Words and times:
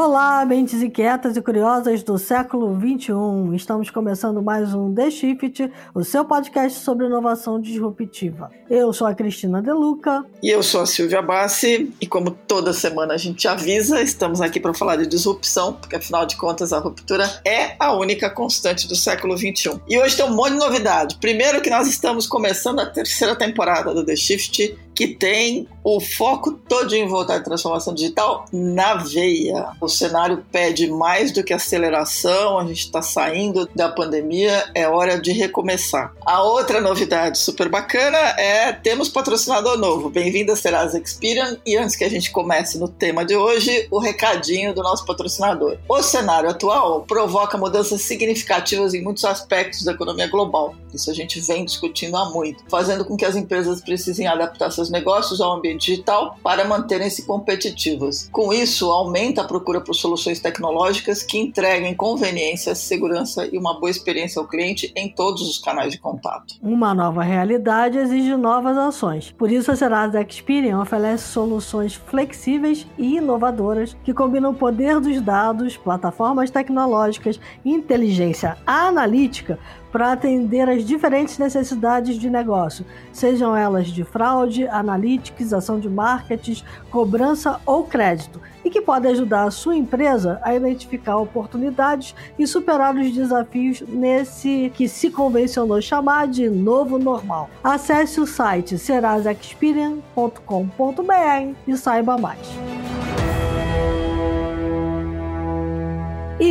Olá, 0.00 0.44
mentes 0.44 0.80
inquietas 0.80 1.36
e 1.36 1.42
curiosas 1.42 2.04
do 2.04 2.16
século 2.18 2.72
XXI. 2.72 3.56
Estamos 3.56 3.90
começando 3.90 4.40
mais 4.40 4.72
um 4.72 4.94
The 4.94 5.10
Shift, 5.10 5.72
o 5.92 6.04
seu 6.04 6.24
podcast 6.24 6.78
sobre 6.78 7.06
inovação 7.06 7.60
disruptiva. 7.60 8.48
Eu 8.70 8.92
sou 8.92 9.08
a 9.08 9.14
Cristina 9.14 9.60
Deluca. 9.60 10.24
E 10.40 10.50
eu 10.50 10.62
sou 10.62 10.82
a 10.82 10.86
Silvia 10.86 11.20
Bassi. 11.20 11.92
E 12.00 12.06
como 12.06 12.30
toda 12.30 12.72
semana 12.72 13.14
a 13.14 13.16
gente 13.16 13.48
avisa, 13.48 14.00
estamos 14.00 14.40
aqui 14.40 14.60
para 14.60 14.72
falar 14.72 14.94
de 14.94 15.06
disrupção, 15.08 15.72
porque 15.72 15.96
afinal 15.96 16.24
de 16.24 16.36
contas 16.36 16.72
a 16.72 16.78
ruptura 16.78 17.28
é 17.44 17.74
a 17.76 17.92
única 17.92 18.30
constante 18.30 18.86
do 18.86 18.94
século 18.94 19.36
XXI. 19.36 19.80
E 19.88 19.98
hoje 19.98 20.16
tem 20.16 20.24
um 20.24 20.32
monte 20.32 20.52
de 20.52 20.58
novidade. 20.58 21.16
Primeiro 21.20 21.60
que 21.60 21.70
nós 21.70 21.88
estamos 21.88 22.24
começando 22.24 22.78
a 22.78 22.86
terceira 22.86 23.34
temporada 23.34 23.92
do 23.92 24.06
The 24.06 24.14
Shift, 24.14 24.78
que 24.98 25.06
tem 25.06 25.68
o 25.84 26.00
foco 26.00 26.50
todo 26.68 26.92
em 26.92 27.06
voltar 27.06 27.36
à 27.36 27.40
transformação 27.40 27.94
digital 27.94 28.46
na 28.52 28.96
veia. 28.96 29.68
O 29.80 29.88
cenário 29.88 30.44
pede 30.50 30.90
mais 30.90 31.30
do 31.30 31.44
que 31.44 31.54
aceleração, 31.54 32.58
a 32.58 32.64
gente 32.64 32.80
está 32.80 33.00
saindo 33.00 33.68
da 33.76 33.88
pandemia, 33.88 34.68
é 34.74 34.88
hora 34.88 35.16
de 35.16 35.30
recomeçar. 35.30 36.12
A 36.26 36.42
outra 36.42 36.80
novidade 36.80 37.38
super 37.38 37.68
bacana 37.68 38.18
é 38.36 38.72
temos 38.72 39.08
patrocinador 39.08 39.78
novo. 39.78 40.10
Bem-vindo 40.10 40.50
a 40.50 40.56
Serasa 40.56 40.98
Experian. 40.98 41.56
E 41.64 41.76
antes 41.76 41.94
que 41.94 42.02
a 42.02 42.10
gente 42.10 42.32
comece 42.32 42.76
no 42.76 42.88
tema 42.88 43.24
de 43.24 43.36
hoje, 43.36 43.86
o 43.92 44.00
recadinho 44.00 44.74
do 44.74 44.82
nosso 44.82 45.06
patrocinador. 45.06 45.78
O 45.88 46.02
cenário 46.02 46.50
atual 46.50 47.02
provoca 47.02 47.56
mudanças 47.56 48.02
significativas 48.02 48.94
em 48.94 49.02
muitos 49.02 49.24
aspectos 49.24 49.84
da 49.84 49.92
economia 49.92 50.26
global. 50.26 50.74
Isso 50.92 51.08
a 51.08 51.14
gente 51.14 51.40
vem 51.40 51.64
discutindo 51.64 52.16
há 52.16 52.30
muito, 52.30 52.64
fazendo 52.68 53.04
com 53.04 53.16
que 53.16 53.24
as 53.24 53.36
empresas 53.36 53.80
precisem 53.80 54.26
adaptar 54.26 54.72
seus 54.72 54.87
negócios 54.90 55.40
ao 55.40 55.52
ambiente 55.52 55.86
digital 55.86 56.36
para 56.42 56.64
manterem-se 56.64 57.26
competitivas. 57.26 58.28
Com 58.32 58.52
isso, 58.52 58.90
aumenta 58.90 59.42
a 59.42 59.44
procura 59.44 59.80
por 59.80 59.94
soluções 59.94 60.40
tecnológicas 60.40 61.22
que 61.22 61.38
entreguem 61.38 61.94
conveniência, 61.94 62.74
segurança 62.74 63.46
e 63.46 63.58
uma 63.58 63.78
boa 63.78 63.90
experiência 63.90 64.40
ao 64.40 64.48
cliente 64.48 64.92
em 64.96 65.08
todos 65.08 65.42
os 65.42 65.58
canais 65.58 65.92
de 65.92 65.98
contato. 65.98 66.54
Uma 66.62 66.94
nova 66.94 67.22
realidade 67.22 67.98
exige 67.98 68.36
novas 68.36 68.76
ações. 68.76 69.32
Por 69.32 69.50
isso, 69.50 69.70
a 69.70 69.76
Serasa 69.76 70.22
Experian 70.22 70.80
oferece 70.80 71.28
soluções 71.28 71.94
flexíveis 71.94 72.86
e 72.96 73.16
inovadoras 73.16 73.96
que 74.04 74.14
combinam 74.14 74.50
o 74.50 74.54
poder 74.54 75.00
dos 75.00 75.20
dados, 75.20 75.76
plataformas 75.76 76.50
tecnológicas 76.50 77.40
e 77.64 77.70
inteligência 77.70 78.56
analítica 78.66 79.58
para 79.90 80.12
atender 80.12 80.68
às 80.68 80.84
diferentes 80.84 81.38
necessidades 81.38 82.16
de 82.16 82.28
negócio, 82.28 82.84
sejam 83.12 83.56
elas 83.56 83.88
de 83.88 84.04
fraude, 84.04 84.68
analytics, 84.68 85.52
ação 85.52 85.80
de 85.80 85.88
marketing, 85.88 86.62
cobrança 86.90 87.60
ou 87.64 87.84
crédito, 87.84 88.40
e 88.64 88.70
que 88.70 88.80
pode 88.80 89.06
ajudar 89.06 89.44
a 89.44 89.50
sua 89.50 89.76
empresa 89.76 90.40
a 90.42 90.54
identificar 90.54 91.16
oportunidades 91.16 92.14
e 92.38 92.46
superar 92.46 92.94
os 92.94 93.12
desafios 93.12 93.82
nesse 93.88 94.70
que 94.74 94.88
se 94.88 95.10
convencionou 95.10 95.80
chamar 95.80 96.28
de 96.28 96.50
novo 96.50 96.98
normal. 96.98 97.48
Acesse 97.62 98.20
o 98.20 98.26
site 98.26 98.78
serasexperience.com.br 98.78 101.54
e 101.66 101.76
saiba 101.76 102.18
mais. 102.18 102.38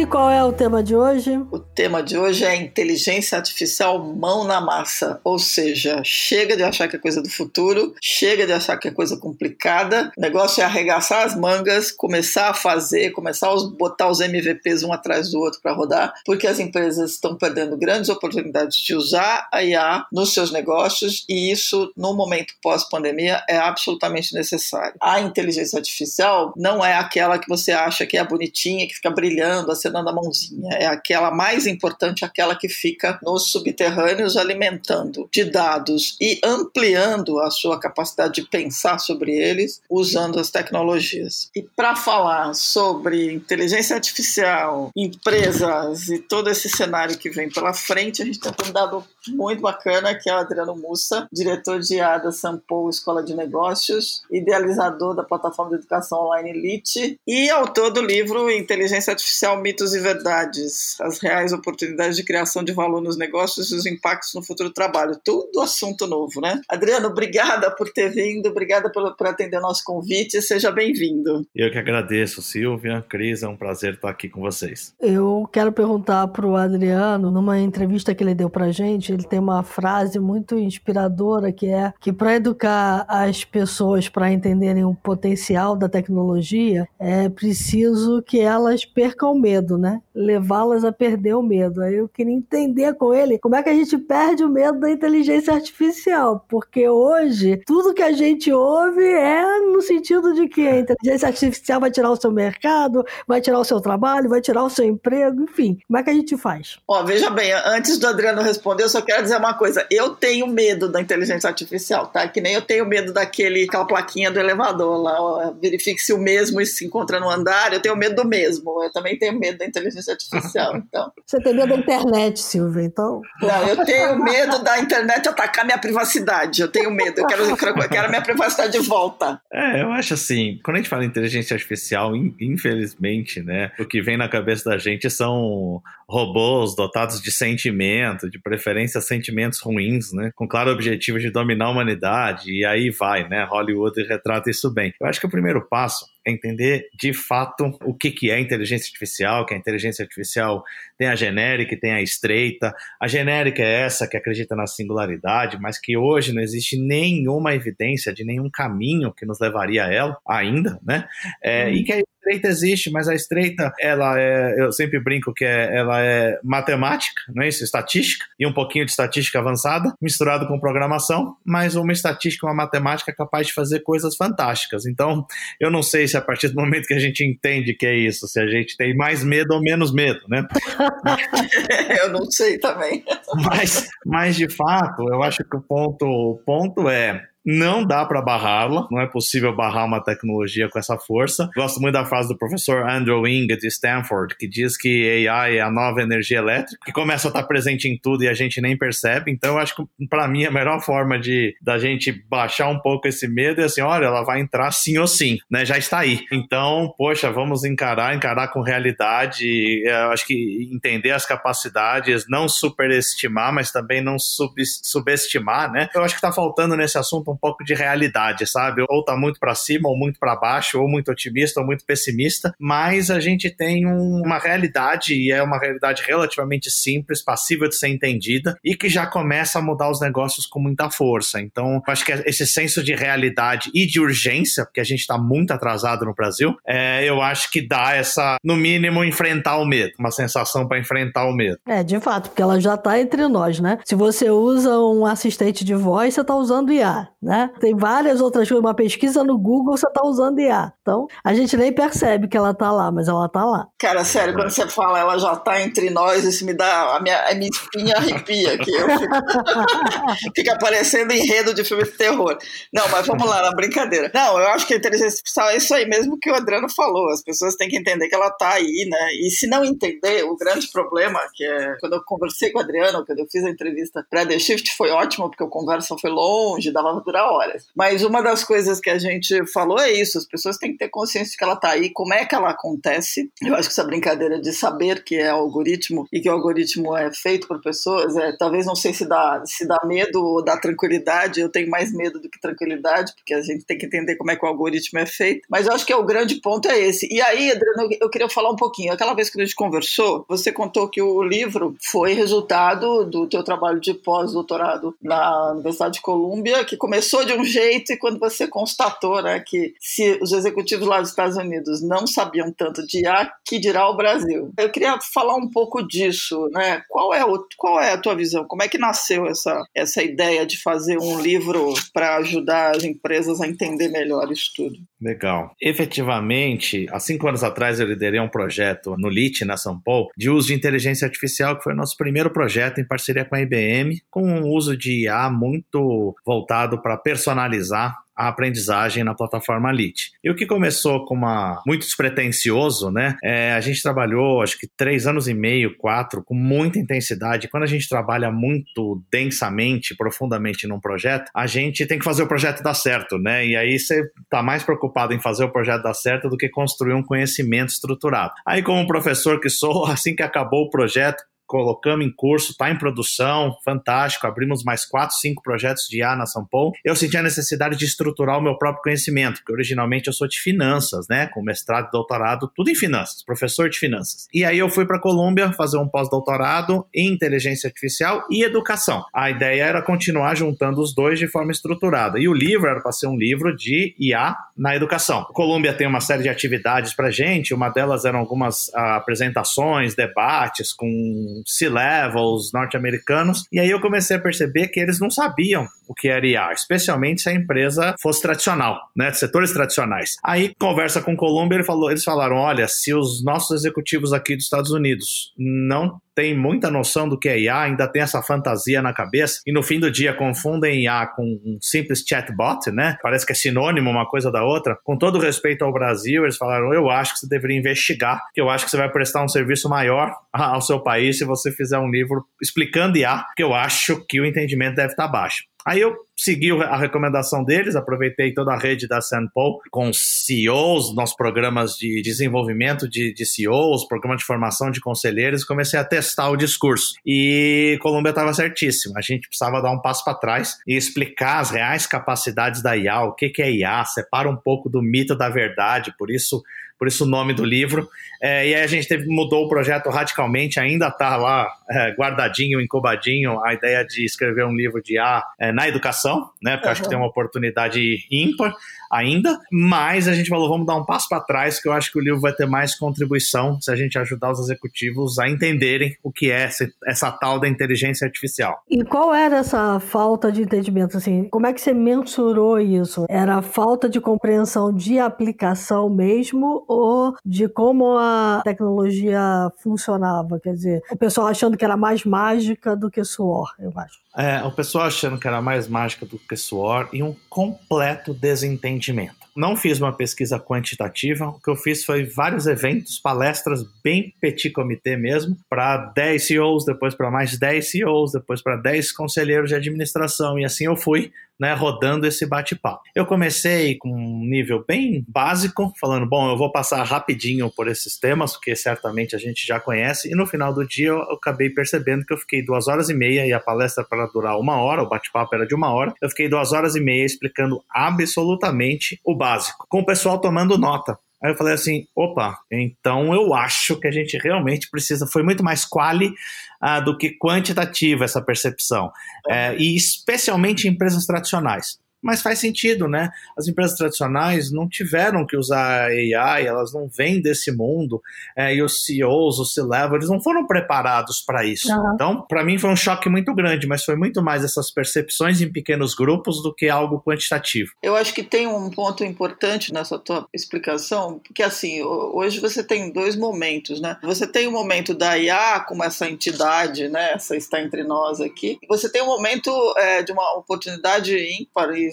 Qual 0.09 0.29
é 0.29 0.41
o 0.43 0.53
tema 0.53 0.81
de 0.81 0.95
hoje? 0.95 1.37
O 1.51 1.59
tema 1.59 2.01
de 2.01 2.17
hoje 2.17 2.45
é 2.45 2.55
inteligência 2.55 3.37
artificial 3.37 3.99
mão 3.99 4.45
na 4.45 4.61
massa, 4.61 5.19
ou 5.23 5.37
seja, 5.37 6.01
chega 6.03 6.55
de 6.55 6.63
achar 6.63 6.87
que 6.87 6.95
é 6.95 6.99
coisa 6.99 7.21
do 7.21 7.29
futuro, 7.29 7.93
chega 8.01 8.45
de 8.45 8.53
achar 8.53 8.77
que 8.77 8.87
é 8.87 8.91
coisa 8.91 9.17
complicada. 9.17 10.11
O 10.17 10.21
negócio 10.21 10.61
é 10.61 10.65
arregaçar 10.65 11.25
as 11.25 11.35
mangas, 11.35 11.91
começar 11.91 12.49
a 12.49 12.53
fazer, 12.53 13.11
começar 13.11 13.49
a 13.49 13.55
botar 13.77 14.09
os 14.09 14.21
MVPs 14.21 14.83
um 14.83 14.93
atrás 14.93 15.31
do 15.31 15.39
outro 15.39 15.59
para 15.61 15.73
rodar, 15.73 16.13
porque 16.25 16.47
as 16.47 16.59
empresas 16.59 17.11
estão 17.11 17.35
perdendo 17.35 17.77
grandes 17.77 18.09
oportunidades 18.09 18.77
de 18.77 18.95
usar 18.95 19.49
a 19.51 19.61
IA 19.61 20.05
nos 20.11 20.33
seus 20.33 20.51
negócios 20.51 21.25
e 21.27 21.51
isso 21.51 21.91
no 21.97 22.15
momento 22.15 22.53
pós-pandemia 22.61 23.43
é 23.49 23.57
absolutamente 23.57 24.33
necessário. 24.33 24.95
A 25.01 25.19
inteligência 25.19 25.77
artificial 25.77 26.53
não 26.55 26.83
é 26.83 26.95
aquela 26.95 27.37
que 27.37 27.49
você 27.49 27.73
acha 27.73 28.05
que 28.05 28.17
é 28.17 28.23
bonitinha, 28.23 28.87
que 28.87 28.95
fica 28.95 29.09
brilhando 29.09 29.71
acenando 29.71 29.96
a 30.05 30.13
mãozinha. 30.13 30.73
É 30.73 30.85
aquela 30.85 31.31
mais 31.31 31.65
importante, 31.65 32.25
aquela 32.25 32.55
que 32.55 32.69
fica 32.69 33.19
nos 33.23 33.51
subterrâneos 33.51 34.37
alimentando 34.37 35.29
de 35.31 35.45
dados 35.45 36.17
e 36.19 36.39
ampliando 36.43 37.39
a 37.39 37.49
sua 37.49 37.79
capacidade 37.79 38.41
de 38.41 38.49
pensar 38.49 38.99
sobre 38.99 39.31
eles 39.31 39.81
usando 39.89 40.39
as 40.39 40.51
tecnologias. 40.51 41.49
E 41.55 41.61
para 41.61 41.95
falar 41.95 42.53
sobre 42.53 43.33
inteligência 43.33 43.95
artificial, 43.95 44.91
empresas 44.95 46.09
e 46.09 46.19
todo 46.19 46.49
esse 46.49 46.69
cenário 46.69 47.17
que 47.17 47.29
vem 47.29 47.49
pela 47.49 47.73
frente, 47.73 48.21
a 48.21 48.25
gente 48.25 48.39
tem 48.39 48.51
um 48.67 48.71
dado 48.71 49.03
muito 49.29 49.61
bacana 49.61 50.15
que 50.15 50.29
é 50.29 50.35
o 50.35 50.37
Adriano 50.37 50.75
Mussa, 50.75 51.27
diretor 51.31 51.79
de 51.79 51.95
IA 51.95 52.17
da 52.17 52.31
Sampo 52.31 52.89
Escola 52.89 53.23
de 53.23 53.33
Negócios, 53.33 54.23
idealizador 54.31 55.15
da 55.15 55.23
plataforma 55.23 55.71
de 55.71 55.77
educação 55.77 56.25
online 56.25 56.51
Elite 56.51 57.19
e 57.27 57.49
autor 57.49 57.91
do 57.91 58.01
livro 58.01 58.49
Inteligência 58.49 59.11
Artificial 59.11 59.57
mitos 59.61 59.86
e 59.93 59.99
verdades, 59.99 60.99
as 61.01 61.19
reais 61.19 61.53
oportunidades 61.53 62.15
de 62.15 62.23
criação 62.23 62.63
de 62.63 62.71
valor 62.71 63.01
nos 63.01 63.17
negócios 63.17 63.71
e 63.71 63.75
os 63.75 63.85
impactos 63.85 64.33
no 64.33 64.43
futuro 64.43 64.69
do 64.69 64.73
trabalho. 64.73 65.19
Tudo 65.23 65.61
assunto 65.61 66.07
novo, 66.07 66.41
né? 66.41 66.61
Adriano, 66.69 67.07
obrigada 67.07 67.71
por 67.71 67.91
ter 67.91 68.09
vindo, 68.09 68.49
obrigada 68.49 68.91
por, 68.91 69.15
por 69.15 69.27
atender 69.27 69.59
nosso 69.59 69.83
convite, 69.83 70.41
seja 70.41 70.71
bem-vindo. 70.71 71.45
Eu 71.55 71.71
que 71.71 71.77
agradeço, 71.77 72.41
Silvia, 72.41 73.03
Cris, 73.07 73.43
é 73.43 73.47
um 73.47 73.57
prazer 73.57 73.95
estar 73.95 74.09
aqui 74.09 74.29
com 74.29 74.41
vocês. 74.41 74.93
Eu 74.99 75.47
quero 75.51 75.71
perguntar 75.71 76.27
para 76.27 76.45
o 76.45 76.55
Adriano, 76.55 77.31
numa 77.31 77.59
entrevista 77.59 78.13
que 78.13 78.23
ele 78.23 78.33
deu 78.33 78.49
para 78.49 78.71
gente, 78.71 79.11
ele 79.11 79.23
tem 79.23 79.39
uma 79.39 79.63
frase 79.63 80.19
muito 80.19 80.57
inspiradora 80.57 81.51
que 81.51 81.67
é 81.67 81.93
que 81.99 82.13
para 82.13 82.35
educar 82.35 83.05
as 83.07 83.43
pessoas 83.43 84.09
para 84.09 84.31
entenderem 84.31 84.85
o 84.85 84.95
potencial 84.95 85.75
da 85.75 85.89
tecnologia, 85.89 86.87
é 86.99 87.29
preciso 87.29 88.21
que 88.21 88.39
elas 88.39 88.85
percam 88.85 89.33
o 89.33 89.39
medo 89.39 89.66
medo, 89.67 89.77
né? 89.77 90.01
Levá-las 90.15 90.85
a 90.85 90.91
perder 90.91 91.35
o 91.35 91.43
medo. 91.43 91.81
Aí 91.81 91.95
eu 91.95 92.07
queria 92.07 92.33
entender 92.33 92.93
com 92.93 93.13
ele 93.13 93.37
como 93.37 93.55
é 93.55 93.61
que 93.61 93.69
a 93.69 93.73
gente 93.73 93.97
perde 93.97 94.43
o 94.43 94.49
medo 94.49 94.79
da 94.79 94.89
inteligência 94.89 95.53
artificial, 95.53 96.45
porque 96.47 96.87
hoje 96.87 97.61
tudo 97.65 97.93
que 97.93 98.01
a 98.01 98.11
gente 98.11 98.51
ouve 98.51 99.03
é 99.03 99.59
no 99.59 99.81
sentido 99.81 100.33
de 100.33 100.47
que 100.47 100.65
a 100.67 100.79
inteligência 100.79 101.27
artificial 101.27 101.81
vai 101.81 101.91
tirar 101.91 102.11
o 102.11 102.15
seu 102.15 102.31
mercado, 102.31 103.05
vai 103.27 103.41
tirar 103.41 103.59
o 103.59 103.65
seu 103.65 103.81
trabalho, 103.81 104.29
vai 104.29 104.39
tirar 104.39 104.63
o 104.63 104.69
seu 104.69 104.85
emprego, 104.85 105.43
enfim. 105.43 105.77
Como 105.85 105.99
é 105.99 106.03
que 106.03 106.09
a 106.09 106.13
gente 106.13 106.37
faz? 106.37 106.77
Ó, 106.87 107.03
veja 107.03 107.29
bem, 107.29 107.51
antes 107.65 107.97
do 107.97 108.07
Adriano 108.07 108.41
responder, 108.41 108.83
eu 108.83 108.89
só 108.89 109.01
quero 109.01 109.23
dizer 109.23 109.37
uma 109.37 109.53
coisa. 109.53 109.85
Eu 109.91 110.11
tenho 110.11 110.47
medo 110.47 110.89
da 110.89 111.01
inteligência 111.01 111.49
artificial, 111.49 112.07
tá? 112.07 112.27
Que 112.27 112.39
nem 112.39 112.53
eu 112.53 112.61
tenho 112.61 112.85
medo 112.85 113.11
daquele, 113.11 113.63
aquela 113.63 113.85
plaquinha 113.85 114.31
do 114.31 114.39
elevador 114.39 115.01
lá, 115.01 115.21
ó, 115.21 115.53
verifique 115.61 115.99
se 115.99 116.13
o 116.13 116.17
mesmo 116.17 116.63
se 116.65 116.85
encontra 116.85 117.19
no 117.19 117.29
andar, 117.29 117.73
eu 117.73 117.81
tenho 117.81 117.95
medo 117.95 118.15
do 118.15 118.27
mesmo. 118.27 118.83
Eu 118.83 118.91
também 118.91 119.17
tenho 119.17 119.37
medo 119.37 119.56
medo 119.57 119.59
da 119.59 119.65
inteligência 119.65 120.13
artificial. 120.13 120.77
Então. 120.87 121.11
Você 121.25 121.41
tem 121.41 121.53
medo 121.53 121.69
da 121.69 121.75
internet, 121.75 122.39
Silvia, 122.39 122.83
então? 122.83 123.21
Não, 123.41 123.67
eu 123.67 123.83
tenho 123.83 124.23
medo 124.23 124.63
da 124.63 124.79
internet 124.79 125.27
atacar 125.27 125.65
minha 125.65 125.77
privacidade. 125.77 126.61
Eu 126.61 126.67
tenho 126.67 126.91
medo, 126.91 127.19
eu 127.19 127.27
quero, 127.27 127.43
eu 127.43 127.89
quero 127.89 128.09
minha 128.09 128.21
privacidade 128.21 128.71
de 128.71 128.79
volta. 128.79 129.41
É, 129.51 129.81
eu 129.81 129.91
acho 129.91 130.13
assim, 130.13 130.59
quando 130.63 130.75
a 130.75 130.79
gente 130.79 130.89
fala 130.89 131.03
em 131.03 131.07
inteligência 131.07 131.55
artificial, 131.55 132.15
infelizmente, 132.15 133.41
né, 133.41 133.71
o 133.79 133.85
que 133.85 134.01
vem 134.01 134.17
na 134.17 134.29
cabeça 134.29 134.69
da 134.69 134.77
gente 134.77 135.09
são 135.09 135.81
robôs 136.09 136.75
dotados 136.75 137.21
de 137.21 137.31
sentimento, 137.31 138.29
de 138.29 138.39
preferência 138.39 139.01
sentimentos 139.01 139.59
ruins, 139.59 140.13
né, 140.13 140.31
com 140.35 140.47
claro 140.47 140.71
objetivo 140.71 141.19
de 141.19 141.29
dominar 141.29 141.65
a 141.65 141.71
humanidade, 141.71 142.51
e 142.51 142.65
aí 142.65 142.89
vai, 142.89 143.27
né, 143.27 143.43
Hollywood 143.43 144.01
retrata 144.03 144.49
isso 144.49 144.71
bem. 144.73 144.93
Eu 145.01 145.07
acho 145.07 145.19
que 145.19 145.25
o 145.25 145.31
primeiro 145.31 145.67
passo 145.67 146.05
é 146.27 146.31
entender 146.31 146.89
de 146.93 147.13
fato 147.13 147.77
o 147.85 147.93
que, 147.93 148.11
que 148.11 148.29
é 148.29 148.39
inteligência 148.39 148.87
artificial, 148.87 149.45
que 149.45 149.53
a 149.53 149.57
inteligência 149.57 150.03
artificial 150.03 150.63
tem 150.97 151.07
a 151.07 151.15
genérica 151.15 151.73
e 151.73 151.79
tem 151.79 151.93
a 151.93 152.01
estreita. 152.01 152.73
A 152.99 153.07
genérica 153.07 153.63
é 153.63 153.83
essa 153.83 154.07
que 154.07 154.17
acredita 154.17 154.55
na 154.55 154.67
singularidade, 154.67 155.57
mas 155.61 155.79
que 155.79 155.95
hoje 155.95 156.33
não 156.33 156.41
existe 156.41 156.77
nenhuma 156.77 157.53
evidência 157.53 158.13
de 158.13 158.25
nenhum 158.25 158.49
caminho 158.49 159.13
que 159.13 159.25
nos 159.25 159.39
levaria 159.39 159.85
a 159.85 159.93
ela 159.93 160.17
ainda, 160.27 160.79
né? 160.83 161.07
É, 161.41 161.69
E 161.71 161.83
que 161.83 161.93
a 161.93 162.03
estreita 162.27 162.47
existe, 162.47 162.91
mas 162.91 163.07
a 163.07 163.15
estreita, 163.15 163.71
ela 163.79 164.19
é, 164.19 164.55
eu 164.59 164.71
sempre 164.71 164.99
brinco 164.99 165.33
que 165.33 165.45
é, 165.45 165.77
ela 165.77 166.01
é 166.01 166.39
matemática, 166.43 167.21
não 167.33 167.43
é 167.43 167.47
isso? 167.47 167.63
Estatística, 167.63 168.25
e 168.37 168.45
um 168.45 168.53
pouquinho 168.53 168.85
de 168.85 168.91
estatística 168.91 169.39
avançada, 169.39 169.93
misturado 170.01 170.47
com 170.47 170.59
programação, 170.59 171.35
mas 171.45 171.75
uma 171.75 171.93
estatística, 171.93 172.45
uma 172.45 172.53
matemática 172.53 173.13
capaz 173.13 173.47
de 173.47 173.53
fazer 173.53 173.79
coisas 173.81 174.15
fantásticas. 174.15 174.85
Então, 174.85 175.25
eu 175.59 175.71
não 175.71 175.81
sei 175.81 176.07
se 176.07 176.17
a 176.17 176.21
partir 176.21 176.49
do 176.49 176.55
momento 176.55 176.87
que 176.87 176.93
a 176.93 176.99
gente 176.99 177.23
entende 177.23 177.73
que 177.73 177.85
é 177.85 177.95
isso, 177.95 178.27
se 178.27 178.39
a 178.39 178.47
gente 178.47 178.75
tem 178.75 178.95
mais 178.95 179.23
medo 179.23 179.53
ou 179.53 179.61
menos 179.61 179.93
medo, 179.93 180.21
né? 180.27 180.45
eu 182.01 182.09
não 182.09 182.29
sei 182.29 182.57
também. 182.57 183.03
Mas, 183.35 183.87
mas 184.05 184.35
de 184.35 184.49
fato, 184.49 185.03
eu 185.09 185.23
acho 185.23 185.43
que 185.43 185.55
o 185.55 185.61
ponto, 185.61 186.05
o 186.05 186.37
ponto 186.45 186.89
é 186.89 187.23
não 187.47 187.85
dá 187.85 188.05
para 188.05 188.21
barrá-la, 188.21 188.85
não 188.91 188.99
é 188.99 189.07
possível 189.07 189.55
barrar 189.55 189.85
uma 189.85 190.03
tecnologia 190.03 190.67
com 190.67 190.77
essa 190.77 190.97
força. 190.97 191.49
Gosto 191.55 191.79
muito 191.79 191.93
da 191.93 192.03
frase 192.03 192.27
do 192.27 192.37
professor 192.37 192.87
Andrew 192.89 193.25
Ng 193.25 193.55
de 193.55 193.67
Stanford, 193.67 194.35
que 194.37 194.49
diz 194.49 194.75
que 194.75 195.25
AI 195.29 195.57
é 195.57 195.61
a 195.61 195.71
nova 195.71 196.01
energia 196.01 196.39
elétrica, 196.39 196.77
que 196.83 196.91
começa 196.91 197.27
a 197.27 197.29
estar 197.29 197.43
presente 197.43 197.87
em 197.87 197.97
tudo 197.97 198.25
e 198.25 198.27
a 198.27 198.33
gente 198.33 198.59
nem 198.59 198.77
percebe. 198.77 199.31
Então, 199.31 199.53
eu 199.53 199.59
acho 199.59 199.75
que 199.77 200.07
para 200.09 200.27
mim 200.27 200.45
a 200.45 200.51
melhor 200.51 200.81
forma 200.81 201.17
de 201.17 201.55
da 201.61 201.77
gente 201.77 202.11
baixar 202.29 202.67
um 202.67 202.79
pouco 202.79 203.07
esse 203.07 203.29
medo 203.29 203.61
é 203.61 203.63
assim, 203.63 203.81
olha, 203.81 204.07
ela 204.07 204.23
vai 204.23 204.41
entrar 204.41 204.71
sim 204.71 204.97
ou 204.97 205.07
sim, 205.07 205.37
né? 205.49 205.63
Já 205.63 205.77
está 205.77 205.99
aí. 205.99 206.25
Então, 206.29 206.93
poxa, 206.97 207.31
vamos 207.31 207.63
encarar, 207.63 208.13
encarar 208.13 208.49
com 208.49 208.61
realidade. 208.61 209.81
Eu 209.85 210.11
acho 210.11 210.27
que 210.27 210.69
entender 210.73 211.11
as 211.11 211.25
capacidades, 211.25 212.25
não 212.27 212.49
superestimar, 212.49 213.53
mas 213.53 213.71
também 213.71 214.03
não 214.03 214.19
sub, 214.19 214.53
subestimar, 214.83 215.71
né? 215.71 215.87
Eu 215.95 216.03
acho 216.03 216.13
que 216.13 216.19
está 216.19 216.33
faltando 216.33 216.75
nesse 216.75 216.97
assunto 216.97 217.31
um 217.31 217.36
pouco 217.37 217.63
de 217.63 217.73
realidade, 217.73 218.45
sabe? 218.47 218.83
Ou 218.89 219.03
tá 219.03 219.15
muito 219.15 219.39
para 219.39 219.55
cima, 219.55 219.89
ou 219.89 219.97
muito 219.97 220.19
para 220.19 220.35
baixo, 220.35 220.79
ou 220.79 220.87
muito 220.87 221.11
otimista, 221.11 221.59
ou 221.59 221.65
muito 221.65 221.85
pessimista, 221.85 222.53
mas 222.59 223.09
a 223.09 223.19
gente 223.19 223.49
tem 223.49 223.85
um, 223.85 224.21
uma 224.25 224.37
realidade 224.37 225.13
e 225.13 225.31
é 225.31 225.41
uma 225.41 225.59
realidade 225.59 226.03
relativamente 226.05 226.69
simples, 226.69 227.23
passível 227.23 227.69
de 227.69 227.75
ser 227.75 227.87
entendida 227.87 228.57
e 228.63 228.75
que 228.75 228.89
já 228.89 229.05
começa 229.05 229.59
a 229.59 229.61
mudar 229.61 229.89
os 229.89 230.01
negócios 230.01 230.45
com 230.45 230.59
muita 230.59 230.89
força. 230.89 231.39
Então, 231.41 231.81
acho 231.87 232.05
que 232.05 232.11
esse 232.11 232.45
senso 232.45 232.83
de 232.83 232.93
realidade 232.93 233.69
e 233.73 233.85
de 233.85 233.99
urgência, 233.99 234.65
porque 234.65 234.79
a 234.79 234.83
gente 234.83 234.99
está 234.99 235.17
muito 235.17 235.51
atrasado 235.51 236.05
no 236.05 236.13
Brasil, 236.13 236.55
é, 236.65 237.03
eu 237.07 237.21
acho 237.21 237.51
que 237.51 237.65
dá 237.65 237.93
essa, 237.93 238.37
no 238.43 238.55
mínimo, 238.55 239.03
enfrentar 239.03 239.57
o 239.57 239.65
medo, 239.65 239.93
uma 239.99 240.11
sensação 240.11 240.67
para 240.67 240.79
enfrentar 240.79 241.25
o 241.25 241.33
medo. 241.33 241.59
É, 241.67 241.83
de 241.83 241.99
fato, 241.99 242.29
porque 242.29 242.41
ela 242.41 242.59
já 242.59 242.75
está 242.75 242.99
entre 242.99 243.27
nós, 243.27 243.59
né? 243.59 243.79
Se 243.85 243.95
você 243.95 244.29
usa 244.29 244.79
um 244.79 245.05
assistente 245.05 245.63
de 245.63 245.75
voz, 245.75 246.13
você 246.13 246.21
está 246.21 246.35
usando 246.35 246.71
IA, 246.71 247.07
né? 247.21 247.49
Tem 247.59 247.75
várias 247.75 248.21
outras 248.21 248.47
coisas, 248.47 248.63
uma 248.63 248.75
pesquisa 248.75 249.23
no 249.23 249.37
Google, 249.37 249.77
você 249.77 249.87
está 249.87 250.01
usando 250.03 250.39
IA. 250.39 250.71
Então, 250.81 251.07
a 251.23 251.33
gente 251.33 251.57
nem 251.57 251.73
percebe 251.73 252.27
que 252.27 252.37
ela 252.37 252.51
está 252.51 252.71
lá, 252.71 252.91
mas 252.91 253.07
ela 253.07 253.25
está 253.25 253.43
lá. 253.43 253.67
Cara, 253.79 254.03
sério, 254.03 254.33
quando 254.33 254.49
você 254.49 254.67
fala 254.67 254.99
ela 254.99 255.17
já 255.17 255.33
está 255.33 255.61
entre 255.61 255.89
nós, 255.89 256.23
isso 256.23 256.45
me 256.45 256.53
dá, 256.53 256.95
a 256.95 256.99
minha, 256.99 257.19
a 257.29 257.35
minha 257.35 257.49
espinha 257.49 257.95
arrepia 257.95 258.53
aqui. 258.53 258.71
Fico, 258.71 260.31
fica 260.35 260.57
parecendo 260.59 261.13
enredo 261.13 261.53
de 261.53 261.63
filme 261.63 261.83
de 261.83 261.91
terror. 261.91 262.37
Não, 262.73 262.87
mas 262.89 263.07
vamos 263.07 263.27
lá, 263.27 263.41
na 263.41 263.51
brincadeira. 263.51 264.11
Não, 264.13 264.39
eu 264.39 264.47
acho 264.49 264.67
que 264.67 264.73
a 264.73 264.77
inteligência 264.77 265.17
artificial 265.17 265.49
é 265.49 265.57
isso 265.57 265.73
aí 265.73 265.87
mesmo 265.87 266.17
que 266.19 266.29
o 266.29 266.35
Adriano 266.35 266.67
falou. 266.69 267.09
As 267.09 267.23
pessoas 267.23 267.55
têm 267.55 267.69
que 267.69 267.77
entender 267.77 268.07
que 268.07 268.15
ela 268.15 268.27
está 268.27 268.53
aí, 268.53 268.87
né? 268.89 269.13
E 269.21 269.29
se 269.31 269.47
não 269.47 269.63
entender, 269.63 270.23
o 270.23 270.35
grande 270.35 270.69
problema, 270.71 271.19
que 271.33 271.43
é 271.43 271.75
quando 271.79 271.93
eu 271.93 272.03
conversei 272.05 272.51
com 272.51 272.59
o 272.59 272.61
Adriano, 272.61 273.05
quando 273.05 273.19
eu 273.19 273.27
fiz 273.31 273.43
a 273.43 273.49
entrevista 273.49 274.05
para 274.09 274.25
The 274.25 274.39
Shift, 274.39 274.75
foi 274.75 274.89
ótimo, 274.91 275.29
porque 275.29 275.43
a 275.43 275.49
conversa 275.49 275.95
foi 275.99 276.09
longe, 276.09 276.71
dava 276.71 276.93
durar 277.07 277.31
horas. 277.31 277.67
Mas 277.73 278.03
uma 278.03 278.21
das 278.21 278.43
coisas 278.43 278.81
que 278.81 278.89
a 278.89 278.99
gente 278.99 279.45
falou 279.51 279.79
é 279.79 279.91
isso: 279.91 280.17
as 280.17 280.25
pessoas 280.25 280.57
têm 280.57 280.73
que 280.73 280.77
ter 280.77 280.89
consciência 280.89 281.31
de 281.31 281.37
que 281.37 281.43
ela 281.43 281.53
está 281.53 281.69
aí, 281.69 281.89
como 281.89 282.13
é 282.13 282.25
que 282.25 282.35
ela 282.35 282.49
acontece. 282.49 283.31
Eu 283.41 283.55
acho 283.55 283.69
que 283.69 283.73
essa 283.73 283.83
brincadeira 283.83 284.39
de 284.39 284.51
saber 284.51 285.03
que 285.03 285.15
é 285.15 285.29
algoritmo 285.29 286.07
e 286.11 286.19
que 286.19 286.29
o 286.29 286.33
algoritmo 286.33 286.95
é 286.95 287.11
feito 287.13 287.47
por 287.47 287.61
pessoas, 287.61 288.15
é, 288.17 288.35
talvez 288.37 288.65
não 288.65 288.75
sei 288.75 288.93
se 288.93 289.07
dá, 289.07 289.41
se 289.45 289.65
dá 289.65 289.79
medo 289.85 290.23
ou 290.23 290.43
dá 290.43 290.57
tranquilidade. 290.57 291.39
Eu 291.39 291.49
tenho 291.49 291.69
mais 291.69 291.93
medo 291.93 292.19
do 292.19 292.29
que 292.29 292.39
tranquilidade, 292.39 293.13
porque 293.15 293.33
a 293.33 293.41
gente 293.41 293.65
tem 293.65 293.77
que 293.77 293.85
entender 293.85 294.15
como 294.15 294.31
é 294.31 294.35
que 294.35 294.45
o 294.45 294.47
algoritmo 294.47 294.99
é 294.99 295.05
feito. 295.05 295.47
Mas 295.49 295.65
eu 295.65 295.73
acho 295.73 295.85
que 295.85 295.93
é 295.93 295.95
o 295.95 296.05
grande 296.05 296.35
ponto 296.41 296.67
é 296.67 296.77
esse. 296.77 297.07
E 297.11 297.21
aí, 297.21 297.51
Adriano, 297.51 297.89
eu 298.01 298.09
queria 298.09 298.29
falar 298.29 298.51
um 298.51 298.55
pouquinho. 298.55 298.91
Aquela 298.91 299.13
vez 299.13 299.29
que 299.29 299.39
a 299.39 299.43
gente 299.43 299.55
conversou, 299.55 300.25
você 300.27 300.51
contou 300.51 300.89
que 300.89 301.01
o 301.01 301.23
livro 301.23 301.75
foi 301.81 302.13
resultado 302.13 303.05
do 303.05 303.27
teu 303.27 303.43
trabalho 303.43 303.79
de 303.79 303.93
pós-doutorado 303.93 304.95
na 305.01 305.51
Universidade 305.53 305.95
de 305.95 306.01
Colômbia, 306.01 306.65
que 306.65 306.75
começou 306.75 306.96
de 307.23 307.33
um 307.33 307.43
jeito 307.43 307.91
e 307.91 307.97
quando 307.97 308.19
você 308.19 308.47
constatou 308.47 309.21
né, 309.21 309.39
que 309.45 309.73
se 309.79 310.17
os 310.21 310.31
executivos 310.31 310.87
lá 310.87 310.99
dos 310.99 311.09
Estados 311.09 311.37
Unidos 311.37 311.81
não 311.81 312.05
sabiam 312.07 312.51
tanto 312.51 312.85
de 312.85 313.03
IA, 313.03 313.31
que 313.45 313.59
dirá 313.59 313.89
o 313.89 313.95
Brasil. 313.95 314.51
Eu 314.57 314.71
queria 314.71 314.99
falar 315.01 315.35
um 315.35 315.49
pouco 315.49 315.85
disso, 315.85 316.49
né? 316.51 316.81
Qual 316.89 317.13
é, 317.13 317.23
o, 317.25 317.45
qual 317.57 317.79
é 317.79 317.93
a 317.93 317.97
tua 317.97 318.15
visão? 318.15 318.45
Como 318.45 318.63
é 318.63 318.67
que 318.67 318.77
nasceu 318.77 319.25
essa, 319.25 319.63
essa 319.73 320.03
ideia 320.03 320.45
de 320.45 320.61
fazer 320.61 320.97
um 320.97 321.19
livro 321.19 321.73
para 321.93 322.17
ajudar 322.17 322.75
as 322.75 322.83
empresas 322.83 323.41
a 323.41 323.47
entender 323.47 323.89
melhor 323.89 324.31
isso 324.31 324.51
tudo? 324.55 324.77
Legal. 324.99 325.53
Efetivamente, 325.61 326.87
há 326.91 326.99
cinco 326.99 327.27
anos 327.27 327.43
atrás 327.43 327.79
eu 327.79 327.87
liderei 327.87 328.19
um 328.19 328.27
projeto 328.27 328.95
no 328.97 329.09
LIT, 329.09 329.45
na 329.45 329.55
São 329.55 329.79
Paulo, 329.79 330.09
de 330.17 330.29
uso 330.29 330.47
de 330.47 330.55
inteligência 330.55 331.05
artificial, 331.05 331.55
que 331.55 331.63
foi 331.63 331.73
o 331.73 331.75
nosso 331.75 331.95
primeiro 331.95 332.31
projeto 332.31 332.79
em 332.79 332.87
parceria 332.87 333.23
com 333.23 333.35
a 333.35 333.41
IBM, 333.41 334.01
com 334.09 334.23
um 334.23 334.47
uso 334.47 334.75
de 334.75 335.03
IA 335.03 335.29
muito 335.29 336.15
voltado 336.25 336.81
para 336.81 336.97
personalizar 336.97 337.95
a 338.17 338.27
aprendizagem 338.27 339.03
na 339.03 339.13
plataforma 339.13 339.71
Lite. 339.71 340.11
E 340.23 340.29
o 340.29 340.35
que 340.35 340.45
começou 340.45 341.05
com 341.05 341.13
uma 341.13 341.61
muito 341.65 341.81
despretensioso, 341.81 342.89
né? 342.89 343.15
É, 343.23 343.53
a 343.53 343.61
gente 343.61 343.81
trabalhou 343.81 344.41
acho 344.41 344.57
que 344.57 344.67
três 344.75 345.05
anos 345.05 345.27
e 345.27 345.33
meio, 345.33 345.77
quatro, 345.77 346.23
com 346.23 346.33
muita 346.33 346.79
intensidade. 346.79 347.47
Quando 347.47 347.63
a 347.63 347.67
gente 347.67 347.87
trabalha 347.87 348.31
muito 348.31 349.03
densamente, 349.11 349.95
profundamente 349.95 350.67
num 350.67 350.79
projeto, 350.79 351.29
a 351.35 351.45
gente 351.45 351.85
tem 351.85 351.99
que 351.99 352.05
fazer 352.05 352.23
o 352.23 352.27
projeto 352.27 352.63
dar 352.63 352.73
certo, 352.73 353.17
né? 353.17 353.45
E 353.45 353.55
aí 353.55 353.77
você 353.77 354.03
tá 354.29 354.41
mais 354.41 354.63
preocupado 354.63 355.13
em 355.13 355.21
fazer 355.21 355.43
o 355.43 355.51
projeto 355.51 355.83
dar 355.83 355.93
certo 355.93 356.29
do 356.29 356.37
que 356.37 356.49
construir 356.49 356.93
um 356.93 357.03
conhecimento 357.03 357.69
estruturado. 357.69 358.33
Aí, 358.45 358.63
como 358.63 358.87
professor 358.87 359.39
que 359.39 359.49
sou, 359.49 359.85
assim 359.91 360.15
que 360.15 360.23
acabou 360.23 360.63
o 360.63 360.69
projeto, 360.69 361.23
colocamos 361.47 362.05
em 362.05 362.11
curso, 362.11 362.51
está 362.51 362.69
em 362.69 362.77
produção, 362.77 363.57
fantástico. 363.63 364.27
Abrimos 364.27 364.63
mais 364.63 364.85
quatro, 364.85 365.15
cinco 365.15 365.41
projetos 365.41 365.87
de 365.89 365.99
IA 365.99 366.15
na 366.15 366.25
São 366.25 366.45
Paulo. 366.45 366.73
Eu 366.83 366.95
senti 366.95 367.17
a 367.17 367.23
necessidade 367.23 367.77
de 367.77 367.85
estruturar 367.85 368.37
o 368.37 368.41
meu 368.41 368.57
próprio 368.57 368.83
conhecimento, 368.83 369.37
porque 369.37 369.53
originalmente 369.53 370.07
eu 370.07 370.13
sou 370.13 370.27
de 370.27 370.37
finanças, 370.37 371.07
né? 371.09 371.27
Com 371.27 371.41
mestrado 371.41 371.89
doutorado, 371.91 372.51
tudo 372.53 372.69
em 372.69 372.75
finanças, 372.75 373.23
professor 373.23 373.69
de 373.69 373.79
finanças. 373.79 374.27
E 374.33 374.43
aí 374.43 374.59
eu 374.59 374.69
fui 374.69 374.85
para 374.85 374.99
Colômbia 374.99 375.51
fazer 375.53 375.77
um 375.77 375.87
pós-doutorado 375.87 376.85
em 376.93 377.11
inteligência 377.11 377.67
artificial 377.67 378.25
e 378.29 378.43
educação. 378.43 379.05
A 379.13 379.29
ideia 379.29 379.63
era 379.63 379.81
continuar 379.81 380.35
juntando 380.35 380.81
os 380.81 380.93
dois 380.93 381.17
de 381.17 381.27
forma 381.27 381.51
estruturada. 381.51 382.19
E 382.19 382.27
o 382.27 382.33
livro 382.33 382.67
era 382.67 382.81
para 382.81 382.91
ser 382.91 383.07
um 383.07 383.17
livro 383.17 383.55
de 383.55 383.95
IA 383.97 384.35
na 384.55 384.75
educação. 384.75 385.21
A 385.21 385.33
Colômbia 385.33 385.73
tem 385.73 385.87
uma 385.87 386.01
série 386.01 386.23
de 386.23 386.29
atividades 386.29 386.93
para 386.93 387.09
gente, 387.09 387.53
uma 387.53 387.69
delas 387.69 388.05
eram 388.05 388.19
algumas 388.19 388.71
ah, 388.73 388.97
apresentações, 388.97 389.95
debates 389.95 390.73
com 390.73 391.36
C-levels 391.45 392.51
norte-americanos, 392.53 393.43
e 393.51 393.59
aí 393.59 393.69
eu 393.69 393.79
comecei 393.79 394.17
a 394.17 394.21
perceber 394.21 394.67
que 394.67 394.79
eles 394.79 394.99
não 394.99 395.09
sabiam 395.09 395.67
o 395.87 395.93
que 395.93 396.09
era 396.09 396.25
IA, 396.25 396.51
especialmente 396.51 397.21
se 397.21 397.29
a 397.29 397.33
empresa 397.33 397.95
fosse 398.01 398.21
tradicional, 398.21 398.79
né, 398.95 399.09
de 399.09 399.17
setores 399.17 399.51
tradicionais. 399.51 400.15
Aí, 400.23 400.53
conversa 400.59 401.01
com 401.01 401.13
o 401.13 401.17
Colômbia, 401.17 401.57
ele 401.57 401.63
falou, 401.63 401.89
eles 401.89 402.03
falaram, 402.03 402.35
olha, 402.35 402.67
se 402.67 402.93
os 402.93 403.23
nossos 403.23 403.59
executivos 403.59 404.13
aqui 404.13 404.35
dos 404.35 404.45
Estados 404.45 404.71
Unidos 404.71 405.33
não 405.37 405.99
tem 406.17 406.35
muita 406.35 406.71
noção 406.71 407.07
do 407.07 407.15
que 407.15 407.29
é 407.29 407.39
IA, 407.39 407.61
ainda 407.61 407.87
tem 407.87 408.01
essa 408.01 408.23
fantasia 408.23 408.81
na 408.81 408.91
cabeça 408.91 409.39
e 409.45 409.53
no 409.53 409.61
fim 409.61 409.79
do 409.79 409.91
dia 409.91 410.15
confundem 410.15 410.83
IA 410.83 411.05
com 411.05 411.21
um 411.23 411.59
simples 411.61 412.03
chatbot, 412.03 412.71
né? 412.71 412.97
Parece 413.03 413.23
que 413.23 413.33
é 413.33 413.35
sinônimo 413.35 413.87
uma 413.91 414.09
coisa 414.09 414.31
da 414.31 414.43
outra. 414.43 414.75
Com 414.83 414.97
todo 414.97 415.19
respeito 415.19 415.63
ao 415.63 415.71
Brasil, 415.71 416.23
eles 416.23 416.35
falaram: 416.35 416.73
eu 416.73 416.89
acho 416.89 417.13
que 417.13 417.19
você 417.19 417.27
deveria 417.29 417.59
investigar, 417.59 418.19
que 418.33 418.41
eu 418.41 418.49
acho 418.49 418.65
que 418.65 418.71
você 418.71 418.77
vai 418.77 418.91
prestar 418.91 419.23
um 419.23 419.27
serviço 419.27 419.69
maior 419.69 420.11
ao 420.33 420.59
seu 420.59 420.79
país 420.79 421.19
se 421.19 421.23
você 421.23 421.51
fizer 421.51 421.77
um 421.77 421.91
livro 421.91 422.25
explicando 422.41 422.97
IA, 422.97 423.23
que 423.35 423.43
eu 423.43 423.53
acho 423.53 424.03
que 424.09 424.19
o 424.19 424.25
entendimento 424.25 424.75
deve 424.75 424.93
estar 424.93 425.07
baixo. 425.07 425.43
Aí 425.67 425.81
eu 425.81 425.97
segui 426.15 426.49
a 426.63 426.77
recomendação 426.77 427.43
deles, 427.43 427.75
aproveitei 427.75 428.33
toda 428.33 428.53
a 428.53 428.57
rede 428.57 428.87
da 428.87 428.99
Paul 429.35 429.59
com 429.69 429.91
CEOs, 429.91 430.95
nossos 430.95 431.13
programas 431.13 431.73
de 431.73 432.01
desenvolvimento 432.01 432.87
de, 432.87 433.13
de 433.13 433.25
CEOs, 433.25 433.85
programa 433.85 434.15
de 434.15 434.23
formação 434.23 434.71
de 434.71 434.79
conselheiros, 434.79 435.43
comecei 435.43 435.77
a 435.77 435.83
testar 435.83 436.29
o 436.29 436.37
discurso. 436.37 436.93
E 437.05 437.77
Colômbia 437.81 438.11
estava 438.11 438.33
certíssimo. 438.33 438.97
A 438.97 439.01
gente 439.01 439.27
precisava 439.27 439.61
dar 439.61 439.71
um 439.71 439.81
passo 439.81 440.05
para 440.05 440.13
trás 440.13 440.57
e 440.65 440.73
explicar 440.77 441.39
as 441.39 441.51
reais 441.51 441.85
capacidades 441.85 442.63
da 442.63 442.77
IA, 442.77 443.01
o 443.01 443.11
que, 443.11 443.27
que 443.27 443.41
é 443.41 443.51
IA, 443.51 443.83
separa 443.83 444.29
um 444.29 444.37
pouco 444.37 444.69
do 444.69 444.81
mito 444.81 445.17
da 445.17 445.27
verdade, 445.27 445.93
por 445.97 446.09
isso 446.09 446.41
por 446.79 446.87
isso 446.87 447.05
o 447.05 447.07
nome 447.07 447.33
do 447.33 447.43
livro. 447.43 447.89
É, 448.21 448.47
e 448.47 448.55
aí 448.55 448.63
a 448.63 448.67
gente 448.67 448.87
teve, 448.87 449.07
mudou 449.07 449.45
o 449.45 449.49
projeto 449.49 449.89
radicalmente, 449.89 450.59
ainda 450.59 450.87
está 450.87 451.17
lá 451.17 451.51
é, 451.69 451.91
guardadinho, 451.91 452.61
encobadinho, 452.61 453.43
a 453.43 453.53
ideia 453.53 453.83
de 453.83 454.05
escrever 454.05 454.45
um 454.45 454.55
livro 454.55 454.81
de 454.81 454.97
A 454.97 455.23
é, 455.39 455.51
na 455.51 455.67
educação, 455.67 456.29
né? 456.41 456.55
Porque 456.55 456.67
uhum. 456.67 456.71
acho 456.71 456.81
que 456.83 456.89
tem 456.89 456.97
uma 456.97 457.07
oportunidade 457.07 458.05
ímpar 458.11 458.53
ainda, 458.91 459.39
mas 459.51 460.07
a 460.07 460.13
gente 460.13 460.29
falou, 460.29 460.49
vamos 460.49 460.65
dar 460.65 460.75
um 460.75 460.85
passo 460.85 461.07
para 461.09 461.21
trás, 461.21 461.61
que 461.61 461.67
eu 461.67 461.73
acho 461.73 461.91
que 461.91 461.99
o 461.99 462.01
livro 462.01 462.19
vai 462.19 462.33
ter 462.33 462.45
mais 462.45 462.75
contribuição 462.75 463.59
se 463.61 463.71
a 463.71 463.75
gente 463.75 463.97
ajudar 463.97 464.31
os 464.31 464.39
executivos 464.39 465.19
a 465.19 465.29
entenderem 465.29 465.95
o 466.03 466.11
que 466.11 466.31
é 466.31 466.43
essa, 466.43 466.67
essa 466.85 467.11
tal 467.11 467.39
da 467.39 467.47
inteligência 467.47 468.05
artificial. 468.05 468.61
E 468.69 468.83
qual 468.83 469.13
era 469.13 469.37
essa 469.37 469.79
falta 469.79 470.31
de 470.31 470.41
entendimento? 470.41 470.97
Assim, 470.97 471.27
como 471.29 471.47
é 471.47 471.53
que 471.53 471.61
você 471.61 471.73
mensurou 471.73 472.59
isso? 472.59 473.05
Era 473.09 473.37
a 473.37 473.41
falta 473.41 473.89
de 473.89 473.99
compreensão 473.99 474.73
de 474.73 474.99
aplicação 474.99 475.89
mesmo 475.89 476.63
ou 476.67 477.13
de 477.25 477.47
como 477.47 477.97
a 477.97 478.41
tecnologia 478.43 479.19
funcionava? 479.61 480.39
Quer 480.39 480.53
dizer, 480.53 480.81
o 480.91 480.97
pessoal 480.97 481.27
achando 481.27 481.56
que 481.57 481.65
era 481.65 481.75
mais 481.75 482.05
mágica 482.05 482.75
do 482.75 482.89
que 482.89 483.03
suor, 483.03 483.53
eu 483.59 483.71
acho. 483.75 483.99
É, 484.15 484.43
o 484.43 484.51
pessoal 484.51 484.85
achando 484.85 485.19
que 485.19 485.27
era 485.27 485.41
mais 485.41 485.67
mágica 485.67 486.05
do 486.05 486.17
que 486.17 486.35
suor 486.35 486.89
e 486.93 487.03
um 487.03 487.15
completo 487.29 488.13
desentendimento. 488.13 489.15
Não 489.35 489.55
fiz 489.55 489.79
uma 489.79 489.93
pesquisa 489.93 490.39
quantitativa, 490.39 491.27
o 491.27 491.39
que 491.39 491.49
eu 491.49 491.55
fiz 491.55 491.85
foi 491.85 492.03
vários 492.03 492.47
eventos, 492.47 492.97
palestras 492.97 493.63
bem 493.83 494.11
petit 494.19 494.49
comité 494.49 494.97
mesmo, 494.97 495.37
para 495.47 495.77
10 495.77 496.25
CEOs, 496.25 496.65
depois 496.65 496.95
para 496.95 497.11
mais 497.11 497.37
10 497.37 497.69
CEOs, 497.69 498.13
depois 498.13 498.41
para 498.41 498.55
10 498.55 498.91
conselheiros 498.93 499.49
de 499.49 499.55
administração, 499.55 500.39
e 500.39 500.45
assim 500.45 500.65
eu 500.65 500.75
fui 500.75 501.11
né, 501.39 501.53
rodando 501.53 502.07
esse 502.07 502.25
bate-papo. 502.25 502.81
Eu 502.95 503.05
comecei 503.05 503.75
com 503.75 503.89
um 503.89 504.25
nível 504.25 504.63
bem 504.65 505.03
básico, 505.07 505.73
falando, 505.79 506.07
bom, 506.07 506.29
eu 506.29 506.37
vou 506.37 506.51
passar 506.51 506.83
rapidinho 506.83 507.51
por 507.51 507.67
esses 507.67 507.97
temas, 507.97 508.33
porque 508.33 508.55
certamente 508.55 509.15
a 509.15 509.19
gente 509.19 509.45
já 509.45 509.59
conhece, 509.59 510.11
e 510.11 510.15
no 510.15 510.25
final 510.25 510.53
do 510.53 510.65
dia 510.65 510.89
eu 510.89 511.01
acabei 511.13 511.49
percebendo 511.49 512.05
que 512.05 512.13
eu 512.13 512.17
fiquei 512.17 512.43
duas 512.43 512.67
horas 512.67 512.89
e 512.89 512.93
meia, 512.93 513.25
e 513.25 513.33
a 513.33 513.39
palestra 513.39 513.83
para 513.83 514.07
durar 514.07 514.39
uma 514.39 514.57
hora, 514.61 514.83
o 514.83 514.89
bate-papo 514.89 515.35
era 515.35 515.45
de 515.45 515.55
uma 515.55 515.71
hora, 515.71 515.93
eu 516.01 516.09
fiquei 516.09 516.29
duas 516.29 516.51
horas 516.51 516.75
e 516.75 516.79
meia 516.79 517.05
explicando 517.05 517.63
absolutamente 517.69 518.99
o 519.03 519.15
básico, 519.15 519.65
com 519.69 519.79
o 519.79 519.85
pessoal 519.85 520.19
tomando 520.19 520.57
nota. 520.57 520.97
Aí 521.23 521.31
eu 521.31 521.35
falei 521.35 521.53
assim, 521.53 521.85
opa, 521.95 522.37
então 522.51 523.13
eu 523.13 523.33
acho 523.33 523.79
que 523.79 523.87
a 523.87 523.91
gente 523.91 524.17
realmente 524.17 524.69
precisa, 524.69 525.07
foi 525.07 525.23
muito 525.23 525.43
mais 525.43 525.65
quali 525.65 526.13
ah, 526.61 526.79
do 526.79 526.97
que 526.97 527.17
quantitativa 527.17 528.03
essa 528.03 528.21
percepção, 528.21 528.91
é, 529.27 529.55
e 529.57 529.75
especialmente 529.75 530.67
em 530.67 530.71
empresas 530.71 531.05
tradicionais 531.05 531.79
mas 532.01 532.21
faz 532.21 532.39
sentido, 532.39 532.87
né? 532.87 533.09
As 533.37 533.47
empresas 533.47 533.77
tradicionais 533.77 534.51
não 534.51 534.67
tiveram 534.67 535.25
que 535.25 535.35
usar 535.35 535.87
AI, 535.87 536.45
elas 536.45 536.73
não 536.73 536.87
vêm 536.87 537.21
desse 537.21 537.51
mundo, 537.51 538.01
é, 538.35 538.55
e 538.55 538.61
os 538.61 538.85
CEOs, 538.85 539.39
os 539.39 539.53
C-level, 539.53 539.97
eles 539.97 540.09
não 540.09 540.21
foram 540.21 540.45
preparados 540.45 541.21
para 541.21 541.45
isso. 541.45 541.71
Uhum. 541.71 541.93
Então, 541.93 542.21
para 542.27 542.43
mim 542.43 542.57
foi 542.57 542.69
um 542.69 542.75
choque 542.75 543.09
muito 543.09 543.33
grande, 543.33 543.67
mas 543.67 543.83
foi 543.83 543.95
muito 543.95 544.21
mais 544.21 544.43
essas 544.43 544.71
percepções 544.71 545.41
em 545.41 545.51
pequenos 545.51 545.95
grupos 545.95 546.41
do 546.41 546.53
que 546.53 546.69
algo 546.69 547.01
quantitativo. 547.01 547.71
Eu 547.81 547.95
acho 547.95 548.13
que 548.13 548.23
tem 548.23 548.47
um 548.47 548.69
ponto 548.69 549.03
importante 549.03 549.73
nessa 549.73 549.97
tua 549.97 550.27
explicação, 550.33 551.19
porque 551.19 551.43
assim, 551.43 551.81
hoje 551.81 552.39
você 552.39 552.63
tem 552.63 552.91
dois 552.91 553.15
momentos, 553.15 553.81
né? 553.81 553.97
Você 554.03 554.27
tem 554.27 554.47
o 554.47 554.51
momento 554.51 554.93
da 554.93 555.17
IA 555.17 555.59
como 555.61 555.83
essa 555.83 556.09
entidade, 556.09 556.87
né? 556.89 557.13
Essa 557.13 557.35
está 557.35 557.61
entre 557.61 557.83
nós 557.83 558.21
aqui. 558.21 558.57
Você 558.67 558.91
tem 558.91 559.01
o 559.01 559.05
momento 559.05 559.51
é, 559.77 560.03
de 560.03 560.11
uma 560.11 560.37
oportunidade 560.37 561.17
ímpar 561.17 561.71
e 561.75 561.86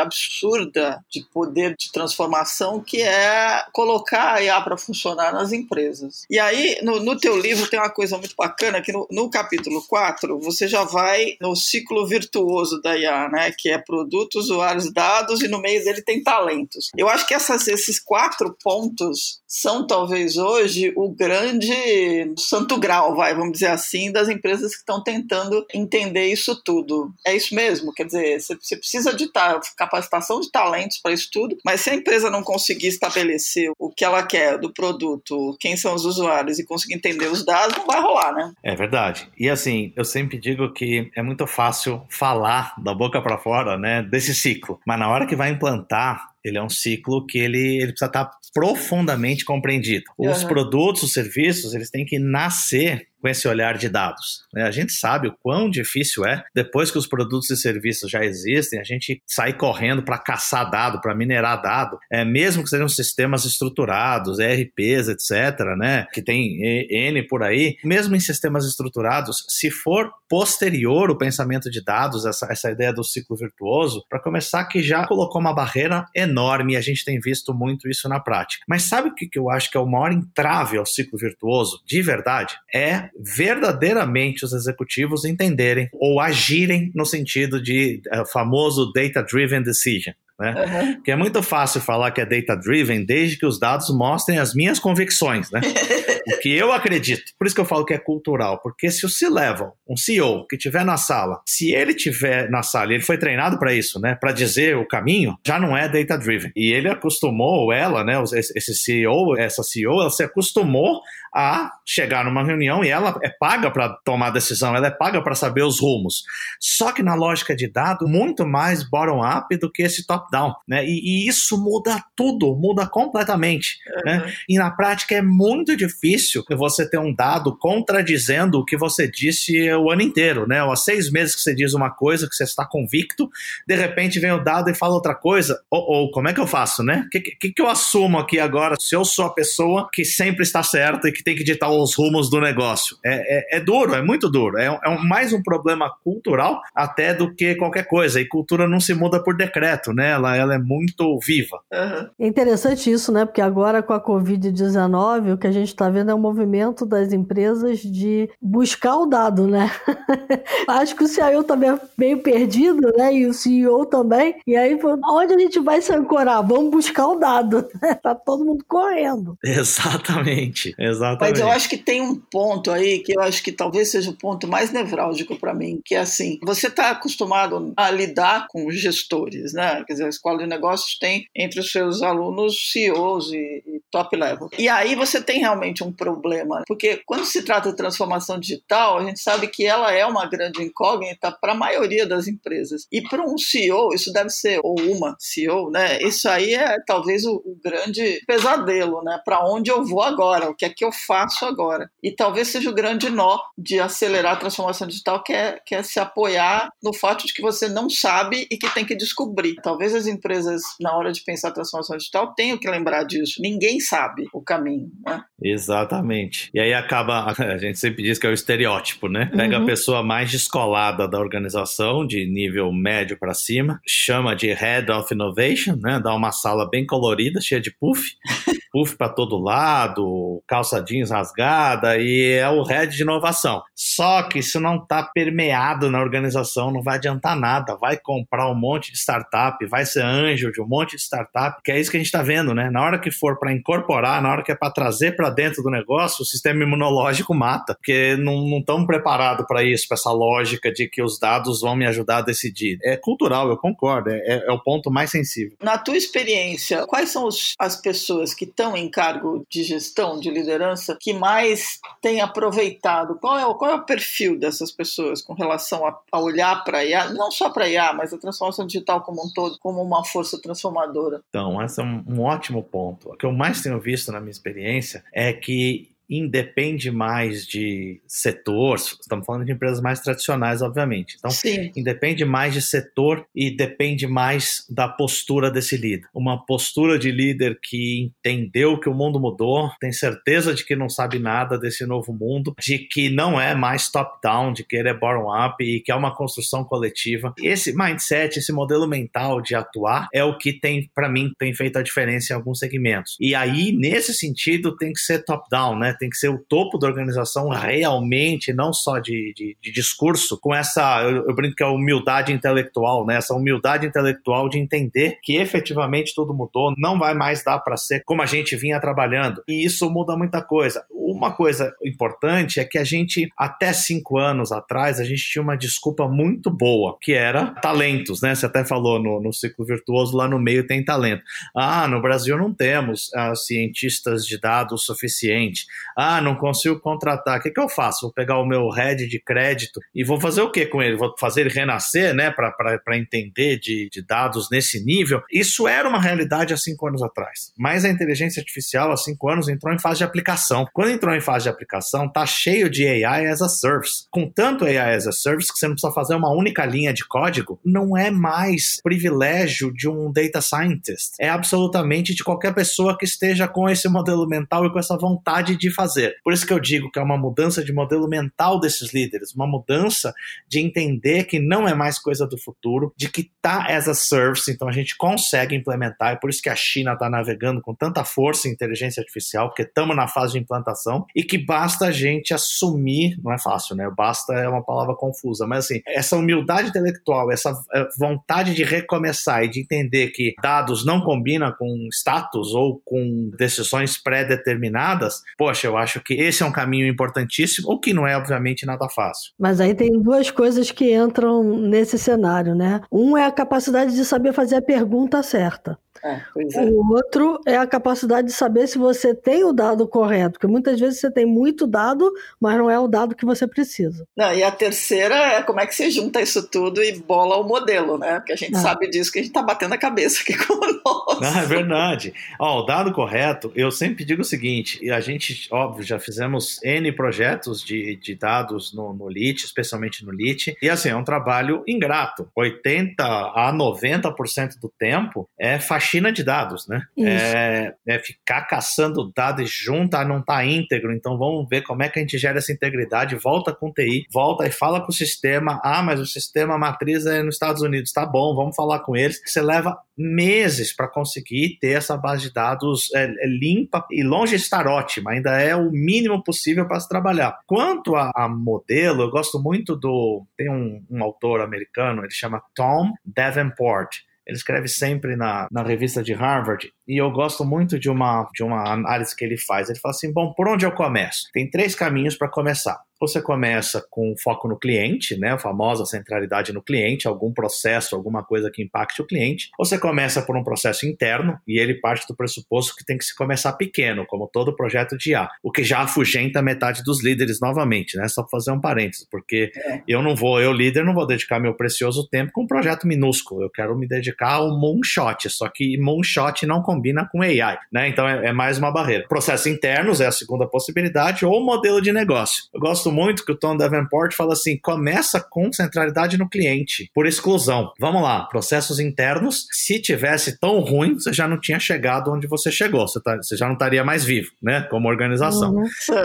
absurda 0.00 1.04
de 1.10 1.24
poder 1.32 1.76
de 1.76 1.90
transformação 1.92 2.80
que 2.80 3.00
é 3.00 3.64
colocar 3.72 4.34
a 4.34 4.42
IA 4.42 4.60
para 4.60 4.76
funcionar 4.76 5.32
nas 5.32 5.52
empresas. 5.52 6.24
E 6.30 6.38
aí, 6.38 6.78
no, 6.82 7.00
no 7.00 7.16
teu 7.16 7.38
livro 7.38 7.68
tem 7.68 7.78
uma 7.78 7.90
coisa 7.90 8.18
muito 8.18 8.34
bacana 8.36 8.80
que 8.80 8.92
no, 8.92 9.06
no 9.10 9.30
capítulo 9.30 9.82
4 9.88 10.38
você 10.40 10.66
já 10.66 10.84
vai 10.84 11.36
no 11.40 11.54
ciclo 11.54 12.06
virtuoso 12.06 12.80
da 12.80 12.96
IA, 12.96 13.28
né? 13.28 13.52
Que 13.56 13.70
é 13.70 13.78
produto, 13.78 14.38
usuários, 14.38 14.92
dados 14.92 15.42
e 15.42 15.48
no 15.48 15.60
meio 15.60 15.82
dele 15.84 16.02
tem 16.02 16.22
talentos. 16.22 16.90
Eu 16.96 17.08
acho 17.08 17.26
que 17.26 17.34
essas, 17.34 17.66
esses 17.68 18.00
quatro 18.00 18.56
pontos 18.62 19.41
são 19.52 19.86
talvez 19.86 20.38
hoje 20.38 20.94
o 20.96 21.10
grande 21.10 22.32
santo 22.38 22.78
grau, 22.78 23.14
vai, 23.14 23.34
vamos 23.34 23.52
dizer 23.52 23.66
assim, 23.66 24.10
das 24.10 24.30
empresas 24.30 24.72
que 24.72 24.78
estão 24.78 25.02
tentando 25.02 25.66
entender 25.74 26.28
isso 26.28 26.58
tudo. 26.64 27.12
É 27.26 27.36
isso 27.36 27.54
mesmo? 27.54 27.92
Quer 27.92 28.06
dizer, 28.06 28.40
você 28.40 28.76
precisa 28.76 29.14
de 29.14 29.30
capacitação 29.76 30.40
de 30.40 30.50
talentos 30.50 30.98
para 31.02 31.12
isso 31.12 31.28
tudo, 31.30 31.58
mas 31.62 31.82
se 31.82 31.90
a 31.90 31.94
empresa 31.94 32.30
não 32.30 32.42
conseguir 32.42 32.86
estabelecer 32.86 33.70
o 33.78 33.90
que 33.90 34.06
ela 34.06 34.22
quer 34.22 34.58
do 34.58 34.72
produto, 34.72 35.54
quem 35.60 35.76
são 35.76 35.94
os 35.94 36.06
usuários 36.06 36.58
e 36.58 36.64
conseguir 36.64 36.94
entender 36.94 37.26
os 37.26 37.44
dados, 37.44 37.76
não 37.76 37.86
vai 37.86 38.00
rolar, 38.00 38.32
né? 38.32 38.52
É 38.62 38.74
verdade. 38.74 39.28
E 39.38 39.50
assim, 39.50 39.92
eu 39.94 40.04
sempre 40.04 40.38
digo 40.38 40.72
que 40.72 41.10
é 41.14 41.22
muito 41.22 41.46
fácil 41.46 42.02
falar 42.08 42.74
da 42.82 42.94
boca 42.94 43.20
para 43.20 43.36
fora, 43.36 43.76
né, 43.76 44.02
desse 44.02 44.34
ciclo, 44.34 44.80
mas 44.86 44.98
na 44.98 45.10
hora 45.10 45.26
que 45.26 45.36
vai 45.36 45.50
implantar, 45.50 46.31
ele 46.44 46.58
é 46.58 46.62
um 46.62 46.68
ciclo 46.68 47.26
que 47.26 47.38
ele, 47.38 47.76
ele 47.76 47.92
precisa 47.92 48.06
estar 48.06 48.30
profundamente 48.52 49.44
compreendido. 49.44 50.04
Os 50.18 50.42
uhum. 50.42 50.48
produtos, 50.48 51.02
os 51.02 51.12
serviços, 51.12 51.74
eles 51.74 51.90
têm 51.90 52.04
que 52.04 52.18
nascer 52.18 53.08
com 53.22 53.28
esse 53.28 53.46
olhar 53.46 53.78
de 53.78 53.88
dados. 53.88 54.42
Né? 54.52 54.64
A 54.64 54.70
gente 54.72 54.92
sabe 54.92 55.28
o 55.28 55.36
quão 55.40 55.70
difícil 55.70 56.26
é, 56.26 56.42
depois 56.52 56.90
que 56.90 56.98
os 56.98 57.06
produtos 57.06 57.48
e 57.50 57.56
serviços 57.56 58.10
já 58.10 58.24
existem, 58.24 58.80
a 58.80 58.84
gente 58.84 59.22
sair 59.24 59.52
correndo 59.52 60.02
para 60.02 60.18
caçar 60.18 60.68
dado, 60.68 61.00
para 61.00 61.14
minerar 61.14 61.62
dado, 61.62 61.96
é, 62.10 62.24
mesmo 62.24 62.64
que 62.64 62.68
sejam 62.68 62.88
sistemas 62.88 63.44
estruturados, 63.44 64.40
ERPs, 64.40 65.08
etc., 65.08 65.60
né? 65.78 66.06
que 66.12 66.20
tem 66.20 66.58
N 66.90 67.22
por 67.28 67.44
aí, 67.44 67.76
mesmo 67.84 68.16
em 68.16 68.20
sistemas 68.20 68.66
estruturados, 68.66 69.44
se 69.48 69.70
for 69.70 70.10
posterior 70.28 71.10
o 71.10 71.16
pensamento 71.16 71.70
de 71.70 71.84
dados, 71.84 72.26
essa, 72.26 72.48
essa 72.50 72.70
ideia 72.70 72.92
do 72.92 73.04
ciclo 73.04 73.36
virtuoso, 73.36 74.04
para 74.08 74.18
começar 74.18 74.64
que 74.64 74.82
já 74.82 75.06
colocou 75.06 75.40
uma 75.40 75.54
barreira 75.54 76.06
enorme 76.16 76.72
e 76.72 76.76
a 76.76 76.80
gente 76.80 77.04
tem 77.04 77.20
visto 77.20 77.54
muito 77.54 77.88
isso 77.88 78.08
na 78.08 78.18
prática. 78.18 78.64
Mas 78.68 78.84
sabe 78.84 79.10
o 79.10 79.14
que, 79.14 79.28
que 79.28 79.38
eu 79.38 79.48
acho 79.48 79.70
que 79.70 79.76
é 79.76 79.80
o 79.80 79.86
maior 79.86 80.10
entrave 80.10 80.76
ao 80.76 80.86
ciclo 80.86 81.18
virtuoso, 81.18 81.82
de 81.86 82.02
verdade? 82.02 82.56
É 82.74 83.11
verdadeiramente 83.18 84.44
os 84.44 84.52
executivos 84.52 85.24
entenderem 85.24 85.88
ou 85.92 86.20
agirem 86.20 86.90
no 86.94 87.04
sentido 87.04 87.62
de 87.62 88.00
uh, 88.12 88.26
famoso 88.26 88.92
data-driven 88.92 89.62
decision. 89.62 90.14
Né? 90.42 90.54
Uhum. 90.56 90.94
Porque 90.94 91.10
é 91.12 91.16
muito 91.16 91.40
fácil 91.42 91.80
falar 91.80 92.10
que 92.10 92.20
é 92.20 92.26
data-driven 92.26 93.04
desde 93.04 93.38
que 93.38 93.46
os 93.46 93.60
dados 93.60 93.94
mostrem 93.94 94.38
as 94.38 94.54
minhas 94.54 94.78
convicções, 94.80 95.50
né? 95.52 95.60
o 96.26 96.38
que 96.40 96.52
eu 96.52 96.72
acredito. 96.72 97.22
Por 97.38 97.46
isso 97.46 97.54
que 97.54 97.60
eu 97.60 97.66
falo 97.66 97.84
que 97.84 97.94
é 97.94 97.98
cultural, 97.98 98.60
porque 98.60 98.90
se 98.90 99.06
o 99.06 99.08
C-level, 99.08 99.72
um 99.88 99.96
CEO 99.96 100.46
que 100.48 100.56
estiver 100.56 100.84
na 100.84 100.96
sala, 100.96 101.40
se 101.46 101.72
ele 101.72 101.92
estiver 101.92 102.50
na 102.50 102.62
sala, 102.62 102.92
ele 102.92 103.02
foi 103.02 103.18
treinado 103.18 103.58
para 103.58 103.72
isso, 103.72 104.00
né? 104.00 104.16
Para 104.20 104.32
dizer 104.32 104.76
o 104.76 104.86
caminho, 104.86 105.36
já 105.46 105.60
não 105.60 105.76
é 105.76 105.88
data-driven. 105.88 106.50
E 106.56 106.72
ele 106.72 106.88
acostumou, 106.88 107.72
ela, 107.72 108.02
né? 108.02 108.20
Esse 108.34 108.74
CEO, 108.74 109.36
essa 109.38 109.62
CEO, 109.62 110.00
ela 110.00 110.10
se 110.10 110.24
acostumou 110.24 111.00
a 111.34 111.70
chegar 111.86 112.24
numa 112.24 112.44
reunião 112.44 112.84
e 112.84 112.88
ela 112.88 113.18
é 113.22 113.28
paga 113.28 113.70
para 113.70 113.88
tomar 114.04 114.30
decisão, 114.30 114.76
ela 114.76 114.86
é 114.86 114.90
paga 114.90 115.22
para 115.22 115.34
saber 115.34 115.62
os 115.62 115.80
rumos. 115.80 116.24
Só 116.60 116.92
que 116.92 117.02
na 117.02 117.14
lógica 117.14 117.56
de 117.56 117.70
dado, 117.70 118.06
muito 118.06 118.46
mais 118.46 118.88
bottom-up 118.88 119.56
do 119.56 119.70
que 119.70 119.82
esse 119.82 120.06
top-down, 120.06 120.54
né? 120.68 120.84
E, 120.84 121.00
e, 121.26 121.28
isso 121.28 121.56
muda 121.56 122.02
tudo, 122.14 122.54
muda 122.54 122.86
completamente, 122.86 123.78
né? 124.04 124.18
uhum. 124.18 124.26
né? 124.26 124.34
E 124.48 124.58
na 124.58 124.70
prática 124.70 125.14
é 125.14 125.22
muito 125.22 125.76
difícil 125.76 126.44
você 126.50 126.88
ter 126.88 126.98
um 126.98 127.14
dado 127.14 127.56
contradizendo 127.56 128.58
o 128.58 128.64
que 128.64 128.76
você 128.76 129.10
disse 129.10 129.72
o 129.72 129.90
ano 129.90 130.02
inteiro, 130.02 130.46
né? 130.46 130.62
Ou 130.62 130.72
há 130.72 130.76
seis 130.76 131.10
meses 131.10 131.34
que 131.34 131.40
você 131.40 131.54
diz 131.54 131.72
uma 131.72 131.90
coisa, 131.90 132.28
que 132.28 132.34
você 132.34 132.44
está 132.44 132.66
convicto, 132.66 133.30
de 133.66 133.74
repente 133.74 134.20
vem 134.20 134.32
o 134.32 134.42
dado 134.42 134.68
e 134.70 134.74
fala 134.74 134.94
outra 134.94 135.14
coisa. 135.14 135.60
Ou, 135.70 135.80
ou 135.80 136.10
como 136.10 136.28
é 136.28 136.32
que 136.32 136.40
eu 136.40 136.46
faço, 136.46 136.82
né? 136.82 137.04
O 137.06 137.10
que, 137.10 137.20
que, 137.20 137.52
que 137.52 137.62
eu 137.62 137.68
assumo 137.68 138.18
aqui 138.18 138.38
agora 138.38 138.76
se 138.78 138.94
eu 138.94 139.04
sou 139.04 139.26
a 139.26 139.34
pessoa 139.34 139.88
que 139.92 140.04
sempre 140.04 140.42
está 140.42 140.62
certa 140.62 141.08
e 141.08 141.12
que 141.12 141.21
que 141.22 141.24
tem 141.24 141.36
que 141.36 141.44
ditar 141.44 141.70
os 141.70 141.94
rumos 141.94 142.28
do 142.28 142.40
negócio. 142.40 142.96
É, 143.04 143.56
é, 143.56 143.58
é 143.58 143.60
duro, 143.60 143.94
é 143.94 144.02
muito 144.02 144.28
duro. 144.28 144.58
É, 144.58 144.66
é 144.66 144.98
mais 144.98 145.32
um 145.32 145.42
problema 145.42 145.90
cultural 146.02 146.60
até 146.74 147.14
do 147.14 147.32
que 147.32 147.54
qualquer 147.54 147.86
coisa. 147.86 148.20
E 148.20 148.26
cultura 148.26 148.68
não 148.68 148.80
se 148.80 148.92
muda 148.92 149.22
por 149.22 149.36
decreto, 149.36 149.92
né? 149.92 150.10
Ela, 150.10 150.36
ela 150.36 150.54
é 150.54 150.58
muito 150.58 151.18
viva. 151.24 151.60
Uhum. 151.72 152.08
É 152.18 152.26
interessante 152.26 152.90
isso, 152.90 153.12
né? 153.12 153.24
Porque 153.24 153.40
agora 153.40 153.82
com 153.82 153.92
a 153.92 154.04
Covid-19, 154.04 155.34
o 155.34 155.38
que 155.38 155.46
a 155.46 155.52
gente 155.52 155.68
está 155.68 155.88
vendo 155.88 156.10
é 156.10 156.14
um 156.14 156.20
movimento 156.20 156.84
das 156.84 157.12
empresas 157.12 157.78
de 157.80 158.28
buscar 158.40 158.96
o 158.96 159.06
dado, 159.06 159.46
né? 159.46 159.70
Acho 160.66 160.96
que 160.96 161.04
o 161.04 161.08
CIO 161.08 161.44
também 161.44 161.70
é 161.70 161.80
meio 161.96 162.22
perdido, 162.22 162.92
né? 162.96 163.14
E 163.14 163.26
o 163.26 163.32
CEO 163.32 163.86
também. 163.86 164.34
E 164.46 164.56
aí, 164.56 164.78
onde 165.08 165.34
a 165.34 165.38
gente 165.38 165.60
vai 165.60 165.80
se 165.80 165.92
ancorar? 165.92 166.46
Vamos 166.46 166.70
buscar 166.70 167.06
o 167.06 167.16
dado. 167.16 167.68
tá 168.02 168.14
todo 168.14 168.44
mundo 168.44 168.64
correndo. 168.66 169.36
Exatamente. 169.44 170.74
Exatamente. 170.78 171.11
Exatamente. 171.12 171.30
Mas 171.30 171.40
eu 171.40 171.48
acho 171.48 171.68
que 171.68 171.76
tem 171.76 172.00
um 172.00 172.14
ponto 172.14 172.70
aí 172.70 173.00
que 173.00 173.16
eu 173.16 173.20
acho 173.20 173.42
que 173.42 173.52
talvez 173.52 173.90
seja 173.90 174.10
o 174.10 174.16
ponto 174.16 174.46
mais 174.48 174.72
nevrálgico 174.72 175.36
para 175.36 175.54
mim, 175.54 175.80
que 175.84 175.94
é 175.94 176.00
assim: 176.00 176.38
você 176.42 176.68
está 176.68 176.90
acostumado 176.90 177.72
a 177.76 177.90
lidar 177.90 178.46
com 178.48 178.70
gestores, 178.70 179.52
né? 179.52 179.82
Quer 179.86 179.94
dizer, 179.94 180.04
a 180.06 180.08
escola 180.08 180.38
de 180.38 180.46
negócios 180.46 180.98
tem 180.98 181.26
entre 181.34 181.60
os 181.60 181.70
seus 181.70 182.02
alunos 182.02 182.70
CEOs 182.72 183.32
e, 183.32 183.36
e 183.36 183.82
top 183.90 184.16
level. 184.16 184.48
E 184.58 184.68
aí 184.68 184.94
você 184.94 185.20
tem 185.20 185.40
realmente 185.40 185.84
um 185.84 185.92
problema, 185.92 186.62
porque 186.66 187.00
quando 187.04 187.24
se 187.24 187.42
trata 187.42 187.70
de 187.70 187.76
transformação 187.76 188.38
digital, 188.38 188.98
a 188.98 189.04
gente 189.04 189.20
sabe 189.20 189.46
que 189.48 189.66
ela 189.66 189.92
é 189.92 190.04
uma 190.06 190.26
grande 190.26 190.62
incógnita 190.62 191.30
para 191.40 191.52
a 191.52 191.56
maioria 191.56 192.06
das 192.06 192.26
empresas. 192.26 192.86
E 192.90 193.02
para 193.02 193.22
um 193.22 193.36
CEO, 193.36 193.92
isso 193.94 194.12
deve 194.12 194.30
ser, 194.30 194.60
ou 194.62 194.78
uma 194.80 195.16
CEO, 195.18 195.70
né? 195.70 196.00
Isso 196.02 196.28
aí 196.28 196.54
é 196.54 196.78
talvez 196.86 197.24
o, 197.24 197.36
o 197.44 197.58
grande 197.62 198.20
pesadelo, 198.26 199.02
né? 199.02 199.20
Para 199.24 199.44
onde 199.46 199.70
eu 199.70 199.84
vou 199.84 200.02
agora? 200.02 200.50
O 200.50 200.54
que 200.54 200.64
é 200.64 200.70
que 200.70 200.84
eu 200.84 200.92
faço 201.06 201.44
agora? 201.44 201.90
E 202.02 202.10
talvez 202.10 202.48
seja 202.48 202.70
o 202.70 202.74
grande 202.74 203.10
nó 203.10 203.38
de 203.56 203.80
acelerar 203.80 204.34
a 204.34 204.36
transformação 204.36 204.86
digital, 204.86 205.22
que 205.22 205.32
é, 205.32 205.58
que 205.64 205.74
é 205.74 205.82
se 205.82 206.00
apoiar 206.00 206.68
no 206.82 206.92
fato 206.92 207.26
de 207.26 207.32
que 207.32 207.42
você 207.42 207.68
não 207.68 207.88
sabe 207.88 208.46
e 208.50 208.56
que 208.56 208.68
tem 208.70 208.84
que 208.84 208.96
descobrir. 208.96 209.56
Talvez 209.62 209.94
as 209.94 210.06
empresas, 210.06 210.62
na 210.80 210.96
hora 210.96 211.12
de 211.12 211.22
pensar 211.24 211.48
a 211.48 211.52
transformação 211.52 211.96
digital, 211.96 212.34
tenham 212.34 212.58
que 212.58 212.68
lembrar 212.68 213.04
disso. 213.04 213.40
Ninguém 213.40 213.80
sabe 213.80 214.24
o 214.32 214.42
caminho. 214.42 214.90
Né? 215.04 215.22
Exatamente. 215.42 216.50
E 216.54 216.60
aí 216.60 216.72
acaba, 216.72 217.32
a 217.38 217.58
gente 217.58 217.78
sempre 217.78 218.02
diz 218.02 218.18
que 218.18 218.26
é 218.26 218.30
o 218.30 218.34
estereótipo, 218.34 219.08
né? 219.08 219.26
Pega 219.26 219.58
uhum. 219.58 219.64
a 219.64 219.66
pessoa 219.66 220.02
mais 220.02 220.30
descolada 220.30 221.08
da 221.08 221.18
organização, 221.18 222.06
de 222.06 222.26
nível 222.26 222.72
médio 222.72 223.18
para 223.18 223.34
cima, 223.34 223.80
chama 223.86 224.34
de 224.34 224.52
Head 224.52 224.90
of 224.90 225.12
Innovation, 225.12 225.76
né? 225.76 226.00
Dá 226.02 226.14
uma 226.14 226.32
sala 226.32 226.68
bem 226.68 226.86
colorida, 226.86 227.40
cheia 227.40 227.60
de 227.60 227.70
puff. 227.70 228.16
puff 228.72 228.96
para 228.96 229.08
todo 229.08 229.38
lado, 229.38 230.42
calça 230.46 230.80
jeans 230.92 231.10
rasgada 231.10 231.96
e 231.98 232.32
é 232.32 232.48
o 232.48 232.62
head 232.62 232.94
de 232.94 233.02
inovação. 233.02 233.62
Só 233.74 234.22
que 234.22 234.38
isso 234.38 234.60
não 234.60 234.76
está 234.76 235.02
permeado 235.02 235.90
na 235.90 236.00
organização, 236.00 236.70
não 236.70 236.82
vai 236.82 236.96
adiantar 236.96 237.36
nada. 237.36 237.76
Vai 237.76 237.96
comprar 237.96 238.50
um 238.50 238.54
monte 238.54 238.92
de 238.92 238.98
startup, 238.98 239.64
vai 239.66 239.84
ser 239.84 240.02
anjo 240.02 240.52
de 240.52 240.60
um 240.60 240.66
monte 240.66 240.96
de 240.96 241.02
startup, 241.02 241.60
que 241.64 241.72
é 241.72 241.80
isso 241.80 241.90
que 241.90 241.96
a 241.96 242.00
gente 242.00 242.06
está 242.06 242.22
vendo, 242.22 242.54
né? 242.54 242.70
Na 242.70 242.82
hora 242.82 242.98
que 242.98 243.10
for 243.10 243.38
para 243.38 243.52
incorporar, 243.52 244.20
na 244.22 244.30
hora 244.30 244.42
que 244.42 244.52
é 244.52 244.54
para 244.54 244.72
trazer 244.72 245.16
para 245.16 245.30
dentro 245.30 245.62
do 245.62 245.70
negócio, 245.70 246.22
o 246.22 246.26
sistema 246.26 246.62
imunológico 246.62 247.34
mata, 247.34 247.74
porque 247.74 248.16
não 248.16 248.58
estão 248.58 248.86
preparados 248.86 249.46
para 249.46 249.62
isso, 249.62 249.88
para 249.88 249.96
essa 249.96 250.12
lógica 250.12 250.70
de 250.70 250.88
que 250.88 251.02
os 251.02 251.18
dados 251.18 251.60
vão 251.60 251.74
me 251.74 251.86
ajudar 251.86 252.18
a 252.18 252.22
decidir. 252.22 252.78
É 252.82 252.96
cultural, 252.96 253.48
eu 253.48 253.56
concordo, 253.56 254.10
é, 254.10 254.18
é, 254.18 254.46
é 254.48 254.52
o 254.52 254.58
ponto 254.58 254.90
mais 254.90 255.10
sensível. 255.10 255.56
Na 255.62 255.78
tua 255.78 255.96
experiência, 255.96 256.86
quais 256.86 257.10
são 257.10 257.26
os, 257.26 257.54
as 257.58 257.80
pessoas 257.80 258.34
que 258.34 258.44
estão 258.44 258.76
em 258.76 258.90
cargo 258.90 259.44
de 259.50 259.62
gestão, 259.62 260.18
de 260.18 260.30
liderança, 260.30 260.71
que 260.98 261.12
mais 261.12 261.80
têm 262.00 262.20
aproveitado? 262.20 263.18
Qual 263.18 263.38
é, 263.38 263.54
qual 263.54 263.70
é 263.70 263.74
o 263.74 263.84
perfil 263.84 264.38
dessas 264.38 264.70
pessoas 264.70 265.22
com 265.22 265.34
relação 265.34 265.86
a, 265.86 265.98
a 266.10 266.20
olhar 266.20 266.64
para 266.64 266.84
IA, 266.84 267.10
não 267.12 267.30
só 267.30 267.50
para 267.50 267.68
IA, 267.68 267.92
mas 267.92 268.12
a 268.12 268.18
transformação 268.18 268.66
digital 268.66 269.02
como 269.02 269.24
um 269.24 269.32
todo, 269.32 269.58
como 269.58 269.82
uma 269.82 270.04
força 270.04 270.40
transformadora? 270.40 271.22
Então, 271.28 271.62
esse 271.62 271.80
é 271.80 271.84
um, 271.84 272.04
um 272.08 272.22
ótimo 272.22 272.62
ponto. 272.62 273.10
O 273.10 273.16
que 273.16 273.26
eu 273.26 273.32
mais 273.32 273.60
tenho 273.60 273.80
visto 273.80 274.10
na 274.10 274.20
minha 274.20 274.30
experiência 274.30 275.04
é 275.12 275.32
que 275.32 275.91
independe 276.18 276.90
mais 276.90 277.46
de 277.46 278.00
setor, 278.06 278.76
estamos 278.76 279.24
falando 279.24 279.44
de 279.44 279.52
empresas 279.52 279.80
mais 279.80 280.00
tradicionais, 280.00 280.60
obviamente. 280.60 281.16
Então, 281.18 281.30
Sim. 281.30 281.72
independe 281.74 282.24
mais 282.24 282.52
de 282.52 282.60
setor 282.60 283.26
e 283.34 283.50
depende 283.54 284.06
mais 284.06 284.66
da 284.68 284.88
postura 284.88 285.50
desse 285.50 285.76
líder. 285.76 286.08
Uma 286.14 286.44
postura 286.44 286.98
de 286.98 287.10
líder 287.10 287.58
que 287.62 288.10
entendeu 288.18 288.78
que 288.78 288.88
o 288.88 288.94
mundo 288.94 289.18
mudou, 289.18 289.70
tem 289.80 289.92
certeza 289.92 290.54
de 290.54 290.64
que 290.64 290.76
não 290.76 290.88
sabe 290.88 291.18
nada 291.18 291.58
desse 291.58 291.86
novo 291.86 292.12
mundo, 292.12 292.54
de 292.60 292.78
que 292.78 293.08
não 293.08 293.40
é 293.40 293.54
mais 293.54 293.90
top-down, 293.90 294.52
de 294.52 294.64
que 294.64 294.76
ele 294.76 294.88
é 294.88 294.94
bottom-up 294.94 295.62
e 295.64 295.80
que 295.80 295.90
é 295.90 295.94
uma 295.94 296.14
construção 296.14 296.64
coletiva. 296.64 297.34
Esse 297.38 297.74
mindset, 297.76 298.38
esse 298.38 298.52
modelo 298.52 298.86
mental 298.86 299.40
de 299.40 299.54
atuar 299.54 300.08
é 300.12 300.22
o 300.22 300.36
que 300.36 300.52
tem, 300.52 300.90
para 300.94 301.08
mim, 301.08 301.32
tem 301.38 301.54
feito 301.54 301.78
a 301.78 301.82
diferença 301.82 302.32
em 302.32 302.36
alguns 302.36 302.58
segmentos. 302.58 303.16
E 303.20 303.34
aí, 303.34 303.72
nesse 303.72 304.12
sentido, 304.12 304.76
tem 304.76 304.92
que 304.92 305.00
ser 305.00 305.24
top-down, 305.24 305.78
né? 305.78 305.96
Tem 306.02 306.10
que 306.10 306.16
ser 306.16 306.30
o 306.30 306.38
topo 306.38 306.78
da 306.78 306.88
organização 306.88 307.48
realmente, 307.48 308.52
não 308.52 308.72
só 308.72 308.98
de, 308.98 309.32
de, 309.36 309.56
de 309.62 309.70
discurso, 309.70 310.36
com 310.36 310.52
essa, 310.52 311.00
eu, 311.04 311.28
eu, 311.28 311.34
brinco 311.34 311.54
que 311.54 311.62
é 311.62 311.66
humildade 311.66 312.32
intelectual, 312.32 313.06
né? 313.06 313.18
Essa 313.18 313.34
humildade 313.34 313.86
intelectual 313.86 314.48
de 314.48 314.58
entender 314.58 315.20
que 315.22 315.36
efetivamente 315.36 316.12
tudo 316.12 316.34
mudou, 316.34 316.74
não 316.76 316.98
vai 316.98 317.14
mais 317.14 317.44
dar 317.44 317.60
para 317.60 317.76
ser 317.76 318.02
como 318.04 318.20
a 318.20 318.26
gente 318.26 318.56
vinha 318.56 318.80
trabalhando. 318.80 319.44
E 319.46 319.64
isso 319.64 319.88
muda 319.88 320.16
muita 320.16 320.42
coisa. 320.42 320.84
Uma 320.90 321.30
coisa 321.30 321.72
importante 321.84 322.58
é 322.58 322.64
que 322.64 322.78
a 322.78 322.84
gente, 322.84 323.30
até 323.38 323.72
cinco 323.72 324.18
anos 324.18 324.50
atrás, 324.50 324.98
a 324.98 325.04
gente 325.04 325.22
tinha 325.22 325.42
uma 325.42 325.56
desculpa 325.56 326.08
muito 326.08 326.50
boa, 326.50 326.98
que 327.00 327.12
era 327.12 327.52
talentos, 327.60 328.20
né? 328.20 328.34
Você 328.34 328.46
até 328.46 328.64
falou 328.64 329.00
no, 329.00 329.22
no 329.22 329.32
ciclo 329.32 329.64
virtuoso, 329.64 330.16
lá 330.16 330.26
no 330.26 330.40
meio 330.40 330.66
tem 330.66 330.84
talento. 330.84 331.22
Ah, 331.54 331.86
no 331.86 332.02
Brasil 332.02 332.36
não 332.36 332.52
temos 332.52 333.08
ah, 333.14 333.36
cientistas 333.36 334.26
de 334.26 334.40
dados 334.40 334.84
suficiente. 334.84 335.64
Ah, 335.96 336.20
não 336.20 336.34
consigo 336.34 336.80
contratar. 336.80 337.38
O 337.38 337.42
que, 337.42 337.50
que 337.50 337.60
eu 337.60 337.68
faço? 337.68 338.06
Vou 338.06 338.12
pegar 338.12 338.38
o 338.38 338.46
meu 338.46 338.68
head 338.68 339.06
de 339.06 339.20
crédito 339.20 339.80
e 339.94 340.04
vou 340.04 340.20
fazer 340.20 340.42
o 340.42 340.50
que 340.50 340.66
com 340.66 340.82
ele? 340.82 340.96
Vou 340.96 341.14
fazer 341.18 341.42
ele 341.42 341.50
renascer, 341.50 342.14
né, 342.14 342.30
para 342.30 342.96
entender 342.96 343.58
de, 343.58 343.88
de 343.90 344.02
dados 344.02 344.48
nesse 344.50 344.84
nível? 344.84 345.22
Isso 345.30 345.68
era 345.68 345.88
uma 345.88 346.00
realidade 346.00 346.52
há 346.52 346.56
cinco 346.56 346.86
anos 346.88 347.02
atrás. 347.02 347.52
Mas 347.58 347.84
a 347.84 347.88
inteligência 347.88 348.40
artificial, 348.40 348.90
há 348.92 348.96
cinco 348.96 349.28
anos, 349.28 349.48
entrou 349.48 349.72
em 349.72 349.78
fase 349.78 349.98
de 349.98 350.04
aplicação. 350.04 350.66
Quando 350.72 350.90
entrou 350.90 351.14
em 351.14 351.20
fase 351.20 351.44
de 351.44 351.50
aplicação, 351.50 352.10
tá 352.10 352.26
cheio 352.26 352.68
de 352.68 352.86
AI 352.86 353.26
as 353.26 353.42
a 353.42 353.48
service. 353.48 354.06
Com 354.10 354.28
tanto 354.30 354.64
AI 354.64 354.94
as 354.94 355.06
a 355.06 355.12
service 355.12 355.52
que 355.52 355.58
você 355.58 355.66
não 355.66 355.74
precisa 355.74 355.92
fazer 355.92 356.14
uma 356.14 356.32
única 356.32 356.64
linha 356.64 356.92
de 356.92 357.06
código, 357.06 357.60
não 357.64 357.96
é 357.96 358.10
mais 358.10 358.80
privilégio 358.82 359.72
de 359.72 359.88
um 359.88 360.12
data 360.12 360.40
scientist. 360.40 361.12
É 361.20 361.28
absolutamente 361.28 362.14
de 362.14 362.24
qualquer 362.24 362.54
pessoa 362.54 362.96
que 362.96 363.04
esteja 363.04 363.46
com 363.46 363.68
esse 363.68 363.88
modelo 363.88 364.26
mental 364.26 364.66
e 364.66 364.72
com 364.72 364.78
essa 364.78 364.96
vontade 364.96 365.56
de 365.56 365.70
fazer 365.70 365.81
fazer. 365.82 366.14
Por 366.22 366.32
isso 366.32 366.46
que 366.46 366.52
eu 366.52 366.60
digo 366.60 366.90
que 366.90 366.98
é 366.98 367.02
uma 367.02 367.18
mudança 367.18 367.64
de 367.64 367.72
modelo 367.72 368.08
mental 368.08 368.60
desses 368.60 368.94
líderes, 368.94 369.34
uma 369.34 369.46
mudança 369.46 370.14
de 370.48 370.60
entender 370.60 371.24
que 371.24 371.40
não 371.40 371.68
é 371.68 371.74
mais 371.74 371.98
coisa 371.98 372.26
do 372.26 372.38
futuro, 372.38 372.92
de 372.96 373.08
que 373.08 373.30
tá 373.40 373.66
as 373.66 373.88
a 373.88 373.94
service, 373.94 374.50
então 374.50 374.68
a 374.68 374.72
gente 374.72 374.96
consegue 374.96 375.56
implementar, 375.56 376.12
é 376.12 376.16
por 376.16 376.30
isso 376.30 376.40
que 376.40 376.48
a 376.48 376.54
China 376.54 376.92
está 376.92 377.10
navegando 377.10 377.60
com 377.60 377.74
tanta 377.74 378.04
força 378.04 378.48
em 378.48 378.52
inteligência 378.52 379.00
artificial, 379.00 379.48
porque 379.48 379.62
estamos 379.62 379.96
na 379.96 380.06
fase 380.06 380.34
de 380.34 380.38
implantação, 380.38 381.04
e 381.16 381.24
que 381.24 381.38
basta 381.38 381.86
a 381.86 381.90
gente 381.90 382.32
assumir, 382.32 383.16
não 383.22 383.32
é 383.32 383.38
fácil, 383.38 383.74
né? 383.74 383.90
Basta 383.96 384.32
é 384.34 384.48
uma 384.48 384.64
palavra 384.64 384.94
confusa, 384.94 385.46
mas 385.46 385.64
assim, 385.64 385.80
essa 385.86 386.16
humildade 386.16 386.68
intelectual, 386.68 387.32
essa 387.32 387.52
é, 387.74 387.88
vontade 387.98 388.54
de 388.54 388.62
recomeçar 388.62 389.42
e 389.42 389.48
de 389.48 389.60
entender 389.60 390.08
que 390.08 390.34
dados 390.40 390.84
não 390.84 391.00
combinam 391.00 391.52
com 391.58 391.88
status 391.90 392.54
ou 392.54 392.80
com 392.84 393.30
decisões 393.36 394.00
pré-determinadas, 394.00 395.22
poxa, 395.36 395.71
eu 395.72 395.76
acho 395.78 396.00
que 396.00 396.14
esse 396.14 396.42
é 396.42 396.46
um 396.46 396.52
caminho 396.52 396.86
importantíssimo, 396.86 397.70
o 397.70 397.80
que 397.80 397.92
não 397.92 398.06
é, 398.06 398.16
obviamente, 398.16 398.66
nada 398.66 398.88
fácil. 398.88 399.32
Mas 399.38 399.60
aí 399.60 399.74
tem 399.74 400.00
duas 400.00 400.30
coisas 400.30 400.70
que 400.70 400.94
entram 400.94 401.42
nesse 401.42 401.98
cenário, 401.98 402.54
né? 402.54 402.80
Um 402.90 403.16
é 403.16 403.26
a 403.26 403.32
capacidade 403.32 403.94
de 403.94 404.04
saber 404.04 404.32
fazer 404.32 404.56
a 404.56 404.62
pergunta 404.62 405.22
certa. 405.22 405.78
É, 406.04 406.20
é. 406.36 406.64
O 406.64 406.92
outro 406.92 407.40
é 407.46 407.56
a 407.56 407.66
capacidade 407.66 408.28
de 408.28 408.32
saber 408.32 408.66
se 408.66 408.76
você 408.76 409.14
tem 409.14 409.44
o 409.44 409.52
dado 409.52 409.86
correto, 409.86 410.32
porque 410.32 410.46
muitas 410.46 410.78
vezes 410.80 411.00
você 411.00 411.10
tem 411.10 411.24
muito 411.24 411.66
dado, 411.66 412.10
mas 412.40 412.58
não 412.58 412.68
é 412.68 412.78
o 412.78 412.88
dado 412.88 413.14
que 413.14 413.24
você 413.24 413.46
precisa. 413.46 414.06
Não, 414.16 414.34
e 414.34 414.42
a 414.42 414.50
terceira 414.50 415.14
é 415.14 415.42
como 415.42 415.60
é 415.60 415.66
que 415.66 415.74
você 415.74 415.90
junta 415.90 416.20
isso 416.20 416.48
tudo 416.48 416.82
e 416.82 416.98
bola 416.98 417.36
o 417.36 417.44
modelo, 417.44 417.98
né? 417.98 418.16
Porque 418.16 418.32
a 418.32 418.36
gente 418.36 418.56
é. 418.56 418.58
sabe 418.58 418.88
disso 418.88 419.12
que 419.12 419.20
a 419.20 419.22
gente 419.22 419.30
está 419.30 419.42
batendo 419.42 419.74
a 419.74 419.78
cabeça 419.78 420.22
aqui 420.22 420.34
com 420.44 420.54
nós. 420.54 421.22
Ah, 421.22 421.42
é 421.42 421.46
verdade. 421.46 422.12
Ó, 422.38 422.60
o 422.60 422.66
dado 422.66 422.92
correto, 422.92 423.52
eu 423.54 423.70
sempre 423.70 424.04
digo 424.04 424.22
o 424.22 424.24
seguinte, 424.24 424.78
e 424.82 424.90
a 424.90 425.00
gente, 425.00 425.46
óbvio, 425.52 425.84
já 425.84 426.00
fizemos 426.00 426.60
N 426.64 426.90
projetos 426.92 427.62
de, 427.62 427.96
de 427.96 428.14
dados 428.14 428.72
no, 428.74 428.92
no 428.92 429.08
LIT, 429.08 429.44
especialmente 429.44 430.04
no 430.04 430.10
LIT, 430.10 430.56
e 430.60 430.68
assim, 430.68 430.88
é 430.88 430.96
um 430.96 431.04
trabalho 431.04 431.62
ingrato. 431.66 432.28
80 432.34 433.04
a 433.04 433.52
90% 433.52 434.58
do 434.60 434.68
tempo 434.68 435.28
é 435.38 435.58
faxina 435.58 435.81
faxina 435.82 436.12
de 436.12 436.22
dados, 436.22 436.68
né? 436.68 436.82
É, 436.98 437.74
é, 437.86 437.98
ficar 437.98 438.42
caçando 438.42 439.12
dados 439.14 439.50
junto, 439.50 439.94
ah, 439.96 440.04
não 440.04 440.22
tá 440.22 440.44
íntegro, 440.44 440.92
então 440.92 441.18
vamos 441.18 441.48
ver 441.48 441.62
como 441.62 441.82
é 441.82 441.88
que 441.88 441.98
a 441.98 442.02
gente 442.02 442.16
gera 442.16 442.38
essa 442.38 442.52
integridade, 442.52 443.16
volta 443.16 443.52
com 443.52 443.72
TI, 443.72 444.06
volta 444.12 444.46
e 444.46 444.50
fala 444.50 444.80
com 444.80 444.90
o 444.90 444.94
sistema, 444.94 445.60
ah, 445.64 445.82
mas 445.82 446.00
o 446.00 446.06
sistema 446.06 446.56
matriz 446.56 447.04
é 447.04 447.22
nos 447.22 447.34
Estados 447.34 447.62
Unidos, 447.62 447.92
tá 447.92 448.06
bom, 448.06 448.34
vamos 448.34 448.54
falar 448.54 448.80
com 448.80 448.96
eles, 448.96 449.20
você 449.24 449.42
leva 449.42 449.76
meses 449.96 450.74
para 450.74 450.88
conseguir 450.88 451.58
ter 451.60 451.72
essa 451.72 451.96
base 451.96 452.28
de 452.28 452.32
dados 452.32 452.92
é, 452.94 453.04
é, 453.04 453.26
limpa 453.26 453.84
e 453.90 454.02
longe 454.02 454.36
de 454.36 454.42
estar 454.42 454.66
ótima, 454.66 455.10
ainda 455.10 455.40
é 455.40 455.54
o 455.54 455.70
mínimo 455.70 456.22
possível 456.22 456.66
para 456.66 456.80
se 456.80 456.88
trabalhar. 456.88 457.38
Quanto 457.46 457.96
a, 457.96 458.10
a, 458.14 458.28
modelo, 458.28 459.02
eu 459.02 459.10
gosto 459.10 459.40
muito 459.40 459.76
do. 459.76 460.24
Tem 460.36 460.50
um, 460.50 460.82
um 460.90 461.02
autor 461.02 461.40
americano, 461.40 462.02
ele 462.02 462.10
chama 462.10 462.42
Tom 462.54 462.92
Davenport 463.04 463.96
ele 464.32 464.38
escreve 464.38 464.68
sempre 464.68 465.14
na, 465.16 465.46
na 465.50 465.62
revista 465.62 466.02
de 466.02 466.12
Harvard 466.12 466.70
e 466.88 467.00
eu 467.00 467.10
gosto 467.10 467.44
muito 467.44 467.78
de 467.78 467.90
uma, 467.90 468.28
de 468.34 468.42
uma 468.42 468.72
análise 468.72 469.14
que 469.14 469.24
ele 469.24 469.36
faz. 469.38 469.68
Ele 469.68 469.78
fala 469.78 469.92
assim: 469.92 470.12
bom, 470.12 470.32
por 470.34 470.48
onde 470.48 470.64
eu 470.64 470.72
começo? 470.72 471.22
Tem 471.32 471.48
três 471.48 471.74
caminhos 471.74 472.16
para 472.16 472.30
começar. 472.30 472.80
Você 473.02 473.20
começa 473.20 473.84
com 473.90 474.14
foco 474.16 474.46
no 474.46 474.56
cliente, 474.56 475.18
né, 475.18 475.32
a 475.32 475.38
famosa 475.38 475.84
centralidade 475.84 476.52
no 476.52 476.62
cliente, 476.62 477.08
algum 477.08 477.32
processo, 477.32 477.96
alguma 477.96 478.22
coisa 478.22 478.48
que 478.48 478.62
impacte 478.62 479.02
o 479.02 479.04
cliente. 479.04 479.50
Você 479.58 479.76
começa 479.76 480.22
por 480.22 480.36
um 480.36 480.44
processo 480.44 480.86
interno 480.86 481.36
e 481.44 481.58
ele 481.58 481.80
parte 481.80 482.06
do 482.06 482.14
pressuposto 482.14 482.76
que 482.76 482.84
tem 482.84 482.96
que 482.96 483.04
se 483.04 483.12
começar 483.16 483.54
pequeno, 483.54 484.06
como 484.06 484.30
todo 484.32 484.54
projeto 484.54 484.96
de 484.96 485.10
IA, 485.10 485.28
o 485.42 485.50
que 485.50 485.64
já 485.64 485.80
afugenta 485.80 486.40
metade 486.40 486.84
dos 486.84 487.02
líderes 487.02 487.40
novamente, 487.40 487.96
né? 487.96 488.06
Só 488.06 488.22
para 488.22 488.30
fazer 488.30 488.52
um 488.52 488.60
parênteses, 488.60 489.04
porque 489.10 489.50
é. 489.56 489.82
eu 489.88 490.00
não 490.00 490.14
vou, 490.14 490.40
eu 490.40 490.52
líder, 490.52 490.84
não 490.84 490.94
vou 490.94 491.04
dedicar 491.04 491.40
meu 491.40 491.54
precioso 491.54 492.08
tempo 492.08 492.30
com 492.32 492.44
um 492.44 492.46
projeto 492.46 492.86
minúsculo. 492.86 493.42
Eu 493.42 493.50
quero 493.50 493.76
me 493.76 493.88
dedicar 493.88 494.34
ao 494.34 494.56
moonshot, 494.56 495.28
só 495.28 495.48
que 495.48 495.76
moonshot 495.76 496.46
não 496.46 496.62
combina 496.62 497.08
com 497.10 497.20
AI, 497.20 497.58
né? 497.72 497.88
Então 497.88 498.08
é, 498.08 498.28
é 498.28 498.32
mais 498.32 498.58
uma 498.58 498.70
barreira. 498.70 499.08
Processos 499.08 499.48
internos 499.48 500.00
é 500.00 500.06
a 500.06 500.12
segunda 500.12 500.46
possibilidade, 500.46 501.26
ou 501.26 501.44
modelo 501.44 501.82
de 501.82 501.92
negócio. 501.92 502.44
Eu 502.54 502.60
gosto 502.60 502.91
muito 502.92 503.24
que 503.24 503.32
o 503.32 503.38
Tom 503.38 503.56
Davenport 503.56 504.14
fala 504.14 504.34
assim: 504.34 504.58
começa 504.58 505.20
com 505.20 505.52
centralidade 505.52 506.18
no 506.18 506.28
cliente, 506.28 506.90
por 506.94 507.06
exclusão. 507.06 507.72
Vamos 507.78 508.02
lá, 508.02 508.24
processos 508.26 508.78
internos, 508.78 509.46
se 509.50 509.80
tivesse 509.80 510.38
tão 510.38 510.60
ruim, 510.60 510.94
você 510.94 511.12
já 511.12 511.26
não 511.26 511.40
tinha 511.40 511.58
chegado 511.58 512.12
onde 512.12 512.26
você 512.26 512.50
chegou, 512.50 512.86
você, 512.86 513.00
tá, 513.00 513.16
você 513.16 513.36
já 513.36 513.46
não 513.46 513.54
estaria 513.54 513.84
mais 513.84 514.04
vivo, 514.04 514.30
né? 514.42 514.62
Como 514.70 514.88
organização. 514.88 515.54
Uhum. 515.54 515.64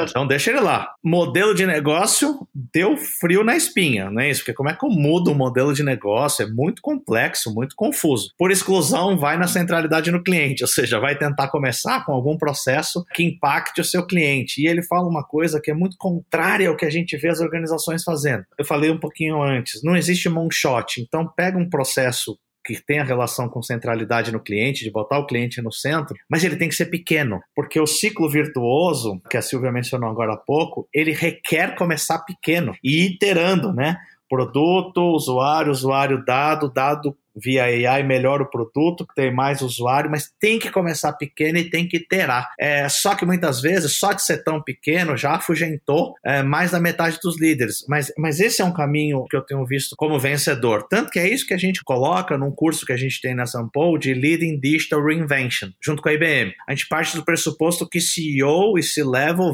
Então 0.10 0.28
deixa 0.28 0.52
ele 0.52 0.60
lá. 0.60 0.90
Modelo 1.04 1.54
de 1.54 1.66
negócio 1.66 2.48
deu 2.74 2.96
frio 2.98 3.44
na 3.44 3.56
espinha, 3.56 4.10
não 4.10 4.22
é 4.22 4.30
isso? 4.30 4.42
Porque 4.42 4.54
como 4.54 4.70
é 4.70 4.74
que 4.74 4.86
eu 4.86 4.90
mudo 4.90 5.32
o 5.32 5.36
modelo 5.36 5.74
de 5.74 5.84
negócio? 5.84 6.44
É 6.44 6.50
muito 6.50 6.82
complexo, 6.82 7.54
muito 7.54 7.76
confuso. 7.76 8.32
Por 8.38 8.52
exclusão, 8.52 9.18
vai 9.18 9.38
na 9.38 9.48
centralidade 9.48 10.12
no 10.12 10.24
cliente, 10.24 10.64
ou 10.64 10.68
seja, 10.68 11.00
vai 11.00 11.18
tentar 11.18 11.50
começar 11.50 12.06
com 12.06 12.14
algum 12.14 12.38
processo 12.38 13.06
que 13.14 13.24
impacte 13.24 13.82
o 13.82 13.84
seu 13.84 14.06
cliente. 14.06 14.62
E 14.62 14.68
ele 14.68 14.84
fala 14.84 15.08
uma 15.08 15.24
coisa 15.24 15.60
que 15.62 15.72
é 15.72 15.74
muito 15.74 15.98
contrária 15.98 16.67
ao 16.68 16.76
que 16.76 16.86
a 16.86 16.90
gente 16.90 17.18
vê 17.18 17.30
as 17.30 17.40
organizações 17.40 18.04
fazendo. 18.04 18.44
Eu 18.58 18.66
falei 18.66 18.90
um 18.90 19.00
pouquinho 19.00 19.42
antes, 19.42 19.82
não 19.84 19.96
existe 19.96 20.30
moonshot, 20.30 21.02
então 21.02 21.28
pega 21.28 21.58
um 21.58 21.70
processo 21.70 22.38
que 22.68 22.84
tem 22.86 23.00
a 23.00 23.04
relação 23.04 23.48
com 23.48 23.62
centralidade 23.62 24.30
no 24.30 24.42
cliente, 24.42 24.84
de 24.84 24.92
botar 24.92 25.18
o 25.20 25.26
cliente 25.26 25.62
no 25.62 25.72
centro, 25.72 26.18
mas 26.30 26.44
ele 26.44 26.58
tem 26.58 26.68
que 26.68 26.76
ser 26.76 26.88
pequeno, 26.88 27.40
porque 27.56 27.80
o 27.80 27.88
ciclo 27.88 28.30
virtuoso, 28.30 29.22
que 29.30 29.38
a 29.38 29.42
Silvia 29.42 29.72
mencionou 29.72 30.10
agora 30.10 30.34
há 30.34 30.38
pouco, 30.38 30.88
ele 30.94 31.14
requer 31.14 31.76
começar 31.76 32.20
pequeno 32.20 32.76
e 32.84 33.06
iterando, 33.06 33.72
né? 33.72 33.98
Produto, 34.30 35.00
usuário, 35.16 35.72
usuário, 35.72 36.26
dado, 36.26 36.70
dado 36.70 37.18
via 37.38 37.64
AI 37.64 38.04
melhora 38.04 38.44
o 38.44 38.50
produto, 38.50 39.08
tem 39.16 39.34
mais 39.34 39.62
usuário, 39.62 40.10
mas 40.10 40.32
tem 40.40 40.60
que 40.60 40.72
começar 40.72 41.14
pequeno 41.14 41.58
e 41.58 41.70
tem 41.70 41.88
que 41.88 41.98
iterar. 41.98 42.50
É, 42.60 42.88
só 42.90 43.16
que 43.16 43.26
muitas 43.26 43.62
vezes, 43.62 43.98
só 43.98 44.14
de 44.14 44.24
ser 44.24 44.44
tão 44.44 44.62
pequeno, 44.62 45.16
já 45.16 45.36
afugentou 45.36 46.16
é, 46.26 46.42
mais 46.42 46.72
da 46.72 46.80
metade 46.80 47.20
dos 47.22 47.40
líderes. 47.40 47.86
Mas, 47.88 48.12
mas 48.18 48.40
esse 48.40 48.62
é 48.62 48.66
um 48.66 48.74
caminho 48.74 49.26
que 49.30 49.36
eu 49.36 49.42
tenho 49.42 49.66
visto 49.66 49.96
como 49.96 50.20
vencedor. 50.20 50.88
Tanto 50.90 51.12
que 51.12 51.20
é 51.20 51.28
isso 51.28 51.46
que 51.46 51.54
a 51.54 51.58
gente 51.58 51.84
coloca 51.84 52.38
num 52.38 52.52
curso 52.52 52.86
que 52.86 52.94
a 52.94 52.98
gente 52.98 53.22
tem 53.22 53.36
na 53.36 53.46
Sample 53.46 54.00
de 54.00 54.14
Leading 54.14 54.60
Digital 54.60 55.04
Reinvention, 55.04 55.70
junto 55.82 56.02
com 56.02 56.10
a 56.10 56.14
IBM. 56.14 56.54
A 56.68 56.74
gente 56.74 56.88
parte 56.88 57.16
do 57.16 57.24
pressuposto 57.24 57.88
que 57.88 58.00
CEO 58.02 58.78
e 58.78 58.84
C-Level 58.84 59.54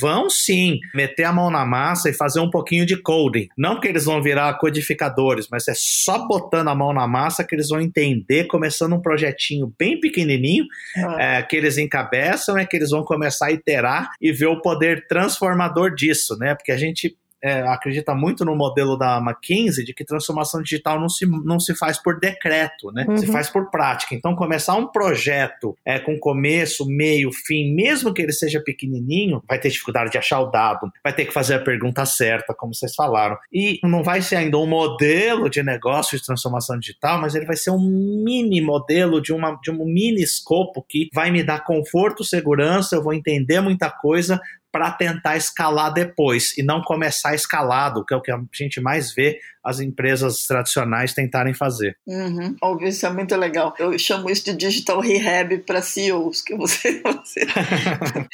vão 0.00 0.30
sim 0.30 0.78
meter 0.94 1.24
a 1.24 1.32
mão 1.32 1.50
na 1.50 1.64
massa 1.64 2.08
e 2.08 2.14
fazer 2.14 2.40
um 2.40 2.50
pouquinho 2.50 2.86
de 2.86 2.96
coding. 2.96 3.48
Não 3.56 3.80
que 3.80 3.88
eles 3.88 4.04
vão 4.04 4.22
virar 4.22 4.54
codificadores, 4.58 5.48
mas 5.50 5.68
é 5.68 5.74
só 5.74 6.26
botando 6.26 6.68
a 6.68 6.74
mão 6.74 6.92
na 6.92 7.06
massa 7.06 7.23
massa 7.24 7.44
que 7.44 7.54
eles 7.54 7.68
vão 7.68 7.80
entender, 7.80 8.44
começando 8.44 8.94
um 8.94 9.00
projetinho 9.00 9.72
bem 9.78 9.98
pequenininho, 9.98 10.66
ah. 10.96 11.22
é, 11.22 11.42
que 11.42 11.56
eles 11.56 11.78
encabeçam, 11.78 12.58
é 12.58 12.66
que 12.66 12.76
eles 12.76 12.90
vão 12.90 13.02
começar 13.02 13.46
a 13.46 13.52
iterar 13.52 14.10
e 14.20 14.30
ver 14.30 14.46
o 14.46 14.60
poder 14.60 15.06
transformador 15.06 15.94
disso, 15.94 16.36
né? 16.38 16.54
Porque 16.54 16.72
a 16.72 16.76
gente 16.76 17.16
é, 17.44 17.60
acredita 17.68 18.14
muito 18.14 18.42
no 18.42 18.56
modelo 18.56 18.96
da 18.96 19.18
McKinsey 19.18 19.84
de 19.84 19.92
que 19.92 20.02
transformação 20.02 20.62
digital 20.62 20.98
não 20.98 21.10
se, 21.10 21.26
não 21.26 21.60
se 21.60 21.76
faz 21.76 22.02
por 22.02 22.18
decreto, 22.18 22.90
né? 22.90 23.04
Uhum. 23.06 23.18
Se 23.18 23.26
faz 23.26 23.50
por 23.50 23.70
prática. 23.70 24.14
Então, 24.14 24.34
começar 24.34 24.74
um 24.76 24.86
projeto 24.86 25.76
é, 25.84 25.98
com 25.98 26.18
começo, 26.18 26.86
meio, 26.86 27.30
fim, 27.30 27.74
mesmo 27.74 28.14
que 28.14 28.22
ele 28.22 28.32
seja 28.32 28.62
pequenininho, 28.64 29.42
vai 29.46 29.60
ter 29.60 29.68
dificuldade 29.68 30.10
de 30.10 30.16
achar 30.16 30.40
o 30.40 30.50
dado, 30.50 30.90
vai 31.02 31.12
ter 31.12 31.26
que 31.26 31.34
fazer 31.34 31.54
a 31.54 31.58
pergunta 31.58 32.06
certa, 32.06 32.54
como 32.54 32.74
vocês 32.74 32.94
falaram. 32.94 33.36
E 33.52 33.78
não 33.84 34.02
vai 34.02 34.22
ser 34.22 34.36
ainda 34.36 34.56
um 34.56 34.66
modelo 34.66 35.50
de 35.50 35.62
negócio 35.62 36.16
de 36.16 36.24
transformação 36.24 36.78
digital, 36.78 37.20
mas 37.20 37.34
ele 37.34 37.44
vai 37.44 37.56
ser 37.56 37.70
um 37.70 38.24
mini 38.24 38.62
modelo 38.62 39.20
de, 39.20 39.34
uma, 39.34 39.58
de 39.62 39.70
um 39.70 39.84
mini 39.84 40.22
escopo 40.22 40.82
que 40.88 41.10
vai 41.12 41.30
me 41.30 41.42
dar 41.42 41.62
conforto, 41.62 42.24
segurança, 42.24 42.96
eu 42.96 43.02
vou 43.02 43.12
entender 43.12 43.60
muita 43.60 43.90
coisa, 43.90 44.40
para 44.74 44.90
tentar 44.90 45.36
escalar 45.36 45.92
depois 45.92 46.58
e 46.58 46.62
não 46.64 46.82
começar 46.82 47.32
escalado, 47.32 48.04
que 48.04 48.12
é 48.12 48.16
o 48.16 48.20
que 48.20 48.32
a 48.32 48.40
gente 48.52 48.80
mais 48.80 49.14
vê 49.14 49.38
as 49.64 49.80
empresas 49.80 50.46
tradicionais 50.46 51.14
tentarem 51.14 51.54
fazer. 51.54 51.96
Uhum. 52.06 52.54
Óbvio, 52.62 52.88
isso 52.88 53.06
é 53.06 53.10
muito 53.10 53.34
legal. 53.36 53.74
Eu 53.78 53.98
chamo 53.98 54.28
isso 54.28 54.44
de 54.44 54.54
digital 54.54 55.00
rehab 55.00 55.58
para 55.58 55.80
CEOs, 55.80 56.42
que 56.42 56.54
você. 56.54 57.00
você... 57.02 57.46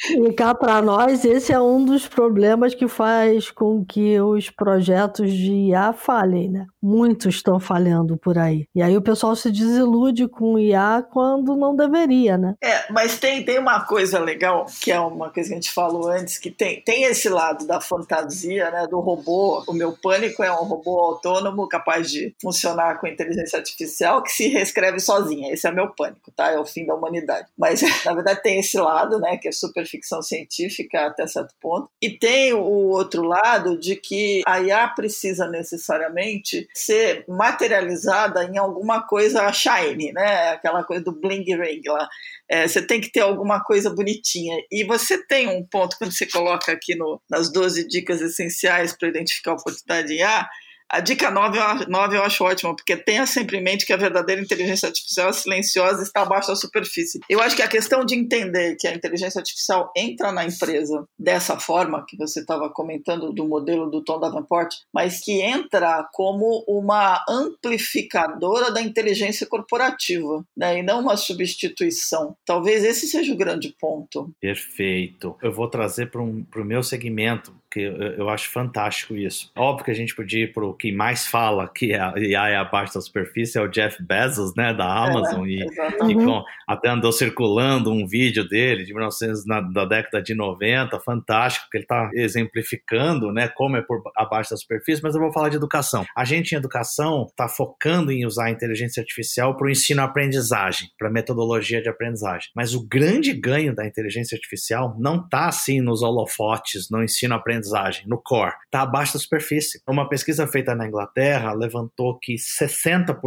e 0.09 0.33
cá 0.33 0.53
para 0.53 0.81
nós, 0.81 1.23
esse 1.23 1.53
é 1.53 1.59
um 1.59 1.83
dos 1.85 2.07
problemas 2.07 2.75
que 2.75 2.87
faz 2.87 3.49
com 3.49 3.85
que 3.85 4.19
os 4.19 4.49
projetos 4.49 5.31
de 5.31 5.51
IA 5.69 5.93
falhem, 5.93 6.49
né? 6.49 6.67
Muitos 6.81 7.35
estão 7.35 7.59
falhando 7.59 8.17
por 8.17 8.37
aí. 8.37 8.67
E 8.75 8.81
aí 8.81 8.97
o 8.97 9.01
pessoal 9.01 9.35
se 9.35 9.51
desilude 9.51 10.27
com 10.27 10.57
IA 10.57 11.05
quando 11.11 11.55
não 11.55 11.75
deveria, 11.75 12.37
né? 12.37 12.55
É, 12.61 12.91
mas 12.91 13.19
tem, 13.19 13.43
tem 13.43 13.59
uma 13.59 13.81
coisa 13.85 14.19
legal, 14.19 14.65
que 14.81 14.91
é 14.91 14.99
uma 14.99 15.29
coisa 15.29 15.49
que 15.49 15.53
a 15.53 15.57
gente 15.57 15.71
falou 15.71 16.09
antes, 16.09 16.37
que 16.37 16.51
tem, 16.51 16.81
tem 16.81 17.03
esse 17.03 17.29
lado 17.29 17.65
da 17.65 17.79
fantasia, 17.79 18.69
né? 18.71 18.87
Do 18.87 18.99
robô. 18.99 19.63
O 19.67 19.73
meu 19.73 19.93
pânico 19.93 20.43
é 20.43 20.51
um 20.51 20.63
robô 20.63 21.20
autônomo, 21.21 21.67
capaz 21.67 22.09
de 22.09 22.35
funcionar 22.41 22.99
com 22.99 23.07
inteligência 23.07 23.59
artificial, 23.59 24.23
que 24.23 24.31
se 24.31 24.47
reescreve 24.47 24.99
sozinha. 24.99 25.53
Esse 25.53 25.67
é 25.67 25.71
meu 25.71 25.89
pânico, 25.89 26.31
tá? 26.31 26.51
É 26.51 26.59
o 26.59 26.65
fim 26.65 26.85
da 26.85 26.95
humanidade. 26.95 27.47
Mas, 27.57 27.81
na 28.03 28.13
verdade, 28.13 28.41
tem 28.41 28.59
esse 28.59 28.77
lado, 28.77 29.19
né, 29.19 29.37
que 29.37 29.47
é 29.47 29.51
super 29.51 29.85
ficção 29.85 30.21
científica 30.21 31.05
até 31.05 31.25
certo 31.27 31.53
ponto. 31.61 31.89
E 32.01 32.09
tem 32.09 32.53
o 32.53 32.59
outro 32.59 33.21
lado 33.23 33.77
de 33.77 33.95
que 33.95 34.41
a 34.45 34.59
IA 34.59 34.87
precisa 34.89 35.47
necessariamente 35.47 36.67
ser 36.73 37.23
materializada 37.27 38.43
em 38.43 38.57
alguma 38.57 39.05
coisa 39.05 39.51
shiny, 39.53 40.11
né? 40.11 40.49
Aquela 40.49 40.83
coisa 40.83 41.03
do 41.03 41.11
bling 41.11 41.45
ring 41.55 41.81
lá. 41.87 42.09
É, 42.49 42.67
você 42.67 42.81
tem 42.81 42.99
que 42.99 43.09
ter 43.09 43.21
alguma 43.21 43.63
coisa 43.63 43.89
bonitinha. 43.89 44.57
E 44.71 44.83
você 44.83 45.17
tem 45.25 45.47
um 45.47 45.65
ponto, 45.65 45.97
quando 45.97 46.11
você 46.11 46.25
coloca 46.25 46.71
aqui 46.71 46.95
no, 46.95 47.21
nas 47.29 47.51
12 47.51 47.87
dicas 47.87 48.21
essenciais 48.21 48.95
para 48.95 49.07
identificar 49.07 49.51
a 49.51 49.55
oportunidade 49.55 50.13
em 50.13 50.17
IA, 50.17 50.49
a 50.91 50.99
dica 50.99 51.31
9, 51.31 51.85
9 51.87 52.17
eu 52.17 52.23
acho 52.23 52.43
ótima, 52.43 52.75
porque 52.75 52.97
tenha 52.97 53.25
sempre 53.25 53.57
em 53.57 53.63
mente 53.63 53.85
que 53.85 53.93
a 53.93 53.97
verdadeira 53.97 54.41
inteligência 54.41 54.87
artificial 54.87 55.29
é 55.29 55.33
silenciosa 55.33 56.03
está 56.03 56.21
abaixo 56.21 56.49
da 56.49 56.55
superfície. 56.55 57.19
Eu 57.29 57.41
acho 57.41 57.55
que 57.55 57.61
a 57.61 57.67
questão 57.67 58.03
de 58.03 58.13
entender 58.13 58.75
que 58.77 58.87
a 58.87 58.93
inteligência 58.93 59.39
artificial 59.39 59.89
entra 59.95 60.31
na 60.33 60.45
empresa 60.45 61.05
dessa 61.17 61.57
forma, 61.57 62.05
que 62.05 62.17
você 62.17 62.41
estava 62.41 62.69
comentando 62.69 63.31
do 63.31 63.47
modelo 63.47 63.89
do 63.89 64.03
Tom 64.03 64.19
Davenport, 64.19 64.73
mas 64.93 65.23
que 65.23 65.41
entra 65.41 66.05
como 66.11 66.65
uma 66.67 67.23
amplificadora 67.29 68.69
da 68.71 68.81
inteligência 68.81 69.47
corporativa, 69.47 70.43
né, 70.57 70.79
e 70.79 70.83
não 70.83 70.99
uma 70.99 71.15
substituição. 71.15 72.35
Talvez 72.45 72.83
esse 72.83 73.07
seja 73.07 73.33
o 73.33 73.37
grande 73.37 73.73
ponto. 73.79 74.33
Perfeito. 74.41 75.37
Eu 75.41 75.53
vou 75.53 75.69
trazer 75.69 76.11
para 76.11 76.21
o 76.21 76.65
meu 76.65 76.83
segmento, 76.83 77.55
que 77.71 77.79
eu, 77.79 78.29
acho 78.29 78.49
fantástico 78.49 79.15
isso. 79.15 79.49
Óbvio 79.55 79.85
que 79.85 79.91
a 79.91 79.95
gente 79.95 80.13
podia 80.13 80.43
ir 80.43 80.53
para 80.53 80.65
o 80.65 80.73
que 80.73 80.91
mais 80.91 81.25
fala 81.25 81.69
que 81.73 81.93
a 81.93 82.13
IA 82.17 82.49
é 82.49 82.55
abaixo 82.57 82.95
da 82.95 83.01
superfície, 83.01 83.57
é 83.57 83.61
o 83.61 83.69
Jeff 83.69 84.03
Bezos, 84.03 84.53
né, 84.55 84.73
da 84.73 84.85
Amazon, 84.85 85.47
é, 85.47 85.51
e, 85.51 85.65
e 86.11 86.15
com, 86.15 86.43
até 86.67 86.89
andou 86.89 87.13
circulando 87.13 87.89
um 87.91 88.05
vídeo 88.05 88.47
dele 88.47 88.83
de 88.83 88.93
1900, 88.93 89.45
na, 89.45 89.61
da 89.61 89.85
década 89.85 90.21
de 90.21 90.35
90, 90.35 90.99
fantástico, 90.99 91.67
que 91.71 91.77
ele 91.77 91.85
está 91.85 92.09
exemplificando, 92.13 93.31
né, 93.31 93.47
como 93.47 93.77
é 93.77 93.81
por 93.81 94.01
abaixo 94.17 94.51
da 94.51 94.57
superfície, 94.57 95.01
mas 95.01 95.15
eu 95.15 95.21
vou 95.21 95.31
falar 95.31 95.47
de 95.47 95.55
educação. 95.55 96.05
A 96.15 96.25
gente 96.25 96.51
em 96.51 96.57
educação 96.57 97.27
está 97.29 97.47
focando 97.47 98.11
em 98.11 98.25
usar 98.25 98.47
a 98.47 98.51
inteligência 98.51 98.99
artificial 98.99 99.55
para 99.55 99.67
o 99.67 99.69
ensino-aprendizagem, 99.69 100.89
para 100.99 101.09
metodologia 101.09 101.81
de 101.81 101.87
aprendizagem, 101.87 102.49
mas 102.53 102.73
o 102.73 102.85
grande 102.85 103.31
ganho 103.31 103.73
da 103.73 103.87
inteligência 103.87 104.35
artificial 104.35 104.95
não 104.99 105.21
está 105.21 105.47
assim 105.47 105.79
nos 105.79 106.01
holofotes, 106.01 106.89
no 106.89 107.01
ensino-aprendizagem, 107.01 107.60
aprendizagem, 107.61 108.07
no 108.07 108.17
core, 108.17 108.53
está 108.65 108.81
abaixo 108.81 109.13
da 109.13 109.19
superfície. 109.19 109.81
Uma 109.87 110.09
pesquisa 110.09 110.47
feita 110.47 110.73
na 110.73 110.87
Inglaterra 110.87 111.53
levantou 111.53 112.17
que 112.19 112.35
60%, 112.35 113.17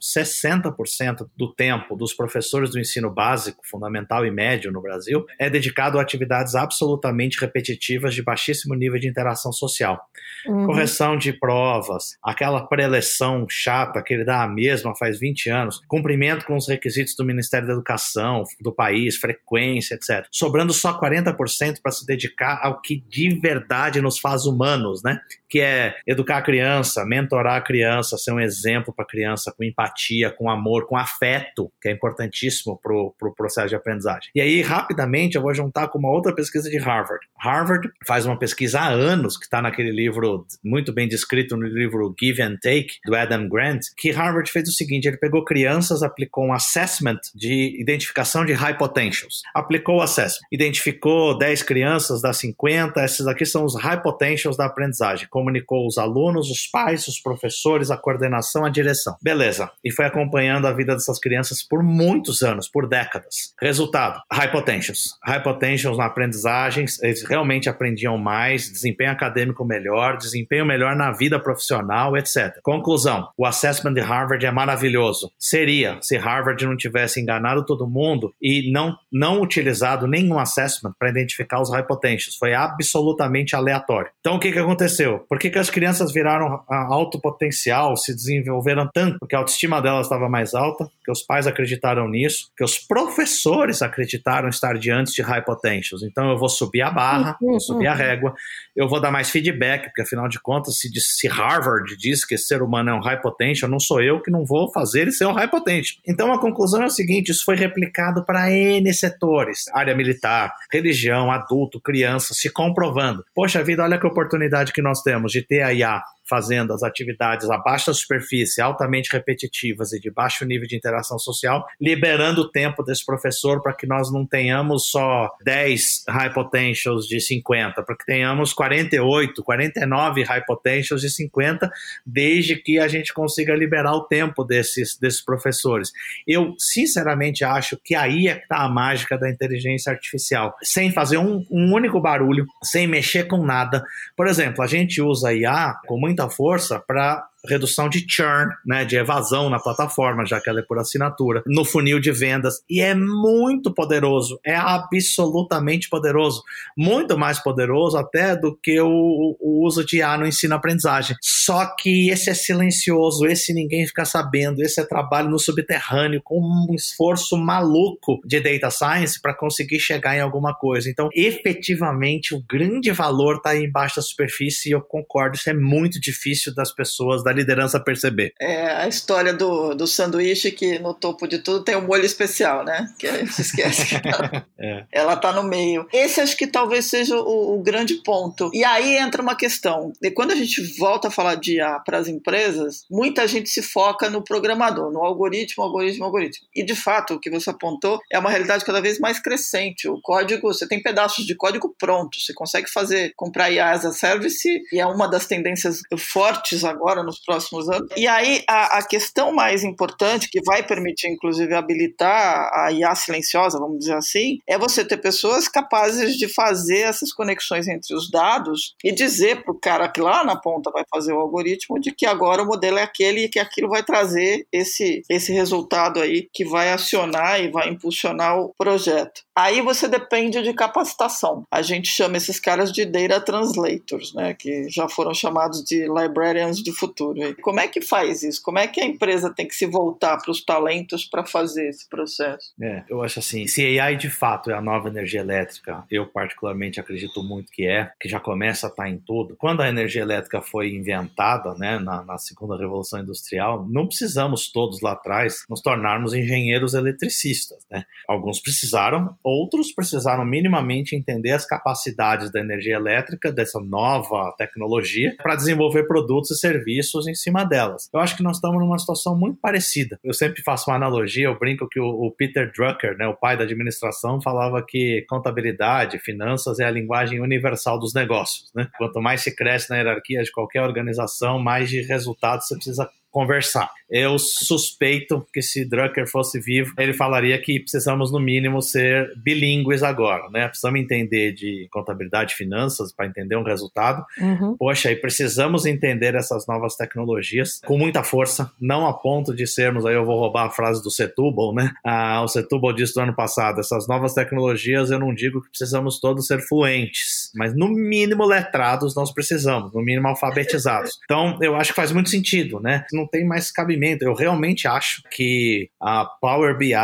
60% 0.00 1.28
do 1.36 1.54
tempo 1.54 1.96
dos 1.96 2.14
professores 2.14 2.70
do 2.70 2.78
ensino 2.78 3.10
básico, 3.10 3.66
fundamental 3.66 4.26
e 4.26 4.30
médio 4.30 4.70
no 4.70 4.82
Brasil 4.82 5.24
é 5.38 5.48
dedicado 5.48 5.98
a 5.98 6.02
atividades 6.02 6.54
absolutamente 6.54 7.40
repetitivas 7.40 8.14
de 8.14 8.22
baixíssimo 8.22 8.74
nível 8.74 9.00
de 9.00 9.08
interação 9.08 9.52
social. 9.52 9.98
Uhum. 10.46 10.66
Correção 10.66 11.16
de 11.16 11.32
provas, 11.32 12.16
aquela 12.22 12.66
preleção 12.66 13.46
chata 13.48 14.02
que 14.02 14.14
ele 14.14 14.24
dá 14.24 14.42
a 14.42 14.48
mesma 14.48 14.94
faz 14.94 15.18
20 15.18 15.50
anos, 15.50 15.80
cumprimento 15.88 16.44
com 16.44 16.56
os 16.56 16.68
requisitos 16.68 17.14
do 17.16 17.24
Ministério 17.24 17.66
da 17.66 17.72
Educação, 17.72 18.44
do 18.60 18.72
país, 18.72 19.16
frequência, 19.16 19.94
etc. 19.94 20.26
Sobrando 20.30 20.72
só 20.72 20.98
40% 20.98 21.80
para 21.82 21.92
se 21.92 22.06
dedicar 22.06 22.60
ao 22.62 22.80
que 22.80 23.02
de 23.08 23.38
verdade 23.40 23.77
nos 24.00 24.18
faz 24.18 24.44
humanos, 24.44 25.02
né? 25.02 25.20
Que 25.48 25.60
é 25.60 25.96
educar 26.06 26.38
a 26.38 26.42
criança, 26.42 27.04
mentorar 27.04 27.56
a 27.56 27.60
criança, 27.60 28.18
ser 28.18 28.32
um 28.32 28.40
exemplo 28.40 28.92
para 28.92 29.04
a 29.04 29.08
criança 29.08 29.52
com 29.56 29.64
empatia, 29.64 30.30
com 30.30 30.50
amor, 30.50 30.86
com 30.86 30.96
afeto, 30.96 31.70
que 31.80 31.88
é 31.88 31.92
importantíssimo 31.92 32.78
para 32.82 32.92
o 32.92 33.14
pro 33.18 33.34
processo 33.34 33.68
de 33.68 33.76
aprendizagem. 33.76 34.30
E 34.34 34.40
aí, 34.40 34.62
rapidamente, 34.62 35.36
eu 35.36 35.42
vou 35.42 35.54
juntar 35.54 35.88
com 35.88 35.98
uma 35.98 36.10
outra 36.10 36.34
pesquisa 36.34 36.68
de 36.70 36.78
Harvard. 36.78 37.24
Harvard 37.38 37.90
faz 38.06 38.26
uma 38.26 38.38
pesquisa 38.38 38.80
há 38.80 38.88
anos, 38.88 39.36
que 39.36 39.44
está 39.44 39.60
naquele 39.60 39.90
livro, 39.90 40.46
muito 40.64 40.92
bem 40.92 41.08
descrito 41.08 41.56
no 41.56 41.66
livro 41.66 42.14
Give 42.18 42.42
and 42.42 42.56
Take, 42.62 42.98
do 43.04 43.14
Adam 43.14 43.48
Grant, 43.48 43.80
que 43.96 44.10
Harvard 44.10 44.50
fez 44.50 44.68
o 44.68 44.72
seguinte: 44.72 45.06
ele 45.06 45.16
pegou 45.16 45.44
crianças, 45.44 46.02
aplicou 46.02 46.46
um 46.46 46.52
assessment 46.52 47.20
de 47.34 47.80
identificação 47.80 48.44
de 48.44 48.52
high 48.52 48.76
potentials. 48.76 49.42
Aplicou 49.54 49.96
o 49.96 50.02
assessment, 50.02 50.46
identificou 50.52 51.36
10 51.36 51.62
crianças 51.62 52.22
das 52.22 52.36
50, 52.38 53.04
esses 53.04 53.26
aqui 53.26 53.44
são 53.44 53.64
os 53.68 53.80
high 53.80 54.02
potentials 54.02 54.56
da 54.56 54.66
aprendizagem. 54.66 55.28
Comunicou 55.28 55.86
os 55.86 55.98
alunos, 55.98 56.50
os 56.50 56.66
pais, 56.66 57.06
os 57.06 57.20
professores, 57.20 57.90
a 57.90 57.96
coordenação, 57.96 58.64
a 58.64 58.70
direção. 58.70 59.16
Beleza. 59.22 59.70
E 59.84 59.92
foi 59.92 60.06
acompanhando 60.06 60.66
a 60.66 60.72
vida 60.72 60.94
dessas 60.94 61.18
crianças 61.18 61.62
por 61.62 61.82
muitos 61.82 62.42
anos, 62.42 62.68
por 62.68 62.88
décadas. 62.88 63.54
Resultado: 63.60 64.20
high 64.32 64.50
potentials. 64.50 65.16
High 65.24 65.42
potentials 65.42 65.98
na 65.98 66.06
aprendizagem, 66.06 66.86
eles 67.02 67.22
realmente 67.22 67.68
aprendiam 67.68 68.16
mais, 68.16 68.70
desempenho 68.70 69.12
acadêmico 69.12 69.64
melhor, 69.64 70.16
desempenho 70.16 70.64
melhor 70.64 70.96
na 70.96 71.12
vida 71.12 71.38
profissional, 71.38 72.16
etc. 72.16 72.58
Conclusão: 72.62 73.28
o 73.36 73.46
assessment 73.46 73.92
de 73.92 74.00
Harvard 74.00 74.44
é 74.44 74.50
maravilhoso. 74.50 75.30
Seria 75.38 75.98
se 76.00 76.16
Harvard 76.16 76.64
não 76.64 76.76
tivesse 76.76 77.20
enganado 77.20 77.64
todo 77.64 77.88
mundo 77.88 78.34
e 78.40 78.72
não, 78.72 78.96
não 79.12 79.40
utilizado 79.40 80.06
nenhum 80.06 80.38
assessment 80.38 80.92
para 80.98 81.10
identificar 81.10 81.60
os 81.60 81.70
high 81.70 81.86
potentials. 81.86 82.36
Foi 82.36 82.54
absolutamente 82.54 83.54
aleatório. 83.58 84.10
Então, 84.20 84.36
o 84.36 84.38
que, 84.38 84.52
que 84.52 84.58
aconteceu? 84.58 85.24
Por 85.28 85.38
que, 85.38 85.50
que 85.50 85.58
as 85.58 85.70
crianças 85.70 86.12
viraram 86.12 86.62
alto 86.68 87.20
potencial, 87.20 87.96
se 87.96 88.14
desenvolveram 88.14 88.88
tanto? 88.92 89.18
Porque 89.18 89.34
a 89.34 89.38
autoestima 89.38 89.80
delas 89.80 90.06
estava 90.06 90.28
mais 90.28 90.54
alta, 90.54 90.88
que 91.04 91.10
os 91.10 91.22
pais 91.22 91.46
acreditaram 91.46 92.08
nisso, 92.08 92.50
que 92.56 92.64
os 92.64 92.78
professores 92.78 93.82
acreditaram 93.82 94.48
estar 94.48 94.74
diante 94.78 95.12
de 95.12 95.22
high 95.22 95.44
potentials. 95.44 96.02
Então, 96.02 96.30
eu 96.30 96.38
vou 96.38 96.48
subir 96.48 96.82
a 96.82 96.90
barra, 96.90 97.36
vou 97.40 97.60
subir 97.60 97.86
a 97.86 97.94
régua, 97.94 98.34
eu 98.76 98.88
vou 98.88 99.00
dar 99.00 99.10
mais 99.10 99.30
feedback, 99.30 99.86
porque 99.86 100.02
afinal 100.02 100.28
de 100.28 100.40
contas, 100.40 100.78
se, 100.78 100.88
se 101.00 101.28
Harvard 101.28 101.96
diz 101.96 102.24
que 102.24 102.34
esse 102.34 102.46
ser 102.46 102.62
humano 102.62 102.90
é 102.90 102.94
um 102.94 103.00
high 103.00 103.20
potential, 103.20 103.70
não 103.70 103.80
sou 103.80 104.00
eu 104.00 104.20
que 104.22 104.30
não 104.30 104.44
vou 104.44 104.70
fazer 104.72 105.02
ele 105.02 105.12
ser 105.12 105.26
um 105.26 105.32
high 105.32 105.48
potential. 105.48 106.00
Então, 106.06 106.32
a 106.32 106.40
conclusão 106.40 106.82
é 106.82 106.86
o 106.86 106.90
seguinte: 106.90 107.30
isso 107.30 107.44
foi 107.44 107.56
replicado 107.56 108.24
para 108.24 108.50
N 108.50 108.92
setores, 108.92 109.66
área 109.72 109.94
militar, 109.94 110.54
religião, 110.72 111.30
adulto, 111.30 111.80
criança, 111.80 112.34
se 112.34 112.50
comprovando. 112.50 113.24
Poxa 113.38 113.62
vida, 113.62 113.84
olha 113.84 114.00
que 114.00 114.06
oportunidade 114.08 114.72
que 114.72 114.82
nós 114.82 115.00
temos 115.00 115.30
de 115.30 115.46
ter 115.46 115.62
a 115.62 115.72
IA 115.72 116.02
fazendo 116.28 116.72
as 116.72 116.82
atividades 116.82 117.48
abaixo 117.50 117.86
da 117.86 117.94
superfície, 117.94 118.60
altamente 118.60 119.10
repetitivas 119.12 119.92
e 119.92 120.00
de 120.00 120.10
baixo 120.10 120.44
nível 120.44 120.66
de 120.66 120.76
interação 120.76 121.18
social, 121.18 121.66
liberando 121.80 122.42
o 122.42 122.48
tempo 122.48 122.82
desse 122.82 123.04
professor 123.04 123.62
para 123.62 123.72
que 123.72 123.86
nós 123.86 124.12
não 124.12 124.26
tenhamos 124.26 124.90
só 124.90 125.30
10 125.44 126.04
high 126.08 126.32
potentials 126.32 127.06
de 127.06 127.20
50, 127.20 127.82
para 127.82 127.96
que 127.96 128.04
tenhamos 128.04 128.52
48, 128.52 129.42
49 129.42 130.22
high 130.22 130.44
potentials 130.44 131.00
de 131.00 131.10
50, 131.10 131.70
desde 132.04 132.56
que 132.56 132.78
a 132.78 132.88
gente 132.88 133.12
consiga 133.12 133.54
liberar 133.54 133.94
o 133.94 134.04
tempo 134.04 134.44
desses, 134.44 134.96
desses 134.98 135.24
professores. 135.24 135.92
Eu, 136.26 136.54
sinceramente, 136.58 137.44
acho 137.44 137.78
que 137.82 137.94
aí 137.94 138.28
é 138.28 138.34
que 138.34 138.42
está 138.42 138.58
a 138.58 138.68
mágica 138.68 139.16
da 139.16 139.30
inteligência 139.30 139.92
artificial, 139.92 140.54
sem 140.62 140.92
fazer 140.92 141.18
um, 141.18 141.44
um 141.50 141.72
único 141.74 142.00
barulho, 142.00 142.46
sem 142.62 142.86
mexer 142.86 143.24
com 143.24 143.44
nada. 143.44 143.82
Por 144.16 144.26
exemplo, 144.26 144.62
a 144.62 144.66
gente 144.66 145.00
usa 145.00 145.34
IA 145.34 145.74
com 145.86 145.98
muito 145.98 146.17
muita 146.18 146.28
força 146.28 146.80
para 146.80 147.28
redução 147.46 147.88
de 147.88 148.04
churn, 148.08 148.50
né, 148.66 148.84
de 148.84 148.96
evasão 148.96 149.48
na 149.48 149.58
plataforma, 149.58 150.26
já 150.26 150.40
que 150.40 150.48
ela 150.48 150.60
é 150.60 150.62
por 150.62 150.78
assinatura, 150.78 151.42
no 151.46 151.64
funil 151.64 152.00
de 152.00 152.10
vendas. 152.10 152.62
E 152.68 152.80
é 152.80 152.94
muito 152.94 153.72
poderoso, 153.72 154.38
é 154.44 154.56
absolutamente 154.56 155.88
poderoso. 155.88 156.42
Muito 156.76 157.16
mais 157.16 157.38
poderoso 157.38 157.96
até 157.96 158.36
do 158.36 158.56
que 158.56 158.80
o, 158.80 159.36
o 159.40 159.66
uso 159.66 159.84
de 159.84 159.98
IA 159.98 160.16
no 160.18 160.26
ensino-aprendizagem. 160.26 161.16
Só 161.20 161.66
que 161.78 162.10
esse 162.10 162.30
é 162.30 162.34
silencioso, 162.34 163.26
esse 163.26 163.52
ninguém 163.54 163.86
fica 163.86 164.04
sabendo, 164.04 164.62
esse 164.62 164.80
é 164.80 164.84
trabalho 164.84 165.30
no 165.30 165.38
subterrâneo, 165.38 166.20
com 166.22 166.40
um 166.40 166.74
esforço 166.74 167.36
maluco 167.36 168.20
de 168.24 168.40
data 168.40 168.70
science 168.70 169.20
para 169.20 169.34
conseguir 169.34 169.80
chegar 169.80 170.16
em 170.16 170.20
alguma 170.20 170.54
coisa. 170.54 170.90
Então, 170.90 171.08
efetivamente, 171.14 172.34
o 172.34 172.42
grande 172.48 172.90
valor 172.90 173.36
está 173.36 173.56
embaixo 173.56 173.96
da 173.96 174.02
superfície 174.02 174.68
e 174.68 174.72
eu 174.72 174.80
concordo, 174.80 175.36
isso 175.36 175.50
é 175.50 175.54
muito 175.54 176.00
difícil 176.00 176.54
das 176.54 176.74
pessoas 176.74 177.22
da 177.22 177.32
liderança 177.38 177.80
perceber. 177.80 178.32
É 178.40 178.66
a 178.70 178.88
história 178.88 179.32
do, 179.32 179.74
do 179.74 179.86
sanduíche 179.86 180.50
que 180.50 180.78
no 180.78 180.94
topo 180.94 181.26
de 181.26 181.38
tudo 181.38 181.64
tem 181.64 181.76
um 181.76 181.86
molho 181.86 182.04
especial, 182.04 182.64
né? 182.64 182.88
Que 182.98 183.06
a 183.06 183.16
gente 183.18 183.40
esquece. 183.40 183.96
é. 184.58 184.84
Ela 184.92 185.16
tá 185.16 185.32
no 185.32 185.42
meio. 185.42 185.86
Esse 185.92 186.20
acho 186.20 186.36
que 186.36 186.46
talvez 186.46 186.86
seja 186.86 187.16
o, 187.16 187.58
o, 187.58 187.62
grande 187.62 187.94
ponto. 188.02 188.50
E 188.52 188.64
aí 188.64 188.96
entra 188.96 189.22
uma 189.22 189.36
questão. 189.36 189.92
E 190.02 190.10
quando 190.10 190.32
a 190.32 190.36
gente 190.36 190.62
volta 190.78 191.08
a 191.08 191.10
falar 191.10 191.36
de 191.36 191.56
IA 191.56 191.78
para 191.80 191.98
as 191.98 192.08
empresas, 192.08 192.84
muita 192.90 193.26
gente 193.26 193.48
se 193.48 193.62
foca 193.62 194.10
no 194.10 194.22
programador, 194.22 194.90
no 194.92 195.02
algoritmo, 195.02 195.62
algoritmo, 195.62 196.04
algoritmo. 196.04 196.46
E 196.54 196.64
de 196.64 196.74
fato, 196.74 197.14
o 197.14 197.20
que 197.20 197.30
você 197.30 197.50
apontou 197.50 198.00
é 198.10 198.18
uma 198.18 198.30
realidade 198.30 198.64
cada 198.64 198.80
vez 198.80 198.98
mais 198.98 199.20
crescente. 199.20 199.88
O 199.88 200.00
código, 200.02 200.52
você 200.52 200.66
tem 200.66 200.82
pedaços 200.82 201.24
de 201.24 201.34
código 201.34 201.74
pronto, 201.78 202.20
você 202.20 202.34
consegue 202.34 202.70
fazer, 202.70 203.12
comprar 203.16 203.50
IA 203.50 203.70
as 203.70 203.84
a 203.84 203.92
service, 203.92 204.48
e 204.72 204.80
é 204.80 204.86
uma 204.86 205.08
das 205.08 205.26
tendências 205.26 205.80
fortes 205.98 206.64
agora 206.64 207.02
nos 207.02 207.17
nos 207.18 207.24
próximos 207.24 207.68
anos. 207.68 207.88
E 207.96 208.06
aí 208.06 208.42
a, 208.48 208.78
a, 208.78 208.82
questão 208.82 209.32
mais 209.32 209.64
importante, 209.64 210.28
que 210.30 210.40
vai 210.42 210.62
permitir 210.62 211.08
inclusive 211.08 211.54
habilitar 211.54 212.50
a 212.54 212.72
IA 212.72 212.94
silenciosa, 212.94 213.58
vamos 213.58 213.80
dizer 213.80 213.94
assim, 213.94 214.38
é 214.46 214.58
você 214.58 214.84
ter 214.84 214.98
pessoas 214.98 215.48
capazes 215.48 216.16
de 216.16 216.28
fazer 216.28 216.80
essas 216.80 217.12
conexões 217.12 217.68
entre 217.68 217.94
os 217.94 218.10
dados 218.10 218.74
e 218.84 218.92
dizer 218.92 219.42
para 219.42 219.52
o 219.52 219.58
cara 219.58 219.88
que 219.88 220.00
lá 220.00 220.24
na 220.24 220.36
ponta 220.36 220.70
vai 220.70 220.84
fazer 220.90 221.12
o 221.12 221.20
algoritmo 221.20 221.78
de 221.80 221.92
que 221.92 222.06
agora 222.06 222.42
o 222.42 222.46
modelo 222.46 222.78
é 222.78 222.82
aquele 222.82 223.24
e 223.24 223.28
que 223.28 223.38
aquilo 223.38 223.68
vai 223.68 223.82
trazer 223.82 224.46
esse, 224.52 225.02
esse 225.08 225.32
resultado 225.32 226.00
aí 226.00 226.28
que 226.32 226.44
vai 226.44 226.72
acionar 226.72 227.40
e 227.40 227.50
vai 227.50 227.68
impulsionar 227.68 228.38
o 228.38 228.52
projeto. 228.56 229.22
Aí 229.36 229.60
você 229.60 229.86
depende 229.86 230.42
de 230.42 230.52
capacitação. 230.52 231.44
A 231.50 231.62
gente 231.62 231.88
chama 231.88 232.16
esses 232.16 232.40
caras 232.40 232.72
de 232.72 232.84
data 232.84 233.20
translators, 233.20 234.12
né, 234.12 234.34
que 234.34 234.68
já 234.68 234.88
foram 234.88 235.14
chamados 235.14 235.62
de 235.62 235.86
librarians 235.86 236.58
de 236.58 236.72
futuro. 236.72 237.07
E 237.16 237.34
como 237.34 237.60
é 237.60 237.68
que 237.68 237.80
faz 237.80 238.22
isso? 238.22 238.42
Como 238.42 238.58
é 238.58 238.66
que 238.66 238.80
a 238.80 238.84
empresa 238.84 239.32
tem 239.32 239.46
que 239.46 239.54
se 239.54 239.66
voltar 239.66 240.18
para 240.18 240.30
os 240.30 240.44
talentos 240.44 241.04
para 241.04 241.24
fazer 241.24 241.68
esse 241.68 241.88
processo? 241.88 242.52
É, 242.60 242.84
eu 242.88 243.02
acho 243.02 243.18
assim, 243.18 243.46
se 243.46 243.78
AI 243.78 243.96
de 243.96 244.10
fato 244.10 244.50
é 244.50 244.54
a 244.54 244.60
nova 244.60 244.88
energia 244.88 245.20
elétrica, 245.20 245.84
eu 245.90 246.06
particularmente 246.06 246.80
acredito 246.80 247.22
muito 247.22 247.50
que 247.52 247.66
é, 247.66 247.90
que 248.00 248.08
já 248.08 248.20
começa 248.20 248.66
a 248.66 248.70
estar 248.70 248.84
tá 248.84 248.88
em 248.88 248.98
tudo. 248.98 249.36
Quando 249.36 249.62
a 249.62 249.68
energia 249.68 250.02
elétrica 250.02 250.40
foi 250.40 250.74
inventada, 250.74 251.54
né, 251.54 251.78
na, 251.78 252.02
na 252.04 252.18
segunda 252.18 252.56
revolução 252.56 253.00
industrial, 253.00 253.66
não 253.68 253.86
precisamos 253.86 254.50
todos 254.50 254.80
lá 254.80 254.92
atrás 254.92 255.44
nos 255.48 255.60
tornarmos 255.60 256.14
engenheiros 256.14 256.74
eletricistas, 256.74 257.64
né? 257.70 257.84
Alguns 258.08 258.40
precisaram 258.40 259.16
Outros 259.22 259.72
precisaram 259.72 260.24
minimamente 260.24 260.96
entender 260.96 261.32
as 261.32 261.46
capacidades 261.46 262.30
da 262.30 262.40
energia 262.40 262.76
elétrica, 262.76 263.30
dessa 263.30 263.60
nova 263.60 264.34
tecnologia, 264.36 265.14
para 265.22 265.36
desenvolver 265.36 265.84
produtos 265.84 266.30
e 266.30 266.38
serviços 266.38 266.97
em 267.06 267.14
cima 267.14 267.44
delas. 267.44 267.88
Eu 267.92 268.00
acho 268.00 268.16
que 268.16 268.22
nós 268.22 268.36
estamos 268.36 268.58
numa 268.60 268.78
situação 268.78 269.16
muito 269.16 269.38
parecida. 269.40 269.98
Eu 270.02 270.14
sempre 270.14 270.42
faço 270.42 270.70
uma 270.70 270.76
analogia, 270.76 271.26
eu 271.26 271.38
brinco 271.38 271.68
que 271.68 271.80
o, 271.80 271.86
o 271.86 272.10
Peter 272.10 272.50
Drucker, 272.52 272.96
né, 272.96 273.06
o 273.06 273.14
pai 273.14 273.36
da 273.36 273.44
administração, 273.44 274.20
falava 274.20 274.64
que 274.66 275.04
contabilidade, 275.08 275.98
finanças 275.98 276.58
é 276.58 276.64
a 276.64 276.70
linguagem 276.70 277.20
universal 277.20 277.78
dos 277.78 277.94
negócios. 277.94 278.50
Né? 278.54 278.68
Quanto 278.76 279.00
mais 279.00 279.22
se 279.22 279.34
cresce 279.34 279.70
na 279.70 279.76
hierarquia 279.76 280.22
de 280.22 280.32
qualquer 280.32 280.62
organização, 280.62 281.38
mais 281.38 281.68
de 281.68 281.82
resultados 281.82 282.46
você 282.46 282.54
precisa 282.54 282.90
conversar. 283.10 283.70
Eu 283.90 284.18
suspeito 284.18 285.26
que 285.32 285.40
se 285.40 285.64
Drucker 285.64 286.06
fosse 286.06 286.38
vivo, 286.38 286.74
ele 286.78 286.92
falaria 286.92 287.40
que 287.40 287.58
precisamos, 287.58 288.12
no 288.12 288.20
mínimo, 288.20 288.60
ser 288.60 289.10
bilíngues 289.16 289.82
agora, 289.82 290.28
né? 290.30 290.46
Precisamos 290.46 290.80
entender 290.80 291.32
de 291.32 291.66
contabilidade 291.70 292.34
e 292.34 292.36
finanças 292.36 292.92
para 292.92 293.06
entender 293.06 293.36
um 293.36 293.42
resultado. 293.42 294.04
Uhum. 294.20 294.56
Poxa, 294.58 294.90
e 294.92 294.96
precisamos 294.96 295.64
entender 295.64 296.14
essas 296.14 296.46
novas 296.46 296.76
tecnologias 296.76 297.60
com 297.64 297.78
muita 297.78 298.02
força, 298.02 298.52
não 298.60 298.86
a 298.86 298.92
ponto 298.92 299.34
de 299.34 299.46
sermos, 299.46 299.86
aí 299.86 299.94
eu 299.94 300.04
vou 300.04 300.18
roubar 300.18 300.46
a 300.46 300.50
frase 300.50 300.82
do 300.82 300.90
Setúbal, 300.90 301.54
né? 301.54 301.72
Ah, 301.84 302.22
o 302.22 302.28
Setúbal 302.28 302.74
disse 302.74 302.94
do 302.94 303.00
ano 303.00 303.14
passado, 303.14 303.60
essas 303.60 303.88
novas 303.88 304.12
tecnologias 304.12 304.90
eu 304.90 304.98
não 304.98 305.14
digo 305.14 305.40
que 305.42 305.48
precisamos 305.48 305.98
todos 305.98 306.26
ser 306.26 306.40
fluentes, 306.40 307.30
mas 307.34 307.56
no 307.56 307.68
mínimo 307.68 308.26
letrados 308.26 308.94
nós 308.94 309.12
precisamos, 309.12 309.72
no 309.72 309.82
mínimo 309.82 310.08
alfabetizados. 310.08 310.98
Então, 311.08 311.38
eu 311.40 311.56
acho 311.56 311.70
que 311.70 311.76
faz 311.76 311.90
muito 311.90 312.10
sentido, 312.10 312.60
né? 312.60 312.84
Não 312.98 313.06
tem 313.06 313.26
mais 313.26 313.50
cabimento. 313.50 314.04
Eu 314.04 314.14
realmente 314.14 314.66
acho 314.66 315.02
que 315.10 315.70
a 315.80 316.04
Power 316.04 316.56
BI, 316.56 316.74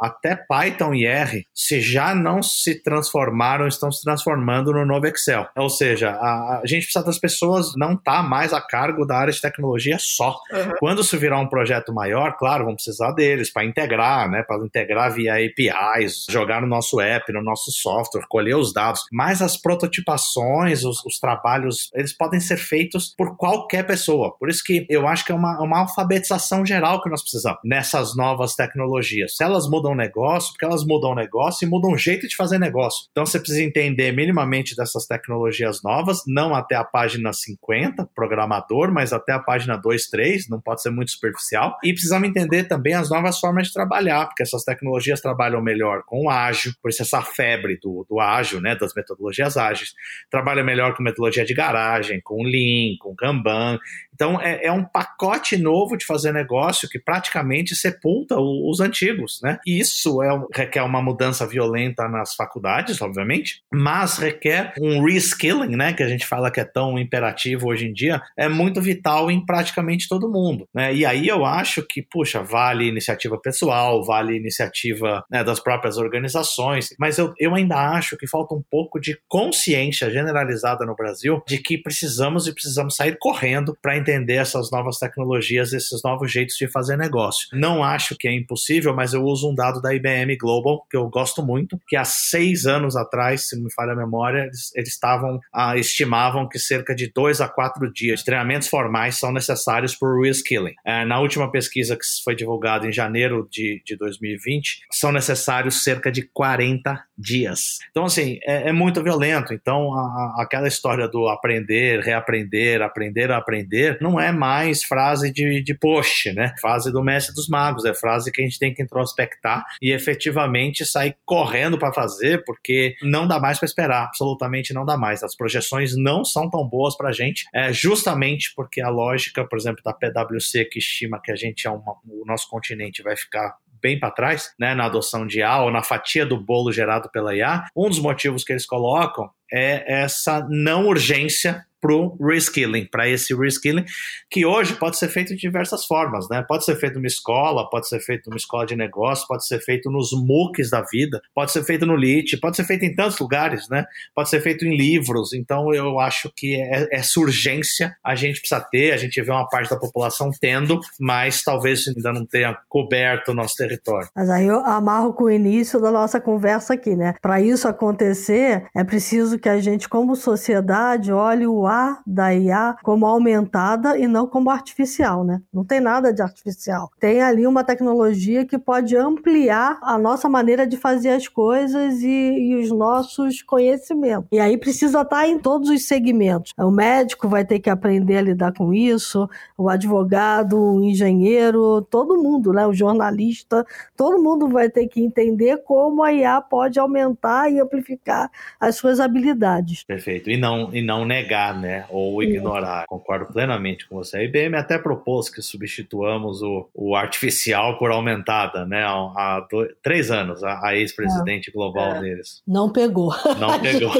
até 0.00 0.36
Python 0.36 0.94
e 0.94 1.06
R, 1.06 1.46
se 1.54 1.80
já 1.80 2.14
não 2.14 2.42
se 2.42 2.82
transformaram, 2.82 3.66
estão 3.66 3.90
se 3.90 4.02
transformando 4.02 4.72
no 4.72 4.84
novo 4.84 5.06
Excel. 5.06 5.48
Ou 5.56 5.70
seja, 5.70 6.10
a, 6.10 6.60
a 6.62 6.66
gente 6.66 6.84
precisa 6.84 7.04
das 7.04 7.18
pessoas 7.18 7.72
não 7.76 7.96
tá 7.96 8.22
mais 8.22 8.52
a 8.52 8.60
cargo 8.60 9.04
da 9.04 9.16
área 9.16 9.32
de 9.32 9.40
tecnologia 9.40 9.96
só. 9.98 10.38
Uhum. 10.52 10.72
Quando 10.78 11.04
se 11.04 11.16
virar 11.16 11.40
um 11.40 11.48
projeto 11.48 11.92
maior, 11.92 12.36
claro, 12.36 12.64
vamos 12.64 12.82
precisar 12.82 13.12
deles 13.12 13.52
para 13.52 13.64
integrar, 13.64 14.30
né? 14.30 14.42
Para 14.42 14.64
integrar 14.64 15.12
via 15.12 15.34
APIs, 15.34 16.26
jogar 16.28 16.60
no 16.60 16.66
nosso 16.66 17.00
app, 17.00 17.32
no 17.32 17.42
nosso 17.42 17.70
software, 17.70 18.26
colher 18.28 18.56
os 18.56 18.72
dados. 18.72 19.02
Mas 19.12 19.40
as 19.40 19.56
prototipações, 19.56 20.84
os, 20.84 21.04
os 21.04 21.18
trabalhos, 21.18 21.90
eles 21.94 22.12
podem 22.12 22.40
ser 22.40 22.56
feitos 22.56 23.14
por 23.16 23.36
qualquer 23.36 23.86
pessoa. 23.86 24.36
Por 24.38 24.48
isso 24.48 24.62
que 24.64 24.86
eu 24.88 25.06
acho 25.06 25.24
que 25.24 25.32
é 25.32 25.34
uma, 25.34 25.43
uma 25.62 25.80
alfabetização 25.80 26.64
geral 26.64 27.02
que 27.02 27.10
nós 27.10 27.22
precisamos 27.22 27.60
nessas 27.64 28.16
novas 28.16 28.54
tecnologias. 28.54 29.36
Se 29.36 29.44
elas 29.44 29.68
mudam 29.68 29.92
o 29.92 29.96
negócio, 29.96 30.52
porque 30.52 30.64
elas 30.64 30.84
mudam 30.84 31.10
o 31.10 31.14
negócio 31.14 31.64
e 31.64 31.68
mudam 31.68 31.92
o 31.92 31.98
jeito 31.98 32.26
de 32.26 32.36
fazer 32.36 32.58
negócio. 32.58 33.06
Então 33.10 33.24
você 33.24 33.38
precisa 33.38 33.62
entender 33.62 34.12
minimamente 34.12 34.76
dessas 34.76 35.06
tecnologias 35.06 35.82
novas, 35.82 36.22
não 36.26 36.54
até 36.54 36.74
a 36.74 36.84
página 36.84 37.32
50, 37.32 38.08
programador, 38.14 38.92
mas 38.92 39.12
até 39.12 39.32
a 39.32 39.38
página 39.38 39.76
2, 39.76 40.06
3, 40.08 40.48
não 40.48 40.60
pode 40.60 40.82
ser 40.82 40.90
muito 40.90 41.10
superficial. 41.10 41.76
E 41.82 41.92
precisamos 41.92 42.28
entender 42.28 42.64
também 42.64 42.94
as 42.94 43.10
novas 43.10 43.38
formas 43.38 43.68
de 43.68 43.72
trabalhar, 43.72 44.26
porque 44.26 44.42
essas 44.42 44.64
tecnologias 44.64 45.20
trabalham 45.20 45.60
melhor 45.60 46.02
com 46.04 46.26
o 46.26 46.30
ágil, 46.30 46.72
por 46.82 46.90
isso 46.90 47.02
essa 47.02 47.22
febre 47.22 47.78
do, 47.82 48.06
do 48.08 48.20
ágil, 48.20 48.60
né, 48.60 48.76
das 48.76 48.94
metodologias 48.94 49.56
ágeis. 49.56 49.94
Trabalham 50.30 50.64
melhor 50.64 50.94
com 50.94 51.02
metodologia 51.02 51.44
de 51.44 51.54
garagem, 51.54 52.20
com 52.22 52.42
Lean, 52.42 52.96
com 53.00 53.14
Kanban. 53.14 53.78
Então, 54.14 54.40
é, 54.40 54.66
é, 54.66 54.72
um 54.72 54.84
pacote 54.84 55.33
novo 55.56 55.96
de 55.96 56.04
fazer 56.04 56.32
negócio 56.32 56.88
que 56.88 56.98
praticamente 56.98 57.74
sepulta 57.74 58.36
o, 58.36 58.70
os 58.70 58.80
antigos, 58.80 59.40
né? 59.42 59.58
E 59.66 59.78
isso 59.78 60.22
é, 60.22 60.28
requer 60.54 60.82
uma 60.82 61.02
mudança 61.02 61.46
violenta 61.46 62.08
nas 62.08 62.34
faculdades, 62.34 63.00
obviamente, 63.00 63.62
mas 63.72 64.18
requer 64.18 64.74
um 64.80 65.02
reskilling, 65.02 65.76
né? 65.76 65.92
Que 65.92 66.02
a 66.02 66.08
gente 66.08 66.26
fala 66.26 66.50
que 66.50 66.60
é 66.60 66.64
tão 66.64 66.98
imperativo 66.98 67.68
hoje 67.68 67.86
em 67.86 67.92
dia, 67.92 68.22
é 68.36 68.48
muito 68.48 68.80
vital 68.80 69.30
em 69.30 69.44
praticamente 69.44 70.08
todo 70.08 70.30
mundo, 70.30 70.66
né? 70.74 70.94
E 70.94 71.04
aí 71.04 71.28
eu 71.28 71.44
acho 71.44 71.82
que, 71.86 72.02
puxa, 72.02 72.42
vale 72.42 72.88
iniciativa 72.88 73.38
pessoal, 73.40 74.04
vale 74.04 74.36
iniciativa 74.36 75.24
né, 75.30 75.42
das 75.44 75.60
próprias 75.60 75.96
organizações, 75.96 76.88
mas 76.98 77.18
eu, 77.18 77.32
eu 77.38 77.54
ainda 77.54 77.76
acho 77.76 78.16
que 78.16 78.26
falta 78.26 78.54
um 78.54 78.62
pouco 78.70 79.00
de 79.00 79.18
consciência 79.28 80.10
generalizada 80.10 80.84
no 80.84 80.94
Brasil 80.94 81.42
de 81.46 81.58
que 81.58 81.78
precisamos 81.78 82.46
e 82.46 82.54
precisamos 82.54 82.96
sair 82.96 83.16
correndo 83.18 83.76
para 83.80 83.96
entender 83.96 84.34
essas 84.34 84.70
novas 84.70 84.98
tecnologias, 84.98 85.23
esses 85.72 86.02
novos 86.02 86.30
jeitos 86.30 86.56
de 86.56 86.68
fazer 86.68 86.96
negócio. 86.96 87.48
Não 87.52 87.82
acho 87.82 88.16
que 88.16 88.28
é 88.28 88.32
impossível, 88.32 88.94
mas 88.94 89.12
eu 89.12 89.22
uso 89.22 89.50
um 89.50 89.54
dado 89.54 89.80
da 89.80 89.94
IBM 89.94 90.36
Global, 90.36 90.84
que 90.90 90.96
eu 90.96 91.08
gosto 91.08 91.42
muito, 91.42 91.78
que 91.86 91.96
há 91.96 92.04
seis 92.04 92.66
anos 92.66 92.96
atrás, 92.96 93.48
se 93.48 93.56
não 93.56 93.64
me 93.64 93.72
falha 93.72 93.92
a 93.92 93.96
memória, 93.96 94.44
eles, 94.74 94.88
estavam, 94.88 95.38
ah, 95.52 95.76
estimavam 95.76 96.48
que 96.48 96.58
cerca 96.58 96.94
de 96.94 97.10
dois 97.12 97.40
a 97.40 97.48
quatro 97.48 97.92
dias 97.92 98.20
de 98.20 98.26
treinamentos 98.26 98.68
formais 98.68 99.16
são 99.16 99.32
necessários 99.32 99.94
para 99.94 100.08
o 100.08 100.22
reskilling. 100.22 100.74
É, 100.84 101.04
na 101.04 101.20
última 101.20 101.50
pesquisa 101.50 101.96
que 101.96 102.04
foi 102.22 102.34
divulgada 102.34 102.86
em 102.86 102.92
janeiro 102.92 103.48
de, 103.50 103.82
de 103.84 103.96
2020, 103.96 104.80
são 104.90 105.12
necessários 105.12 105.82
cerca 105.82 106.10
de 106.10 106.22
40 106.22 107.02
dias. 107.16 107.78
Então, 107.90 108.04
assim, 108.04 108.38
é, 108.42 108.70
é 108.70 108.72
muito 108.72 109.02
violento. 109.02 109.52
Então, 109.52 109.92
a, 109.94 110.42
aquela 110.42 110.68
história 110.68 111.08
do 111.08 111.28
aprender, 111.28 112.00
reaprender, 112.00 112.82
aprender 112.82 113.30
a 113.30 113.38
aprender, 113.38 113.98
não 114.00 114.18
é 114.18 114.32
mais 114.32 114.82
frase 114.82 115.13
de, 115.20 115.62
de 115.62 115.74
post, 115.74 116.32
né? 116.32 116.54
Frase 116.60 116.92
do 116.92 117.02
mestre 117.02 117.34
dos 117.34 117.48
magos, 117.48 117.84
é 117.84 117.94
frase 117.94 118.30
que 118.30 118.40
a 118.40 118.44
gente 118.44 118.58
tem 118.58 118.72
que 118.72 118.82
introspectar 118.82 119.64
e 119.80 119.92
efetivamente 119.92 120.84
sair 120.84 121.16
correndo 121.24 121.78
para 121.78 121.92
fazer, 121.92 122.44
porque 122.44 122.94
não 123.02 123.26
dá 123.26 123.38
mais 123.38 123.58
para 123.58 123.66
esperar, 123.66 124.04
absolutamente 124.04 124.72
não 124.72 124.84
dá 124.84 124.96
mais. 124.96 125.22
As 125.22 125.36
projeções 125.36 125.96
não 125.96 126.24
são 126.24 126.48
tão 126.48 126.66
boas 126.66 126.96
para 126.96 127.08
a 127.08 127.12
gente, 127.12 127.44
é 127.54 127.72
justamente 127.72 128.52
porque 128.54 128.80
a 128.80 128.88
lógica, 128.88 129.44
por 129.44 129.58
exemplo, 129.58 129.82
da 129.84 129.92
PwC 129.92 130.64
que 130.66 130.78
estima 130.78 131.20
que 131.22 131.32
a 131.32 131.36
gente 131.36 131.66
é 131.66 131.70
uma, 131.70 131.96
o 132.06 132.24
nosso 132.26 132.48
continente 132.48 133.02
vai 133.02 133.16
ficar 133.16 133.56
bem 133.84 133.98
para 133.98 134.10
trás, 134.10 134.54
né, 134.58 134.74
na 134.74 134.86
adoção 134.86 135.26
de 135.26 135.40
IA 135.40 135.58
ou 135.58 135.70
na 135.70 135.82
fatia 135.82 136.24
do 136.24 136.40
bolo 136.40 136.72
gerado 136.72 137.10
pela 137.10 137.36
IA, 137.36 137.64
um 137.76 137.86
dos 137.86 138.00
motivos 138.00 138.42
que 138.42 138.50
eles 138.50 138.64
colocam 138.64 139.28
é 139.52 140.02
essa 140.02 140.46
não 140.48 140.86
urgência 140.86 141.66
para 141.84 141.94
o 141.94 142.16
reskilling, 142.18 142.86
para 142.90 143.06
esse 143.06 143.34
reskilling, 143.34 143.84
que 144.30 144.46
hoje 144.46 144.74
pode 144.74 144.96
ser 144.96 145.08
feito 145.08 145.34
de 145.34 145.40
diversas 145.40 145.84
formas, 145.84 146.26
né? 146.30 146.42
Pode 146.48 146.64
ser 146.64 146.76
feito 146.76 146.94
numa 146.94 147.06
escola, 147.06 147.68
pode 147.68 147.86
ser 147.86 148.00
feito 148.00 148.30
numa 148.30 148.38
escola 148.38 148.64
de 148.64 148.74
negócio, 148.74 149.28
pode 149.28 149.46
ser 149.46 149.60
feito 149.60 149.90
nos 149.90 150.10
MOOCs 150.12 150.70
da 150.70 150.80
vida, 150.80 151.20
pode 151.34 151.52
ser 151.52 151.62
feito 151.62 151.84
no 151.84 151.94
LIT, 151.94 152.38
pode 152.38 152.56
ser 152.56 152.64
feito 152.64 152.86
em 152.86 152.94
tantos 152.94 153.18
lugares, 153.18 153.68
né? 153.68 153.84
Pode 154.14 154.30
ser 154.30 154.40
feito 154.40 154.64
em 154.64 154.74
livros. 154.74 155.34
Então 155.34 155.74
eu 155.74 156.00
acho 156.00 156.32
que 156.34 156.54
é, 156.54 156.88
essa 156.90 157.20
urgência 157.20 157.94
a 158.02 158.14
gente 158.14 158.40
precisa 158.40 158.66
ter, 158.70 158.92
a 158.92 158.96
gente 158.96 159.20
vê 159.20 159.30
uma 159.30 159.46
parte 159.46 159.68
da 159.68 159.76
população 159.76 160.30
tendo, 160.40 160.80
mas 160.98 161.42
talvez 161.42 161.86
ainda 161.86 162.14
não 162.14 162.24
tenha 162.24 162.56
coberto 162.66 163.32
o 163.32 163.34
nosso 163.34 163.56
território. 163.56 164.08
Mas 164.16 164.30
aí 164.30 164.46
eu 164.46 164.60
amarro 164.64 165.12
com 165.12 165.24
o 165.24 165.30
início 165.30 165.78
da 165.78 165.92
nossa 165.92 166.18
conversa 166.18 166.72
aqui, 166.72 166.96
né? 166.96 167.14
Para 167.20 167.42
isso 167.42 167.68
acontecer, 167.68 168.64
é 168.74 168.82
preciso 168.82 169.38
que 169.38 169.50
a 169.50 169.60
gente, 169.60 169.86
como 169.86 170.16
sociedade, 170.16 171.12
olhe 171.12 171.46
o 171.46 171.66
da 172.06 172.34
IA 172.34 172.76
como 172.82 173.06
aumentada 173.06 173.98
e 173.98 174.06
não 174.06 174.26
como 174.26 174.50
artificial, 174.50 175.24
né? 175.24 175.40
Não 175.52 175.64
tem 175.64 175.80
nada 175.80 176.12
de 176.12 176.22
artificial. 176.22 176.90
Tem 177.00 177.22
ali 177.22 177.46
uma 177.46 177.64
tecnologia 177.64 178.44
que 178.44 178.58
pode 178.58 178.96
ampliar 178.96 179.78
a 179.82 179.98
nossa 179.98 180.28
maneira 180.28 180.66
de 180.66 180.76
fazer 180.76 181.10
as 181.10 181.28
coisas 181.28 182.02
e, 182.02 182.06
e 182.06 182.56
os 182.56 182.70
nossos 182.70 183.42
conhecimentos. 183.42 184.28
E 184.32 184.38
aí 184.38 184.56
precisa 184.56 185.02
estar 185.02 185.26
em 185.26 185.38
todos 185.38 185.68
os 185.68 185.86
segmentos. 185.86 186.52
O 186.58 186.70
médico 186.70 187.28
vai 187.28 187.44
ter 187.44 187.60
que 187.60 187.70
aprender 187.70 188.18
a 188.18 188.22
lidar 188.22 188.52
com 188.52 188.72
isso, 188.72 189.28
o 189.56 189.68
advogado, 189.68 190.58
o 190.58 190.84
engenheiro, 190.84 191.82
todo 191.82 192.22
mundo, 192.22 192.52
né? 192.52 192.66
O 192.66 192.72
jornalista, 192.72 193.64
todo 193.96 194.22
mundo 194.22 194.48
vai 194.48 194.68
ter 194.68 194.86
que 194.88 195.00
entender 195.00 195.62
como 195.64 196.02
a 196.02 196.12
IA 196.12 196.40
pode 196.40 196.78
aumentar 196.78 197.50
e 197.50 197.60
amplificar 197.60 198.30
as 198.58 198.76
suas 198.76 199.00
habilidades. 199.00 199.84
Perfeito. 199.84 200.30
E 200.30 200.36
não, 200.36 200.74
e 200.74 200.82
não 200.82 201.04
negar, 201.04 201.53
né? 201.60 201.86
Ou 201.90 202.22
ignorar. 202.22 202.84
Concordo 202.86 203.26
plenamente 203.32 203.88
com 203.88 203.96
você. 203.96 204.18
A 204.18 204.22
IBM 204.22 204.56
até 204.56 204.78
propôs 204.78 205.28
que 205.28 205.42
substituamos 205.42 206.42
o, 206.42 206.68
o 206.74 206.94
artificial 206.94 207.78
por 207.78 207.90
aumentada, 207.90 208.64
né? 208.64 208.84
Há, 208.84 209.46
dois, 209.50 209.70
três 209.82 210.10
anos, 210.10 210.42
a, 210.42 210.60
a 210.66 210.76
ex-presidente 210.76 211.50
é. 211.50 211.52
global 211.52 211.96
é. 211.96 212.00
deles. 212.00 212.42
Não 212.46 212.70
pegou. 212.70 213.14
Não 213.38 213.58
pegou. 213.60 213.92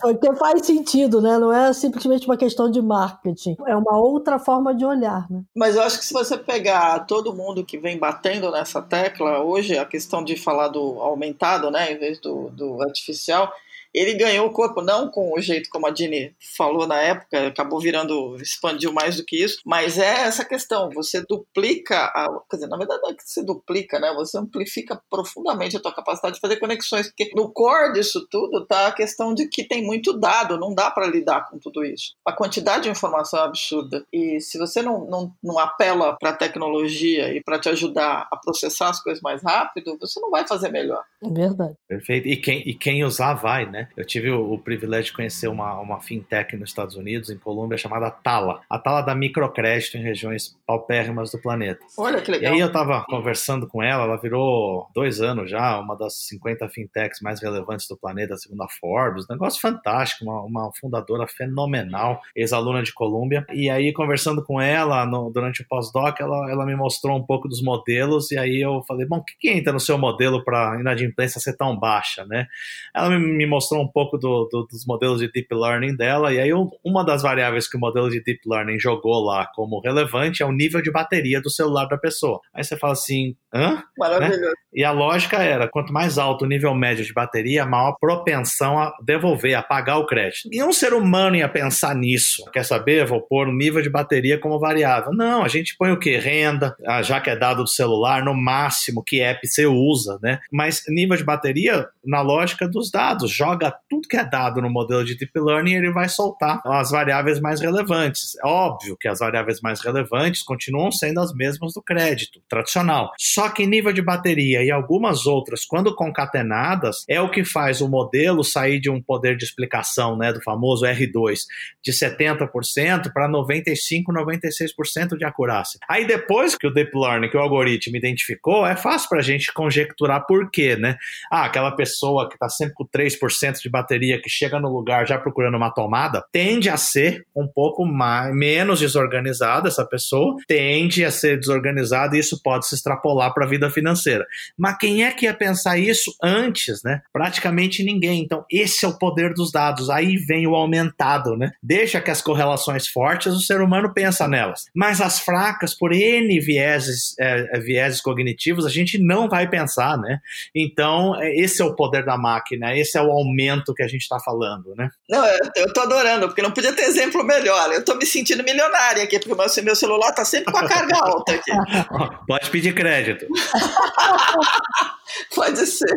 Porque 0.00 0.34
faz 0.34 0.66
sentido, 0.66 1.20
né? 1.20 1.38
Não 1.38 1.52
é 1.52 1.72
simplesmente 1.72 2.26
uma 2.26 2.36
questão 2.36 2.70
de 2.70 2.80
marketing. 2.80 3.56
É 3.66 3.76
uma 3.76 3.96
outra 3.96 4.38
forma 4.38 4.74
de 4.74 4.84
olhar, 4.84 5.26
né? 5.30 5.42
Mas 5.54 5.76
eu 5.76 5.82
acho 5.82 5.98
que 5.98 6.04
se 6.04 6.12
você 6.12 6.36
pegar 6.36 7.00
todo 7.00 7.34
mundo 7.34 7.64
que 7.64 7.78
vem 7.78 7.98
batendo 7.98 8.50
nessa 8.50 8.80
tecla, 8.80 9.40
hoje 9.40 9.76
a 9.78 9.84
questão 9.84 10.22
de 10.24 10.36
falar 10.36 10.68
do 10.68 11.00
aumentado, 11.00 11.70
né? 11.70 11.92
Em 11.92 11.98
vez 11.98 12.18
do, 12.18 12.50
do 12.50 12.82
artificial, 12.82 13.52
ele 13.94 14.14
ganhou 14.14 14.46
o 14.46 14.52
corpo, 14.52 14.82
não 14.82 15.10
com 15.10 15.32
o 15.32 15.40
jeito 15.40 15.68
como 15.70 15.86
a 15.86 15.90
Dini 15.90 16.34
falou 16.56 16.86
na 16.86 17.00
época, 17.00 17.46
acabou 17.46 17.80
virando, 17.80 18.36
expandiu 18.36 18.92
mais 18.92 19.16
do 19.16 19.24
que 19.24 19.42
isso, 19.42 19.60
mas 19.64 19.98
é 19.98 20.22
essa 20.22 20.44
questão, 20.44 20.90
você 20.90 21.22
duplica, 21.28 22.04
a, 22.06 22.28
quer 22.50 22.56
dizer, 22.56 22.68
na 22.68 22.76
verdade 22.76 23.00
não 23.02 23.10
é 23.10 23.14
que 23.14 23.22
você 23.24 23.42
duplica, 23.42 23.98
né? 23.98 24.12
Você 24.14 24.38
amplifica 24.38 25.00
profundamente 25.08 25.76
a 25.76 25.80
tua 25.80 25.94
capacidade 25.94 26.34
de 26.34 26.40
fazer 26.40 26.56
conexões, 26.56 27.08
porque 27.08 27.30
no 27.34 27.52
core 27.52 27.92
disso 27.92 28.26
tudo 28.30 28.66
tá 28.66 28.88
a 28.88 28.92
questão 28.92 29.34
de 29.34 29.48
que 29.48 29.64
tem 29.64 29.84
muito 29.84 30.18
dado, 30.18 30.58
não 30.58 30.74
dá 30.74 30.90
para 30.90 31.06
lidar 31.06 31.48
com 31.48 31.58
tudo 31.58 31.84
isso. 31.84 32.14
A 32.26 32.32
quantidade 32.32 32.84
de 32.84 32.90
informação 32.90 33.40
é 33.40 33.44
absurda, 33.44 34.04
e 34.12 34.40
se 34.40 34.58
você 34.58 34.82
não, 34.82 35.06
não, 35.06 35.32
não 35.42 35.58
apela 35.58 36.16
para 36.18 36.30
a 36.30 36.36
tecnologia 36.36 37.32
e 37.32 37.42
para 37.42 37.58
te 37.58 37.68
ajudar 37.68 38.28
a 38.30 38.36
processar 38.36 38.90
as 38.90 39.02
coisas 39.02 39.22
mais 39.22 39.42
rápido, 39.42 39.96
você 40.00 40.20
não 40.20 40.30
vai 40.30 40.46
fazer 40.46 40.70
melhor. 40.70 41.02
É 41.22 41.28
verdade. 41.28 41.74
Perfeito. 41.88 42.28
E 42.28 42.36
quem, 42.36 42.68
e 42.68 42.74
quem 42.74 43.04
usar 43.04 43.34
vai, 43.34 43.70
né? 43.70 43.83
Eu 43.96 44.04
tive 44.04 44.30
o, 44.30 44.52
o, 44.52 44.58
privilégio 44.58 45.06
de 45.06 45.12
conhecer 45.12 45.48
uma, 45.48 45.78
uma 45.80 46.00
fintech 46.00 46.56
nos 46.56 46.70
Estados 46.70 46.96
Unidos, 46.96 47.30
em 47.30 47.38
Colômbia, 47.38 47.78
chamada 47.78 48.10
Tala. 48.10 48.60
A 48.68 48.78
Tala 48.78 49.02
dá 49.02 49.14
microcrédito 49.14 49.96
em 49.96 50.02
regiões 50.02 50.56
paupérrimas 50.66 51.30
do 51.30 51.38
planeta. 51.38 51.84
Olha 51.98 52.20
que 52.20 52.30
legal. 52.30 52.52
E 52.52 52.56
aí 52.56 52.60
eu 52.60 52.72
tava 52.72 53.04
conversando 53.08 53.66
com 53.66 53.82
ela, 53.82 54.04
ela 54.04 54.16
virou 54.16 54.88
dois 54.94 55.20
anos 55.20 55.50
já, 55.50 55.78
uma 55.78 55.96
das 55.96 56.14
50 56.26 56.68
fintechs 56.68 57.20
mais 57.20 57.40
relevantes 57.40 57.86
do 57.88 57.96
planeta, 57.96 58.36
segundo 58.36 58.62
a 58.62 58.68
Forbes. 58.68 59.26
Negócio 59.28 59.60
fantástico, 59.60 60.24
uma, 60.24 60.42
uma 60.42 60.70
fundadora 60.78 61.26
fenomenal, 61.26 62.20
ex-aluna 62.34 62.82
de 62.82 62.92
Colômbia. 62.92 63.44
E 63.52 63.68
aí, 63.70 63.92
conversando 63.92 64.42
com 64.42 64.60
ela 64.60 65.06
no, 65.06 65.30
durante 65.30 65.62
o 65.62 65.68
pós-doc, 65.68 66.20
ela, 66.20 66.50
ela 66.50 66.66
me 66.66 66.76
mostrou 66.76 67.16
um 67.16 67.22
pouco 67.24 67.48
dos 67.48 67.62
modelos, 67.62 68.30
e 68.30 68.38
aí 68.38 68.60
eu 68.60 68.82
falei, 68.86 69.06
bom, 69.06 69.18
o 69.18 69.24
que, 69.24 69.34
que 69.38 69.50
entra 69.50 69.72
no 69.72 69.80
seu 69.80 69.98
modelo 69.98 70.44
para 70.44 70.78
inadimplência 70.80 71.40
ser 71.40 71.56
tão 71.56 71.78
baixa, 71.78 72.24
né? 72.24 72.46
Ela 72.94 73.10
me, 73.10 73.18
me 73.18 73.46
mostrou 73.46 73.73
um 73.80 73.88
pouco 73.88 74.18
do, 74.18 74.48
do, 74.50 74.66
dos 74.70 74.84
modelos 74.86 75.20
de 75.20 75.30
deep 75.30 75.48
learning 75.52 75.96
dela, 75.96 76.32
e 76.32 76.38
aí 76.38 76.50
uma 76.84 77.04
das 77.04 77.22
variáveis 77.22 77.68
que 77.68 77.76
o 77.76 77.80
modelo 77.80 78.10
de 78.10 78.22
deep 78.22 78.40
learning 78.46 78.78
jogou 78.78 79.24
lá 79.24 79.48
como 79.54 79.80
relevante 79.80 80.42
é 80.42 80.46
o 80.46 80.52
nível 80.52 80.82
de 80.82 80.90
bateria 80.90 81.40
do 81.40 81.50
celular 81.50 81.86
da 81.86 81.98
pessoa. 81.98 82.40
Aí 82.54 82.64
você 82.64 82.76
fala 82.76 82.92
assim, 82.92 83.34
hã? 83.54 83.82
Maravilhoso. 83.98 84.40
Né? 84.40 84.52
E 84.72 84.84
a 84.84 84.90
lógica 84.90 85.36
era, 85.42 85.68
quanto 85.68 85.92
mais 85.92 86.18
alto 86.18 86.44
o 86.44 86.48
nível 86.48 86.74
médio 86.74 87.04
de 87.04 87.12
bateria, 87.12 87.64
maior 87.64 87.96
propensão 88.00 88.78
a 88.78 88.92
devolver, 89.04 89.54
a 89.54 89.62
pagar 89.62 89.98
o 89.98 90.06
crédito. 90.06 90.48
E 90.50 90.62
um 90.62 90.72
ser 90.72 90.92
humano 90.92 91.36
ia 91.36 91.48
pensar 91.48 91.94
nisso. 91.94 92.44
Quer 92.52 92.64
saber? 92.64 93.06
Vou 93.06 93.20
pôr 93.20 93.48
o 93.48 93.52
nível 93.52 93.80
de 93.80 93.90
bateria 93.90 94.38
como 94.38 94.58
variável. 94.58 95.12
Não, 95.12 95.44
a 95.44 95.48
gente 95.48 95.76
põe 95.78 95.92
o 95.92 95.98
que? 95.98 96.16
Renda, 96.16 96.74
ah, 96.86 97.02
já 97.02 97.20
que 97.20 97.30
é 97.30 97.36
dado 97.36 97.62
do 97.62 97.68
celular, 97.68 98.24
no 98.24 98.34
máximo, 98.34 99.02
que 99.04 99.20
app 99.20 99.46
você 99.46 99.66
usa, 99.66 100.18
né? 100.22 100.40
Mas 100.52 100.82
nível 100.88 101.16
de 101.16 101.24
bateria, 101.24 101.86
na 102.04 102.20
lógica 102.20 102.68
dos 102.68 102.90
dados, 102.90 103.30
joga 103.30 103.63
tudo 103.70 104.08
que 104.08 104.16
é 104.16 104.24
dado 104.24 104.60
no 104.60 104.70
modelo 104.70 105.04
de 105.04 105.16
Deep 105.16 105.32
Learning 105.38 105.74
ele 105.74 105.92
vai 105.92 106.08
soltar 106.08 106.60
as 106.64 106.90
variáveis 106.90 107.40
mais 107.40 107.60
relevantes. 107.60 108.36
É 108.42 108.46
óbvio 108.46 108.96
que 108.98 109.08
as 109.08 109.18
variáveis 109.18 109.60
mais 109.60 109.80
relevantes 109.80 110.42
continuam 110.42 110.90
sendo 110.90 111.20
as 111.20 111.32
mesmas 111.34 111.74
do 111.74 111.82
crédito 111.82 112.40
tradicional. 112.48 113.12
Só 113.18 113.48
que 113.48 113.66
nível 113.66 113.92
de 113.92 114.02
bateria 114.02 114.62
e 114.62 114.70
algumas 114.70 115.26
outras, 115.26 115.64
quando 115.64 115.94
concatenadas, 115.94 117.04
é 117.08 117.20
o 117.20 117.30
que 117.30 117.44
faz 117.44 117.80
o 117.80 117.88
modelo 117.88 118.42
sair 118.44 118.80
de 118.80 118.90
um 118.90 119.00
poder 119.00 119.36
de 119.36 119.44
explicação, 119.44 120.16
né, 120.16 120.32
do 120.32 120.42
famoso 120.42 120.84
R2, 120.84 121.40
de 121.82 121.92
70% 121.92 123.12
para 123.12 123.28
95, 123.28 124.12
96% 124.12 125.16
de 125.16 125.24
acurácia. 125.24 125.78
Aí 125.88 126.06
depois 126.06 126.56
que 126.56 126.66
o 126.66 126.72
deep 126.72 126.90
learning, 126.94 127.28
que 127.28 127.36
o 127.36 127.40
algoritmo 127.40 127.96
identificou, 127.96 128.66
é 128.66 128.76
fácil 128.76 129.08
para 129.08 129.18
a 129.18 129.22
gente 129.22 129.52
conjecturar 129.52 130.26
por 130.26 130.50
quê, 130.50 130.76
né? 130.76 130.96
Ah, 131.30 131.44
aquela 131.44 131.72
pessoa 131.72 132.28
que 132.28 132.34
está 132.34 132.48
sempre 132.48 132.74
com 132.74 132.86
3% 132.86 133.43
de 133.52 133.70
bateria, 133.70 134.20
que 134.20 134.28
chega 134.28 134.58
no 134.58 134.68
lugar 134.68 135.06
já 135.06 135.18
procurando 135.18 135.56
uma 135.56 135.70
tomada, 135.70 136.24
tende 136.32 136.68
a 136.68 136.76
ser 136.76 137.26
um 137.34 137.46
pouco 137.46 137.84
mais, 137.84 138.34
menos 138.34 138.80
desorganizada 138.80 139.68
essa 139.68 139.84
pessoa, 139.84 140.36
tende 140.46 141.04
a 141.04 141.10
ser 141.10 141.38
desorganizada 141.38 142.16
e 142.16 142.20
isso 142.20 142.40
pode 142.42 142.66
se 142.66 142.74
extrapolar 142.74 143.32
para 143.32 143.44
a 143.44 143.48
vida 143.48 143.70
financeira. 143.70 144.26
Mas 144.58 144.78
quem 144.78 145.04
é 145.04 145.12
que 145.12 145.26
ia 145.26 145.34
pensar 145.34 145.78
isso 145.78 146.14
antes, 146.22 146.82
né? 146.82 147.02
Praticamente 147.12 147.82
ninguém. 147.82 148.22
Então, 148.22 148.44
esse 148.50 148.84
é 148.84 148.88
o 148.88 148.98
poder 148.98 149.34
dos 149.34 149.50
dados. 149.50 149.90
Aí 149.90 150.16
vem 150.16 150.46
o 150.46 150.54
aumentado, 150.54 151.36
né? 151.36 151.52
Deixa 151.62 152.00
que 152.00 152.10
as 152.10 152.22
correlações 152.22 152.86
fortes, 152.86 153.32
o 153.32 153.40
ser 153.40 153.60
humano 153.60 153.92
pensa 153.92 154.28
nelas. 154.28 154.66
Mas 154.74 155.00
as 155.00 155.20
fracas, 155.20 155.74
por 155.74 155.92
N 155.92 156.40
vieses, 156.40 157.14
é, 157.18 157.56
é 157.56 157.60
vieses 157.60 158.00
cognitivos, 158.00 158.66
a 158.66 158.70
gente 158.70 158.98
não 158.98 159.28
vai 159.28 159.48
pensar, 159.48 159.98
né? 159.98 160.18
Então, 160.54 161.20
é, 161.20 161.34
esse 161.36 161.62
é 161.62 161.64
o 161.64 161.74
poder 161.74 162.04
da 162.04 162.16
máquina, 162.16 162.76
esse 162.76 162.96
é 162.96 163.02
o 163.02 163.10
aumento 163.10 163.33
que 163.74 163.82
a 163.82 163.88
gente 163.88 164.02
está 164.02 164.18
falando, 164.20 164.74
né? 164.76 164.90
Não, 165.08 165.24
eu, 165.26 165.38
eu 165.56 165.72
tô 165.72 165.80
adorando, 165.80 166.26
porque 166.26 166.42
não 166.42 166.52
podia 166.52 166.72
ter 166.72 166.82
exemplo 166.82 167.24
melhor. 167.24 167.72
Eu 167.72 167.84
tô 167.84 167.94
me 167.94 168.06
sentindo 168.06 168.42
milionária 168.42 169.04
aqui, 169.04 169.18
porque 169.18 169.34
meu, 169.34 169.64
meu 169.64 169.76
celular 169.76 170.12
tá 170.12 170.24
sempre 170.24 170.52
com 170.52 170.58
a 170.58 170.68
carga 170.68 170.96
alta 170.96 171.32
aqui. 171.32 171.50
Pode 172.26 172.50
pedir 172.50 172.74
crédito. 172.74 173.26
Pode 175.34 175.66
ser. 175.66 175.94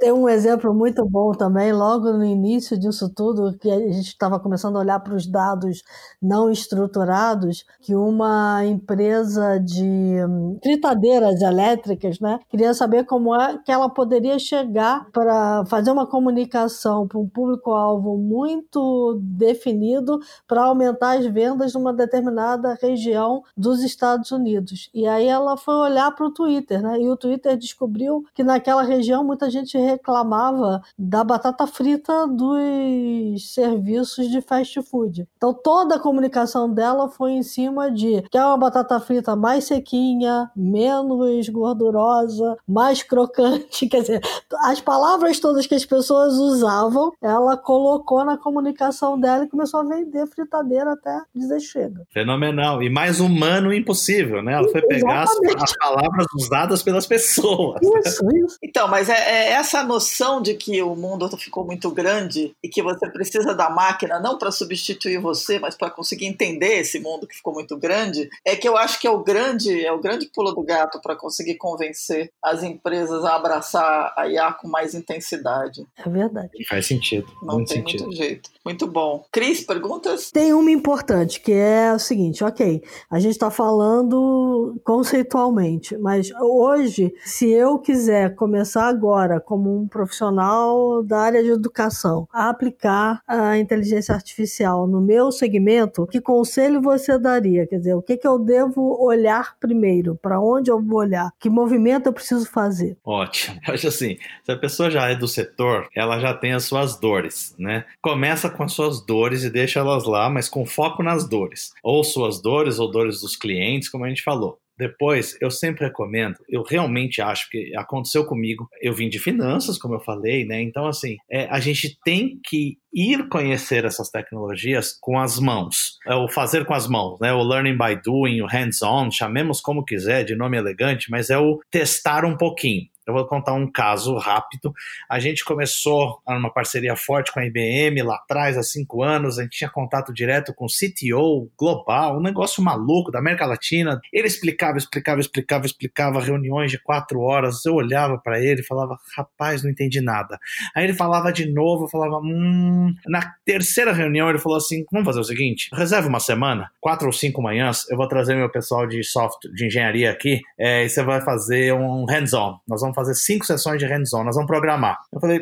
Tem 0.00 0.12
um 0.12 0.28
exemplo 0.28 0.74
muito 0.74 1.04
bom 1.06 1.32
também, 1.32 1.72
logo 1.72 2.12
no 2.12 2.24
início 2.24 2.78
disso 2.78 3.12
tudo, 3.14 3.56
que 3.58 3.70
a 3.70 3.78
gente 3.78 4.08
estava 4.08 4.38
começando 4.40 4.76
a 4.76 4.80
olhar 4.80 5.00
para 5.00 5.14
os 5.14 5.26
dados 5.26 5.82
não 6.20 6.50
estruturados, 6.50 7.64
que 7.80 7.94
uma 7.94 8.64
empresa 8.64 9.58
de 9.58 9.84
hum, 10.28 10.58
fritadeiras 10.62 11.40
elétricas, 11.40 12.18
né, 12.20 12.38
queria 12.48 12.74
saber 12.74 13.04
como 13.04 13.34
é 13.34 13.58
que 13.58 13.72
ela 13.72 13.88
poderia 13.88 14.38
chegar 14.38 15.06
para 15.12 15.64
fazer 15.66 15.90
uma 15.90 16.06
comunicação 16.06 17.06
para 17.06 17.18
um 17.18 17.28
público-alvo 17.28 18.16
muito 18.16 19.18
definido 19.22 20.18
para 20.46 20.64
aumentar 20.64 21.18
as 21.18 21.26
vendas 21.26 21.74
numa 21.74 21.92
determinada 21.92 22.76
região 22.80 23.42
dos 23.56 23.82
Estados 23.82 24.30
Unidos. 24.30 24.90
E 24.92 25.06
aí 25.06 25.26
ela 25.26 25.56
foi 25.56 25.74
olhar 25.74 26.10
para 26.14 26.26
o 26.26 26.32
Twitter, 26.32 26.82
né, 26.82 27.00
e 27.00 27.08
o 27.08 27.16
Twitter 27.16 27.56
descobriu 27.56 28.24
que 28.34 28.39
naquela 28.42 28.82
região 28.82 29.24
muita 29.24 29.50
gente 29.50 29.76
reclamava 29.78 30.82
da 30.98 31.22
batata 31.24 31.66
frita 31.66 32.26
dos 32.26 33.54
serviços 33.54 34.28
de 34.28 34.40
fast 34.40 34.80
food. 34.82 35.26
Então 35.36 35.52
toda 35.52 35.96
a 35.96 36.00
comunicação 36.00 36.72
dela 36.72 37.08
foi 37.08 37.32
em 37.32 37.42
cima 37.42 37.90
de 37.90 38.22
que 38.30 38.38
é 38.38 38.44
uma 38.44 38.56
batata 38.56 38.98
frita 39.00 39.34
mais 39.36 39.64
sequinha, 39.64 40.50
menos 40.54 41.48
gordurosa, 41.48 42.56
mais 42.66 43.02
crocante, 43.02 43.86
quer 43.88 44.00
dizer, 44.00 44.20
as 44.64 44.80
palavras 44.80 45.38
todas 45.38 45.66
que 45.66 45.74
as 45.74 45.84
pessoas 45.84 46.34
usavam, 46.34 47.12
ela 47.20 47.56
colocou 47.56 48.24
na 48.24 48.36
comunicação 48.36 49.18
dela 49.18 49.44
e 49.44 49.48
começou 49.48 49.80
a 49.80 49.84
vender 49.84 50.26
fritadeira 50.26 50.92
até 50.92 51.20
dizer 51.34 51.60
chega. 51.60 52.06
Fenomenal. 52.12 52.82
E 52.82 52.90
mais 52.90 53.20
humano 53.20 53.72
impossível, 53.72 54.42
né? 54.42 54.54
Ela 54.54 54.68
foi 54.68 54.82
pegar 54.82 55.22
as, 55.22 55.30
as, 55.30 55.76
palavras 55.76 56.26
usadas 56.34 56.82
pelas 56.82 57.06
pessoas. 57.06 57.80
Isso, 57.82 58.24
isso. 58.34 58.58
Então, 58.62 58.88
mas 58.88 59.08
é, 59.08 59.14
é 59.14 59.48
essa 59.52 59.82
noção 59.82 60.40
de 60.40 60.54
que 60.54 60.82
o 60.82 60.94
mundo 60.94 61.28
ficou 61.36 61.64
muito 61.64 61.90
grande 61.90 62.54
e 62.62 62.68
que 62.68 62.82
você 62.82 63.08
precisa 63.10 63.54
da 63.54 63.70
máquina 63.70 64.20
não 64.20 64.38
para 64.38 64.50
substituir 64.50 65.18
você, 65.18 65.58
mas 65.58 65.76
para 65.76 65.90
conseguir 65.90 66.26
entender 66.26 66.80
esse 66.80 66.98
mundo 66.98 67.26
que 67.26 67.36
ficou 67.36 67.52
muito 67.52 67.76
grande, 67.76 68.28
é 68.44 68.56
que 68.56 68.68
eu 68.68 68.76
acho 68.76 69.00
que 69.00 69.06
é 69.06 69.10
o 69.10 69.22
grande, 69.22 69.84
é 69.84 69.92
o 69.92 70.00
grande 70.00 70.26
pulo 70.26 70.52
do 70.52 70.62
gato 70.62 71.00
para 71.00 71.16
conseguir 71.16 71.56
convencer 71.56 72.30
as 72.42 72.62
empresas 72.62 73.24
a 73.24 73.36
abraçar 73.36 74.12
a 74.16 74.28
IA 74.28 74.52
com 74.52 74.68
mais 74.68 74.94
intensidade. 74.94 75.86
É 75.96 76.08
verdade. 76.08 76.50
Faz 76.68 76.86
sentido. 76.86 77.26
Não 77.42 77.56
muito 77.56 77.68
tem 77.68 77.78
sentido. 77.78 78.04
muito 78.04 78.16
jeito. 78.16 78.50
Muito 78.64 78.86
bom. 78.86 79.24
Cris, 79.32 79.64
perguntas? 79.64 80.30
Tem 80.30 80.52
uma 80.52 80.70
importante, 80.70 81.40
que 81.40 81.52
é 81.52 81.92
o 81.92 81.98
seguinte, 81.98 82.44
ok, 82.44 82.82
a 83.10 83.18
gente 83.18 83.32
está 83.32 83.50
falando 83.50 84.78
conceitualmente, 84.84 85.96
mas 85.96 86.30
hoje, 86.40 87.12
se 87.24 87.48
eu 87.48 87.78
quiser 87.78 88.19
começar 88.28 88.88
agora 88.88 89.40
como 89.40 89.74
um 89.74 89.88
profissional 89.88 91.02
da 91.02 91.20
área 91.20 91.42
de 91.42 91.50
educação 91.50 92.28
a 92.32 92.48
aplicar 92.48 93.22
a 93.26 93.58
inteligência 93.58 94.14
artificial 94.14 94.86
no 94.86 95.00
meu 95.00 95.30
segmento, 95.32 96.06
que 96.06 96.20
conselho 96.20 96.80
você 96.80 97.18
daria? 97.18 97.66
Quer 97.66 97.78
dizer, 97.78 97.94
o 97.94 98.02
que, 98.02 98.16
que 98.16 98.26
eu 98.26 98.38
devo 98.38 99.02
olhar 99.02 99.56
primeiro? 99.58 100.18
Para 100.20 100.40
onde 100.40 100.70
eu 100.70 100.80
vou 100.80 100.98
olhar? 100.98 101.30
Que 101.38 101.48
movimento 101.48 102.06
eu 102.06 102.12
preciso 102.12 102.46
fazer? 102.46 102.96
Ótimo. 103.04 103.60
Eu 103.70 103.74
acho 103.74 103.86
assim, 103.88 104.16
se 104.44 104.50
a 104.50 104.56
pessoa 104.56 104.90
já 104.90 105.08
é 105.08 105.14
do 105.14 105.28
setor, 105.28 105.88
ela 105.94 106.18
já 106.18 106.34
tem 106.34 106.52
as 106.52 106.64
suas 106.64 106.98
dores, 106.98 107.54
né? 107.58 107.84
Começa 108.02 108.50
com 108.50 108.64
as 108.64 108.72
suas 108.72 109.04
dores 109.04 109.44
e 109.44 109.50
deixa 109.50 109.78
elas 109.78 110.04
lá, 110.04 110.28
mas 110.28 110.48
com 110.48 110.66
foco 110.66 111.02
nas 111.02 111.28
dores. 111.28 111.72
Ou 111.82 112.02
suas 112.02 112.40
dores 112.42 112.78
ou 112.78 112.90
dores 112.90 113.20
dos 113.20 113.36
clientes, 113.36 113.88
como 113.88 114.04
a 114.04 114.08
gente 114.08 114.22
falou. 114.22 114.58
Depois, 114.80 115.36
eu 115.42 115.50
sempre 115.50 115.84
recomendo, 115.84 116.36
eu 116.48 116.62
realmente 116.62 117.20
acho 117.20 117.50
que 117.50 117.76
aconteceu 117.76 118.24
comigo. 118.24 118.66
Eu 118.80 118.94
vim 118.94 119.10
de 119.10 119.18
finanças, 119.18 119.76
como 119.76 119.94
eu 119.94 120.00
falei, 120.00 120.46
né? 120.46 120.62
Então, 120.62 120.86
assim, 120.86 121.18
é, 121.30 121.46
a 121.50 121.60
gente 121.60 121.98
tem 122.02 122.40
que 122.42 122.78
ir 122.90 123.28
conhecer 123.28 123.84
essas 123.84 124.08
tecnologias 124.08 124.96
com 124.98 125.18
as 125.18 125.38
mãos, 125.38 125.98
é 126.06 126.14
o 126.14 126.28
fazer 126.28 126.64
com 126.64 126.72
as 126.72 126.88
mãos, 126.88 127.18
né? 127.20 127.30
O 127.30 127.42
learning 127.42 127.76
by 127.76 128.00
doing, 128.02 128.40
o 128.40 128.46
hands-on, 128.46 129.10
chamemos 129.10 129.60
como 129.60 129.84
quiser, 129.84 130.24
de 130.24 130.34
nome 130.34 130.56
elegante, 130.56 131.10
mas 131.10 131.28
é 131.28 131.38
o 131.38 131.60
testar 131.70 132.24
um 132.24 132.38
pouquinho. 132.38 132.86
Eu 133.10 133.14
vou 133.14 133.26
contar 133.26 133.52
um 133.52 133.70
caso 133.70 134.16
rápido. 134.16 134.72
A 135.08 135.18
gente 135.18 135.44
começou 135.44 136.20
numa 136.28 136.52
parceria 136.52 136.96
forte 136.96 137.32
com 137.32 137.40
a 137.40 137.46
IBM 137.46 138.02
lá 138.02 138.16
atrás, 138.16 138.56
há 138.56 138.62
cinco 138.62 139.02
anos. 139.02 139.38
A 139.38 139.42
gente 139.42 139.58
tinha 139.58 139.70
contato 139.70 140.12
direto 140.12 140.54
com 140.54 140.64
o 140.64 140.68
CTO 140.68 141.50
global, 141.58 142.18
um 142.18 142.22
negócio 142.22 142.62
maluco 142.62 143.10
da 143.10 143.18
América 143.18 143.46
Latina. 143.46 144.00
Ele 144.12 144.26
explicava, 144.26 144.78
explicava, 144.78 145.20
explicava, 145.20 145.66
explicava 145.66 146.20
reuniões 146.20 146.70
de 146.70 146.78
quatro 146.78 147.20
horas. 147.20 147.64
Eu 147.64 147.74
olhava 147.74 148.18
para 148.18 148.40
ele 148.40 148.60
e 148.60 148.66
falava, 148.66 148.98
rapaz, 149.16 149.62
não 149.62 149.70
entendi 149.70 150.00
nada. 150.00 150.38
Aí 150.74 150.84
ele 150.84 150.94
falava 150.94 151.32
de 151.32 151.50
novo, 151.50 151.88
falava, 151.88 152.18
hum. 152.18 152.94
Na 153.06 153.34
terceira 153.44 153.92
reunião, 153.92 154.28
ele 154.28 154.38
falou 154.38 154.58
assim: 154.58 154.84
vamos 154.90 155.06
fazer 155.06 155.20
o 155.20 155.24
seguinte, 155.24 155.68
reserva 155.72 156.08
uma 156.08 156.20
semana, 156.20 156.70
quatro 156.80 157.06
ou 157.06 157.12
cinco 157.12 157.42
manhãs, 157.42 157.88
eu 157.90 157.96
vou 157.96 158.08
trazer 158.08 158.34
meu 158.34 158.50
pessoal 158.50 158.86
de 158.86 159.02
software, 159.02 159.52
de 159.52 159.66
engenharia 159.66 160.10
aqui, 160.10 160.40
é, 160.58 160.84
e 160.84 160.88
você 160.88 161.02
vai 161.02 161.20
fazer 161.20 161.72
um 161.74 162.04
hands-on. 162.04 162.58
Nós 162.66 162.80
vamos 162.80 162.94
fazer 163.00 163.14
cinco 163.14 163.44
sessões 163.44 163.78
de 163.78 163.86
hands-on, 163.86 164.24
nós 164.24 164.34
vamos 164.34 164.48
programar. 164.48 164.98
Eu 165.12 165.20
falei, 165.20 165.40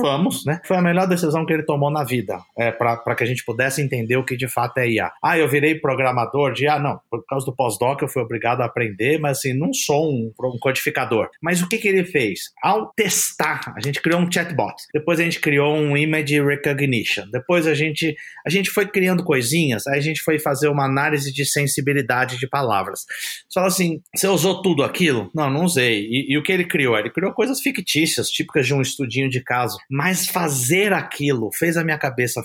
vamos, 0.00 0.44
né? 0.44 0.60
Foi 0.64 0.76
a 0.76 0.82
melhor 0.82 1.06
decisão 1.06 1.46
que 1.46 1.52
ele 1.52 1.64
tomou 1.64 1.90
na 1.90 2.04
vida, 2.04 2.38
é, 2.58 2.70
para 2.70 3.14
que 3.14 3.22
a 3.22 3.26
gente 3.26 3.44
pudesse 3.44 3.80
entender 3.80 4.16
o 4.16 4.24
que 4.24 4.36
de 4.36 4.48
fato 4.48 4.78
é 4.78 4.88
IA. 4.88 5.12
Ah, 5.22 5.38
eu 5.38 5.48
virei 5.48 5.74
programador 5.76 6.52
de 6.52 6.64
IA? 6.64 6.78
Não, 6.78 7.00
por 7.10 7.24
causa 7.26 7.46
do 7.46 7.54
pós-doc 7.54 8.02
eu 8.02 8.08
fui 8.08 8.22
obrigado 8.22 8.60
a 8.60 8.66
aprender, 8.66 9.18
mas 9.18 9.38
assim, 9.38 9.52
não 9.52 9.72
sou 9.72 10.10
um, 10.10 10.32
um 10.44 10.58
codificador. 10.60 11.28
Mas 11.40 11.62
o 11.62 11.68
que, 11.68 11.78
que 11.78 11.88
ele 11.88 12.04
fez? 12.04 12.50
Ao 12.62 12.92
testar, 12.94 13.72
a 13.76 13.80
gente 13.80 14.00
criou 14.00 14.20
um 14.20 14.30
chatbot, 14.30 14.74
depois 14.92 15.20
a 15.20 15.22
gente 15.22 15.40
criou 15.40 15.74
um 15.74 15.96
image 15.96 16.42
recognition, 16.42 17.24
depois 17.30 17.66
a 17.66 17.74
gente, 17.74 18.14
a 18.46 18.50
gente 18.50 18.70
foi 18.70 18.86
criando 18.86 19.24
coisinhas, 19.24 19.86
aí 19.86 19.98
a 19.98 20.02
gente 20.02 20.22
foi 20.22 20.38
fazer 20.38 20.68
uma 20.68 20.84
análise 20.84 21.32
de 21.32 21.44
sensibilidade 21.44 22.38
de 22.38 22.48
palavras. 22.48 23.00
Só 23.48 23.60
assim, 23.64 24.00
você 24.14 24.26
usou 24.26 24.62
tudo 24.62 24.82
aquilo? 24.82 25.30
Não, 25.34 25.50
não 25.50 25.64
usei. 25.64 26.02
E, 26.02 26.32
e 26.32 26.38
o 26.38 26.42
que 26.42 26.52
ele 26.52 26.64
criou? 26.72 26.96
Ele 26.98 27.10
criou 27.10 27.32
coisas 27.34 27.60
fictícias, 27.60 28.30
típicas 28.30 28.66
de 28.66 28.72
um 28.72 28.80
estudinho 28.80 29.28
de 29.28 29.42
caso. 29.42 29.76
Mas 29.90 30.26
fazer 30.26 30.92
aquilo 30.94 31.50
fez 31.52 31.76
a 31.76 31.84
minha 31.84 31.98
cabeça 31.98 32.42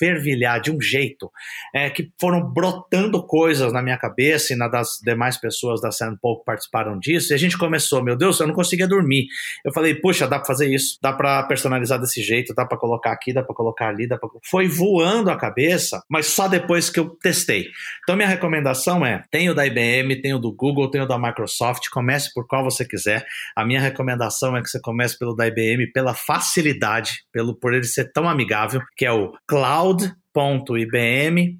fervilhar 0.00 0.60
de 0.60 0.72
um 0.72 0.80
jeito 0.80 1.30
é, 1.74 1.90
que 1.90 2.10
foram 2.18 2.42
brotando 2.42 3.22
coisas 3.24 3.72
na 3.72 3.82
minha 3.82 3.98
cabeça 3.98 4.54
e 4.54 4.56
na 4.56 4.66
das 4.66 4.98
demais 5.04 5.36
pessoas 5.36 5.80
da 5.80 5.92
Sandpole 5.92 6.38
que 6.38 6.44
participaram 6.44 6.98
disso. 6.98 7.32
E 7.32 7.34
a 7.34 7.38
gente 7.38 7.58
começou, 7.58 8.02
meu 8.02 8.16
Deus, 8.16 8.40
eu 8.40 8.46
não 8.46 8.54
conseguia 8.54 8.88
dormir. 8.88 9.26
Eu 9.64 9.72
falei, 9.72 9.94
puxa, 9.94 10.26
dá 10.26 10.38
pra 10.38 10.46
fazer 10.46 10.74
isso, 10.74 10.98
dá 11.02 11.12
pra 11.12 11.42
personalizar 11.42 12.00
desse 12.00 12.22
jeito, 12.22 12.54
dá 12.54 12.64
pra 12.64 12.78
colocar 12.78 13.12
aqui, 13.12 13.32
dá 13.32 13.42
pra 13.42 13.54
colocar 13.54 13.88
ali, 13.88 14.08
dá 14.08 14.16
pra... 14.16 14.28
Foi 14.50 14.66
voando 14.66 15.30
a 15.30 15.36
cabeça, 15.36 16.02
mas 16.08 16.26
só 16.26 16.48
depois 16.48 16.88
que 16.88 16.98
eu 16.98 17.10
testei. 17.22 17.66
Então 18.02 18.16
minha 18.16 18.28
recomendação 18.28 19.04
é, 19.04 19.22
tem 19.30 19.50
o 19.50 19.54
da 19.54 19.66
IBM, 19.66 20.20
tem 20.22 20.32
o 20.32 20.38
do 20.38 20.50
Google, 20.50 20.90
tem 20.90 21.02
o 21.02 21.06
da 21.06 21.18
Microsoft, 21.18 21.88
comece 21.90 22.32
por 22.32 22.46
qual 22.46 22.64
você 22.64 22.84
quiser. 22.84 23.24
A 23.54 23.64
minha 23.66 23.80
recomendação 23.80 24.56
é 24.56 24.62
que 24.62 24.68
você 24.68 24.80
comece 24.80 25.18
pelo 25.18 25.36
da 25.36 25.46
IBM 25.46 25.90
pela 25.92 26.14
facilidade, 26.14 27.24
pelo 27.32 27.54
por 27.54 27.74
ele 27.74 27.84
ser 27.84 28.10
tão 28.12 28.28
amigável, 28.28 28.80
que 28.96 29.04
é 29.04 29.12
o 29.12 29.32
Cloud 29.46 29.89
cloud.ibm.com. 30.32 31.54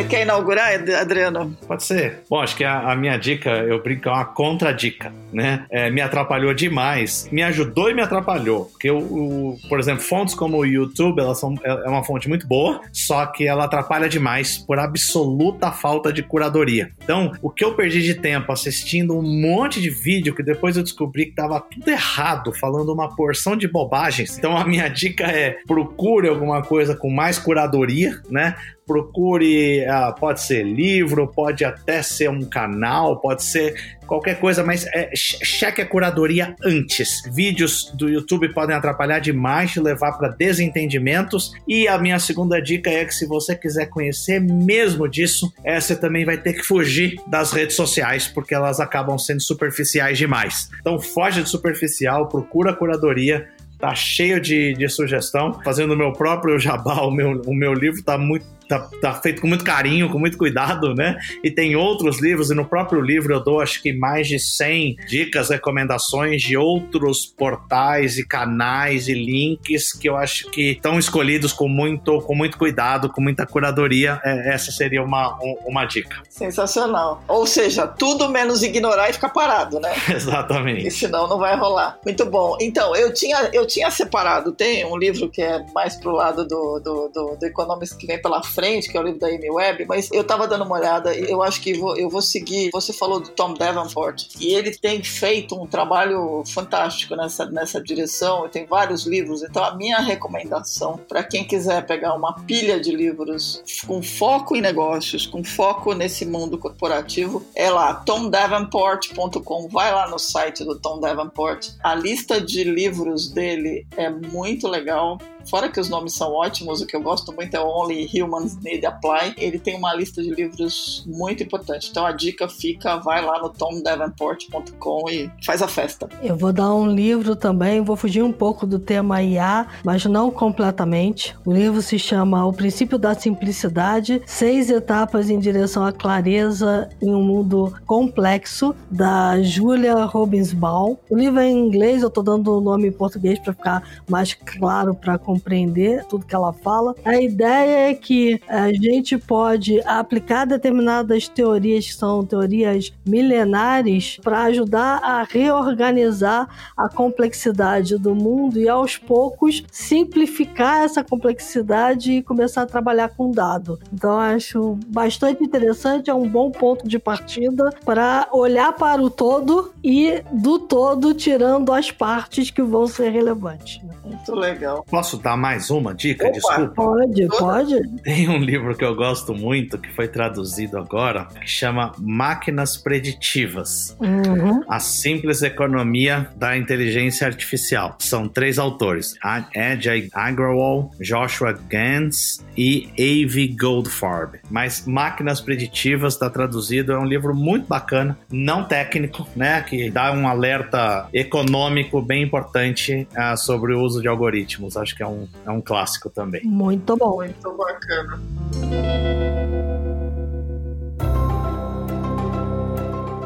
Você 0.05 0.09
quer 0.09 0.23
inaugurar, 0.23 0.75
Adriano? 1.01 1.57
Pode 1.67 1.83
ser. 1.83 2.21
Bom, 2.29 2.39
acho 2.39 2.55
que 2.55 2.63
a, 2.63 2.91
a 2.93 2.95
minha 2.95 3.17
dica, 3.17 3.51
eu 3.51 3.83
brinco, 3.83 4.09
é 4.09 4.13
uma 4.13 4.25
contra-dica, 4.27 5.11
né? 5.33 5.65
É, 5.71 5.91
me 5.91 6.03
atrapalhou 6.03 6.53
demais. 6.53 7.27
Me 7.33 7.43
ajudou 7.43 7.89
e 7.89 7.95
me 7.95 8.03
atrapalhou. 8.03 8.67
Porque, 8.67 8.91
o, 8.91 8.99
o, 8.99 9.59
por 9.67 9.81
exemplo, 9.81 10.03
fontes 10.03 10.35
como 10.35 10.59
o 10.59 10.67
YouTube, 10.67 11.21
elas 11.21 11.41
são, 11.41 11.55
é, 11.65 11.71
é 11.71 11.89
uma 11.89 12.05
fonte 12.05 12.29
muito 12.29 12.47
boa, 12.47 12.83
só 12.93 13.25
que 13.25 13.47
ela 13.47 13.65
atrapalha 13.65 14.07
demais 14.07 14.59
por 14.59 14.79
absoluta 14.79 15.73
falta 15.73 16.13
de 16.13 16.23
curadoria. 16.23 16.91
Então, 17.03 17.33
o 17.41 17.49
que 17.49 17.65
eu 17.65 17.75
perdi 17.75 18.03
de 18.03 18.15
tempo 18.15 18.53
assistindo 18.53 19.17
um 19.17 19.23
monte 19.23 19.81
de 19.81 19.89
vídeo 19.89 20.35
que 20.35 20.43
depois 20.43 20.77
eu 20.77 20.83
descobri 20.83 21.27
que 21.27 21.35
tava 21.35 21.61
tudo 21.61 21.89
errado, 21.89 22.53
falando 22.53 22.93
uma 22.93 23.17
porção 23.17 23.57
de 23.57 23.67
bobagens. 23.67 24.37
Então, 24.37 24.55
a 24.55 24.67
minha 24.67 24.89
dica 24.89 25.25
é 25.25 25.57
procure 25.67 26.29
alguma 26.29 26.61
coisa 26.63 26.95
com 26.95 27.09
mais 27.09 27.39
curadoria, 27.39 28.21
né? 28.29 28.55
Procure, 28.87 29.85
uh, 29.87 30.15
pode 30.19 30.43
ser 30.43 30.63
livro, 30.63 31.27
pode 31.27 31.65
até 31.65 32.03
ser 32.03 32.29
um 32.29 32.45
canal, 32.45 33.21
pode 33.21 33.43
ser 33.43 33.75
qualquer 34.07 34.39
coisa, 34.39 34.63
mas 34.63 34.87
é, 34.87 35.11
cheque 35.15 35.81
a 35.81 35.87
curadoria 35.87 36.55
antes. 36.63 37.23
Vídeos 37.33 37.91
do 37.95 38.09
YouTube 38.09 38.53
podem 38.53 38.77
atrapalhar 38.77 39.19
demais, 39.19 39.75
levar 39.77 40.13
para 40.13 40.29
desentendimentos. 40.29 41.53
E 41.67 41.89
a 41.89 41.99
minha 41.99 42.19
segunda 42.19 42.61
dica 42.61 42.91
é 42.91 43.05
que 43.05 43.15
se 43.15 43.27
você 43.27 43.57
quiser 43.57 43.87
conhecer 43.87 44.41
mesmo 44.41 45.09
disso, 45.09 45.53
é, 45.65 45.81
você 45.81 45.97
também 45.97 46.25
vai 46.25 46.37
ter 46.37 46.53
que 46.53 46.63
fugir 46.63 47.17
das 47.27 47.53
redes 47.53 47.77
sociais, 47.77 48.29
porque 48.29 48.55
elas 48.55 48.81
acabam 48.81 49.19
sendo 49.19 49.41
superficiais 49.41 50.19
demais. 50.19 50.69
Então 50.81 50.99
foge 51.01 51.43
de 51.43 51.49
superficial, 51.49 52.29
procura 52.29 52.71
a 52.71 52.77
curadoria, 52.77 53.49
tá 53.79 53.95
cheio 53.95 54.41
de, 54.41 54.75
de 54.75 54.89
sugestão. 54.89 55.61
Fazendo 55.65 55.95
o 55.95 55.97
meu 55.97 56.13
próprio 56.13 56.59
jabá, 56.59 57.03
o 57.03 57.11
meu, 57.11 57.41
o 57.47 57.55
meu 57.55 57.73
livro 57.73 58.03
tá 58.03 58.17
muito 58.17 58.47
tá, 58.69 58.89
tá, 59.01 59.15
feito 59.15 59.41
com 59.41 59.49
muito 59.49 59.65
carinho, 59.65 60.09
com 60.09 60.19
muito 60.19 60.39
cuidado, 60.39 60.95
né? 60.95 61.19
E 61.43 61.51
tem 61.51 61.77
outros 61.77 62.21
livros, 62.21 62.51
e 62.51 62.55
no 62.55 62.65
próprio 62.65 63.01
livro 63.01 63.35
eu 63.35 63.43
dou 63.43 63.61
acho 63.61 63.83
que 63.83 63.93
mais 63.93 64.29
de 64.29 64.39
100 64.39 64.97
dicas, 65.07 65.51
recomendações 65.51 66.43
de 66.43 66.57
outros 66.57 67.27
portais 67.27 68.19
e 68.19 68.27
canais 68.27 69.09
e 69.09 69.15
links 69.15 69.93
que 69.93 70.09
eu 70.09 70.17
acho 70.17 70.51
que 70.51 70.73
estão 70.73 70.99
escolhidos 70.99 71.53
com 71.53 71.69
muito, 71.69 72.21
com 72.23 72.35
muito 72.35 72.59
cuidado, 72.59 73.09
com 73.09 73.21
muita 73.21 73.47
curadoria. 73.47 74.21
É, 74.25 74.55
essa 74.55 74.71
seria 74.71 75.03
uma, 75.03 75.39
uma 75.65 75.85
dica. 75.85 76.23
Sensacional. 76.29 77.23
Ou 77.29 77.47
seja, 77.47 77.87
tudo 77.87 78.29
menos 78.29 78.63
ignorar 78.63 79.11
e 79.11 79.13
ficar 79.13 79.31
parado, 79.31 79.81
né? 79.81 79.93
Exatamente. 80.13 80.87
E 80.87 80.91
senão 80.91 81.29
não 81.29 81.39
vai 81.39 81.57
rolar. 81.57 81.99
Muito 82.05 82.25
bom. 82.27 82.57
Então, 82.61 82.95
eu 82.95 83.13
tinha, 83.13 83.51
eu 83.53 83.67
tinha 83.67 83.91
separado, 83.91 84.53
tem 84.53 84.85
um 84.85 84.97
livro 84.97 85.29
que 85.29 85.43
é 85.43 85.65
mais 85.75 85.97
pro 85.97 86.13
lado 86.13 86.47
do, 86.47 86.81
do, 86.81 87.09
do, 87.09 87.37
do 87.37 87.47
Economist 87.47 87.97
que 87.97 88.07
vem 88.07 88.21
pela 88.21 88.43
frente, 88.55 88.89
que 88.89 88.97
é 88.97 89.01
o 89.01 89.03
livro 89.03 89.19
da 89.19 89.29
Amy 89.29 89.51
Webb, 89.51 89.87
mas 89.87 90.11
eu 90.13 90.25
tava 90.25 90.47
dando 90.47 90.65
uma 90.65 90.77
olhada 90.77 91.15
e 91.15 91.31
eu 91.31 91.43
acho 91.43 91.61
que 91.61 91.75
vou, 91.75 91.97
eu 91.97 92.09
vou 92.09 92.23
seguir. 92.23 92.71
Você 92.73 92.93
falou 92.93 93.21
do 93.21 93.31
Tom 93.31 93.55
Davenport 93.55 94.27
e 94.41 94.55
ele 94.55 94.71
tem 94.77 95.03
feito 95.03 95.61
um 95.61 95.67
trabalho 95.67 96.43
fantástico 96.47 97.17
nessa, 97.17 97.47
nessa 97.47 97.83
direção. 97.83 98.49
Tem 98.49 98.67
vários 98.67 99.07
livros, 99.07 99.43
então 99.43 99.65
a 99.65 99.75
minha 99.75 99.99
recomendação 99.99 101.01
para 101.09 101.23
quem 101.23 101.45
quiser 101.45 101.87
pegar 101.87 102.15
uma 102.15 102.35
pilha 102.41 102.81
de 102.81 102.95
livros 102.95 103.63
com 103.87 104.03
foco 104.03 104.57
em 104.57 104.61
negócios, 104.61 105.27
com 105.27 105.43
foco 105.43 105.93
nesse 105.95 106.25
mundo 106.25 106.59
corporativo, 106.59 107.45
é 107.55 107.71
lá, 107.71 107.95
tomdavenport.com. 107.95 109.69
Vai 109.69 109.93
lá 109.93 110.09
no 110.09 110.19
site 110.19 110.65
do 110.65 110.79
Tom 110.79 111.01
Davenport. 111.01 111.71
A 111.83 111.95
lista 111.95 112.41
de 112.41 112.65
livros 112.65 113.29
dele 113.29 113.87
é 113.97 114.09
muito 114.09 114.69
legal 114.69 115.19
Fora 115.49 115.69
que 115.69 115.81
os 115.81 115.89
nomes 115.89 116.15
são 116.15 116.33
ótimos, 116.33 116.81
o 116.81 116.87
que 116.87 116.97
eu 116.97 117.03
gosto 117.03 117.33
muito 117.33 117.55
é 117.55 117.61
Only 117.61 118.09
Humans 118.15 118.57
Need 118.63 118.85
Apply. 118.87 119.35
Ele 119.37 119.59
tem 119.59 119.77
uma 119.77 119.95
lista 119.95 120.23
de 120.23 120.31
livros 120.31 121.05
muito 121.07 121.43
importante. 121.43 121.89
Então 121.91 122.05
a 122.05 122.13
dica 122.13 122.49
fica, 122.49 122.97
vai 122.97 123.25
lá 123.25 123.41
no 123.41 123.51
tomdavenport.com 123.51 125.11
e 125.11 125.31
faz 125.45 125.63
a 125.63 125.69
festa. 125.69 126.09
Eu 126.23 126.37
vou 126.37 126.53
dar 126.53 126.75
um 126.75 126.87
livro 126.87 127.37
também, 127.37 127.81
vou 127.81 127.97
fugir 127.97 128.23
um 128.23 128.33
pouco 128.33 128.67
do 128.67 128.79
tema 128.79 129.23
IA, 129.23 129.67
mas 129.85 130.05
não 130.05 130.31
completamente. 130.31 131.37
O 131.45 131.53
livro 131.53 131.83
se 131.83 131.99
chama 131.99 132.47
O 132.47 132.53
Princípio 132.53 132.99
da 132.99 133.15
Simplicidade: 133.15 134.23
Seis 134.27 134.71
Etapas 134.71 135.31
em 135.31 135.39
Direção 135.39 135.85
à 135.85 135.93
Clareza 135.93 136.89
em 137.03 137.15
um 137.15 137.23
Mundo 137.23 137.75
Complexo, 137.87 138.75
da 138.91 139.43
Julia 139.43 140.05
Robinsbaum. 140.05 140.97
O 141.09 141.17
livro 141.17 141.41
é 141.41 141.49
em 141.49 141.67
inglês, 141.67 142.03
eu 142.03 142.09
estou 142.09 142.23
dando 142.23 142.57
o 142.57 142.61
nome 142.61 142.89
em 142.89 142.93
português 142.93 143.39
para 143.39 143.53
ficar 143.53 143.83
mais 144.09 144.35
claro 144.35 144.95
para 144.95 145.19
compreender 145.35 146.05
tudo 146.05 146.25
que 146.25 146.35
ela 146.35 146.53
fala. 146.53 146.95
A 147.05 147.21
ideia 147.21 147.91
é 147.91 147.95
que 147.95 148.41
a 148.49 148.73
gente 148.73 149.19
pode 149.19 149.81
aplicar 149.85 150.45
determinadas 150.45 151.27
teorias 151.29 151.87
que 151.87 151.95
são 151.95 152.25
teorias 152.25 152.93
milenares 153.05 154.19
para 154.23 154.43
ajudar 154.45 155.01
a 155.03 155.25
reorganizar 155.25 156.49
a 156.77 156.89
complexidade 156.89 157.99
do 157.99 158.15
mundo 158.15 158.61
e 158.61 158.69
aos 158.69 158.97
poucos 158.97 159.65
simplificar 159.71 160.85
essa 160.85 161.03
complexidade 161.03 162.13
e 162.13 162.23
começar 162.23 162.63
a 162.63 162.67
trabalhar 162.67 163.09
com 163.09 163.31
dado. 163.31 163.79
Então 163.93 164.19
acho 164.19 164.79
bastante 164.87 165.43
interessante, 165.43 166.11
é 166.11 166.15
um 166.15 166.29
bom 166.29 166.51
ponto 166.51 166.87
de 166.87 166.99
partida 166.99 167.71
para 167.85 168.29
olhar 168.33 168.73
para 168.73 169.03
o 169.03 169.11
todo 169.11 169.73
e 169.83 170.23
do 170.33 170.59
todo 170.59 171.13
tirando 171.13 171.73
as 171.73 171.91
partes 171.91 172.51
que 172.51 172.63
vão 172.63 172.87
ser 172.87 173.11
relevantes. 173.11 173.83
Né? 173.83 173.95
Muito 174.05 174.35
legal. 174.35 174.85
Posso 174.89 175.19
dar 175.25 175.37
mais 175.39 175.71
uma 175.71 175.95
dica? 175.95 176.27
Opa, 176.27 176.35
Desculpa. 176.35 176.75
Pode, 176.75 177.27
pode. 177.29 178.03
Tem 178.03 178.29
um 178.29 178.39
livro 178.39 178.77
que 178.77 178.85
eu 178.85 178.95
gosto 178.95 179.35
muito, 179.35 179.79
que 179.79 179.91
foi 179.91 180.07
traduzido 180.07 180.77
agora, 180.77 181.27
que 181.41 181.49
chama 181.49 181.93
Máquinas 181.99 182.77
Preditivas. 182.77 183.97
Uhum. 183.99 184.63
A 184.69 184.79
Simples 184.79 185.43
Economia 185.43 186.29
da 186.37 186.57
Inteligência 186.57 187.27
Artificial. 187.27 187.97
São 187.99 188.29
três 188.29 188.59
autores: 188.59 189.15
Ed 189.55 190.11
Agrawal, 190.13 190.91
Joshua 191.01 191.53
Gans 191.53 192.45
e 192.57 192.89
Avi 192.99 193.49
Goldfarb. 193.49 194.41
Mas 194.51 194.85
Máquinas 194.87 195.41
Preditivas 195.41 196.15
está 196.15 196.29
traduzido, 196.29 196.93
é 196.93 196.99
um 196.99 197.07
livro 197.07 197.35
muito 197.35 197.67
bacana, 197.67 198.19
não 198.31 198.65
técnico, 198.65 199.27
né? 199.35 199.63
Que 199.63 199.91
dá 199.91 200.13
um 200.13 200.29
alerta 200.29 201.09
econômico 201.15 202.03
bem 202.03 202.23
importante 202.23 203.09
ah, 203.15 203.37
sobre 203.37 203.73
o 203.73 203.81
uso 203.81 204.03
de 204.03 204.09
algoritmos. 204.09 204.77
Acho 204.77 204.95
que 204.95 205.03
é 205.03 205.07
um, 205.07 205.14
é 205.45 205.51
um 205.51 205.61
clássico 205.61 206.11
também. 206.11 206.45
Muito 206.45 206.97
bom. 206.97 207.17
Muito 207.17 207.57
bacana. 207.57 208.21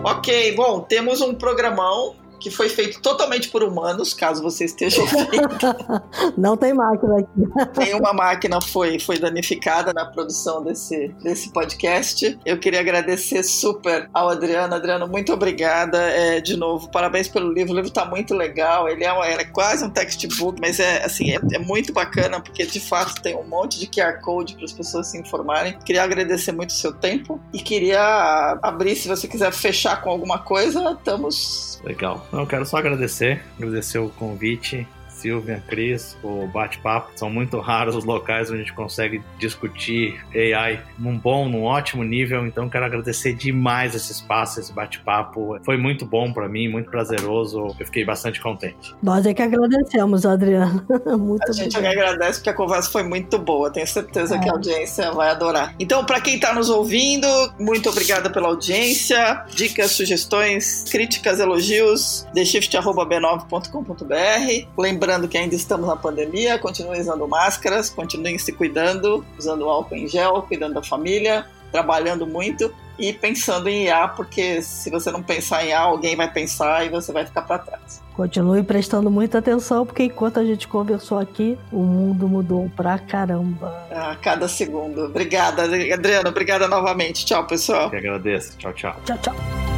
Ok, 0.04 0.54
bom, 0.54 0.80
temos 0.80 1.20
um 1.20 1.34
programão 1.34 2.14
que 2.40 2.50
foi 2.50 2.68
feito 2.68 3.00
totalmente 3.00 3.48
por 3.48 3.62
humanos, 3.62 4.14
caso 4.14 4.42
você 4.42 4.64
esteja 4.64 5.00
ouvindo. 5.02 6.34
Não 6.36 6.56
tem 6.56 6.72
máquina 6.72 7.18
aqui. 7.18 7.78
Nenhuma 7.78 8.12
máquina 8.12 8.60
foi, 8.60 8.98
foi 8.98 9.18
danificada 9.18 9.92
na 9.92 10.06
produção 10.06 10.62
desse, 10.62 11.08
desse 11.22 11.52
podcast. 11.52 12.38
Eu 12.44 12.58
queria 12.58 12.80
agradecer 12.80 13.42
super 13.42 14.08
ao 14.12 14.28
Adriano. 14.28 14.74
Adriano, 14.74 15.06
muito 15.06 15.32
obrigada. 15.32 15.98
É, 15.98 16.40
de 16.40 16.56
novo, 16.56 16.90
parabéns 16.90 17.28
pelo 17.28 17.52
livro. 17.52 17.72
O 17.72 17.76
livro 17.76 17.88
está 17.88 18.04
muito 18.04 18.34
legal. 18.34 18.88
Ele 18.88 19.04
é, 19.04 19.12
uma, 19.12 19.26
ele 19.28 19.42
é 19.42 19.44
quase 19.44 19.84
um 19.84 19.90
textbook, 19.90 20.60
mas 20.60 20.78
é 20.80 21.04
assim 21.04 21.30
é, 21.30 21.40
é, 21.52 21.58
muito 21.58 21.92
bacana 21.92 22.40
porque 22.40 22.64
de 22.66 22.80
fato 22.80 23.20
tem 23.20 23.36
um 23.36 23.44
monte 23.44 23.78
de 23.78 23.86
QR 23.86 24.20
Code 24.20 24.54
para 24.54 24.64
as 24.64 24.72
pessoas 24.72 25.08
se 25.08 25.18
informarem. 25.18 25.78
Queria 25.84 26.02
agradecer 26.02 26.52
muito 26.52 26.70
o 26.70 26.74
seu 26.74 26.92
tempo 26.92 27.40
e 27.52 27.60
queria 27.60 28.58
abrir, 28.62 28.96
se 28.96 29.08
você 29.08 29.26
quiser 29.26 29.52
fechar 29.52 30.00
com 30.02 30.10
alguma 30.10 30.38
coisa, 30.38 30.92
estamos. 30.92 31.80
Legal. 31.84 32.26
Eu 32.32 32.46
quero 32.46 32.66
só 32.66 32.76
agradecer, 32.76 33.42
agradecer 33.56 33.98
o 33.98 34.10
convite, 34.10 34.86
Silvia, 35.18 35.62
Cris, 35.66 36.16
o 36.22 36.46
bate-papo. 36.46 37.10
São 37.16 37.28
muito 37.28 37.58
raros 37.58 37.96
os 37.96 38.04
locais 38.04 38.48
onde 38.48 38.60
a 38.60 38.62
gente 38.62 38.72
consegue 38.72 39.20
discutir 39.38 40.24
AI 40.34 40.80
num 40.98 41.18
bom, 41.18 41.48
num 41.48 41.64
ótimo 41.64 42.04
nível. 42.04 42.46
Então, 42.46 42.68
quero 42.68 42.84
agradecer 42.84 43.32
demais 43.32 43.94
esse 43.94 44.12
espaço, 44.12 44.60
esse 44.60 44.72
bate-papo. 44.72 45.58
Foi 45.64 45.76
muito 45.76 46.06
bom 46.06 46.32
para 46.32 46.48
mim, 46.48 46.68
muito 46.68 46.90
prazeroso. 46.90 47.74
Eu 47.78 47.86
fiquei 47.86 48.04
bastante 48.04 48.40
contente. 48.40 48.94
Nós 49.02 49.26
é 49.26 49.34
que 49.34 49.42
agradecemos, 49.42 50.24
Adriano. 50.24 50.86
muito 51.18 51.48
a 51.48 51.52
gente 51.52 51.76
agradece 51.76 52.38
porque 52.38 52.50
a 52.50 52.54
conversa 52.54 52.90
foi 52.90 53.02
muito 53.02 53.38
boa. 53.38 53.70
Tenho 53.70 53.86
certeza 53.86 54.36
é. 54.36 54.38
que 54.38 54.48
a 54.48 54.52
audiência 54.52 55.10
vai 55.12 55.30
adorar. 55.30 55.74
Então, 55.80 56.04
para 56.04 56.20
quem 56.20 56.36
está 56.36 56.54
nos 56.54 56.70
ouvindo, 56.70 57.26
muito 57.58 57.88
obrigada 57.88 58.30
pela 58.30 58.48
audiência. 58.48 59.44
Dicas, 59.52 59.90
sugestões, 59.90 60.84
críticas, 60.90 61.40
elogios, 61.40 62.26
theshift.b9.com.br. 62.32 64.68
Lembrando 64.78 65.07
Lembrando 65.08 65.26
que 65.26 65.38
ainda 65.38 65.54
estamos 65.54 65.86
na 65.86 65.96
pandemia, 65.96 66.58
continuem 66.58 67.00
usando 67.00 67.26
máscaras, 67.26 67.88
continuem 67.88 68.36
se 68.36 68.52
cuidando, 68.52 69.24
usando 69.38 69.66
álcool 69.66 69.94
em 69.94 70.06
gel, 70.06 70.42
cuidando 70.42 70.74
da 70.74 70.82
família, 70.82 71.46
trabalhando 71.72 72.26
muito 72.26 72.70
e 72.98 73.10
pensando 73.10 73.70
em 73.70 73.84
IA, 73.84 74.06
porque 74.08 74.60
se 74.60 74.90
você 74.90 75.10
não 75.10 75.22
pensar 75.22 75.64
em 75.64 75.68
IA, 75.68 75.80
alguém 75.80 76.14
vai 76.14 76.30
pensar 76.30 76.84
e 76.84 76.90
você 76.90 77.10
vai 77.10 77.24
ficar 77.24 77.40
para 77.40 77.56
trás. 77.56 78.02
Continue 78.14 78.62
prestando 78.62 79.10
muita 79.10 79.38
atenção, 79.38 79.86
porque 79.86 80.02
enquanto 80.02 80.40
a 80.40 80.44
gente 80.44 80.68
conversou 80.68 81.18
aqui, 81.18 81.58
o 81.72 81.82
mundo 81.82 82.28
mudou 82.28 82.70
pra 82.76 82.98
caramba. 82.98 83.86
A 83.90 84.14
cada 84.16 84.46
segundo. 84.46 85.06
Obrigada, 85.06 85.62
Adriano. 85.62 86.28
Obrigada 86.28 86.68
novamente. 86.68 87.24
Tchau, 87.24 87.46
pessoal. 87.46 87.84
Eu 87.84 87.90
que 87.92 87.96
agradeço. 87.96 88.58
Tchau, 88.58 88.74
tchau. 88.74 88.94
Tchau, 89.06 89.16
tchau. 89.22 89.77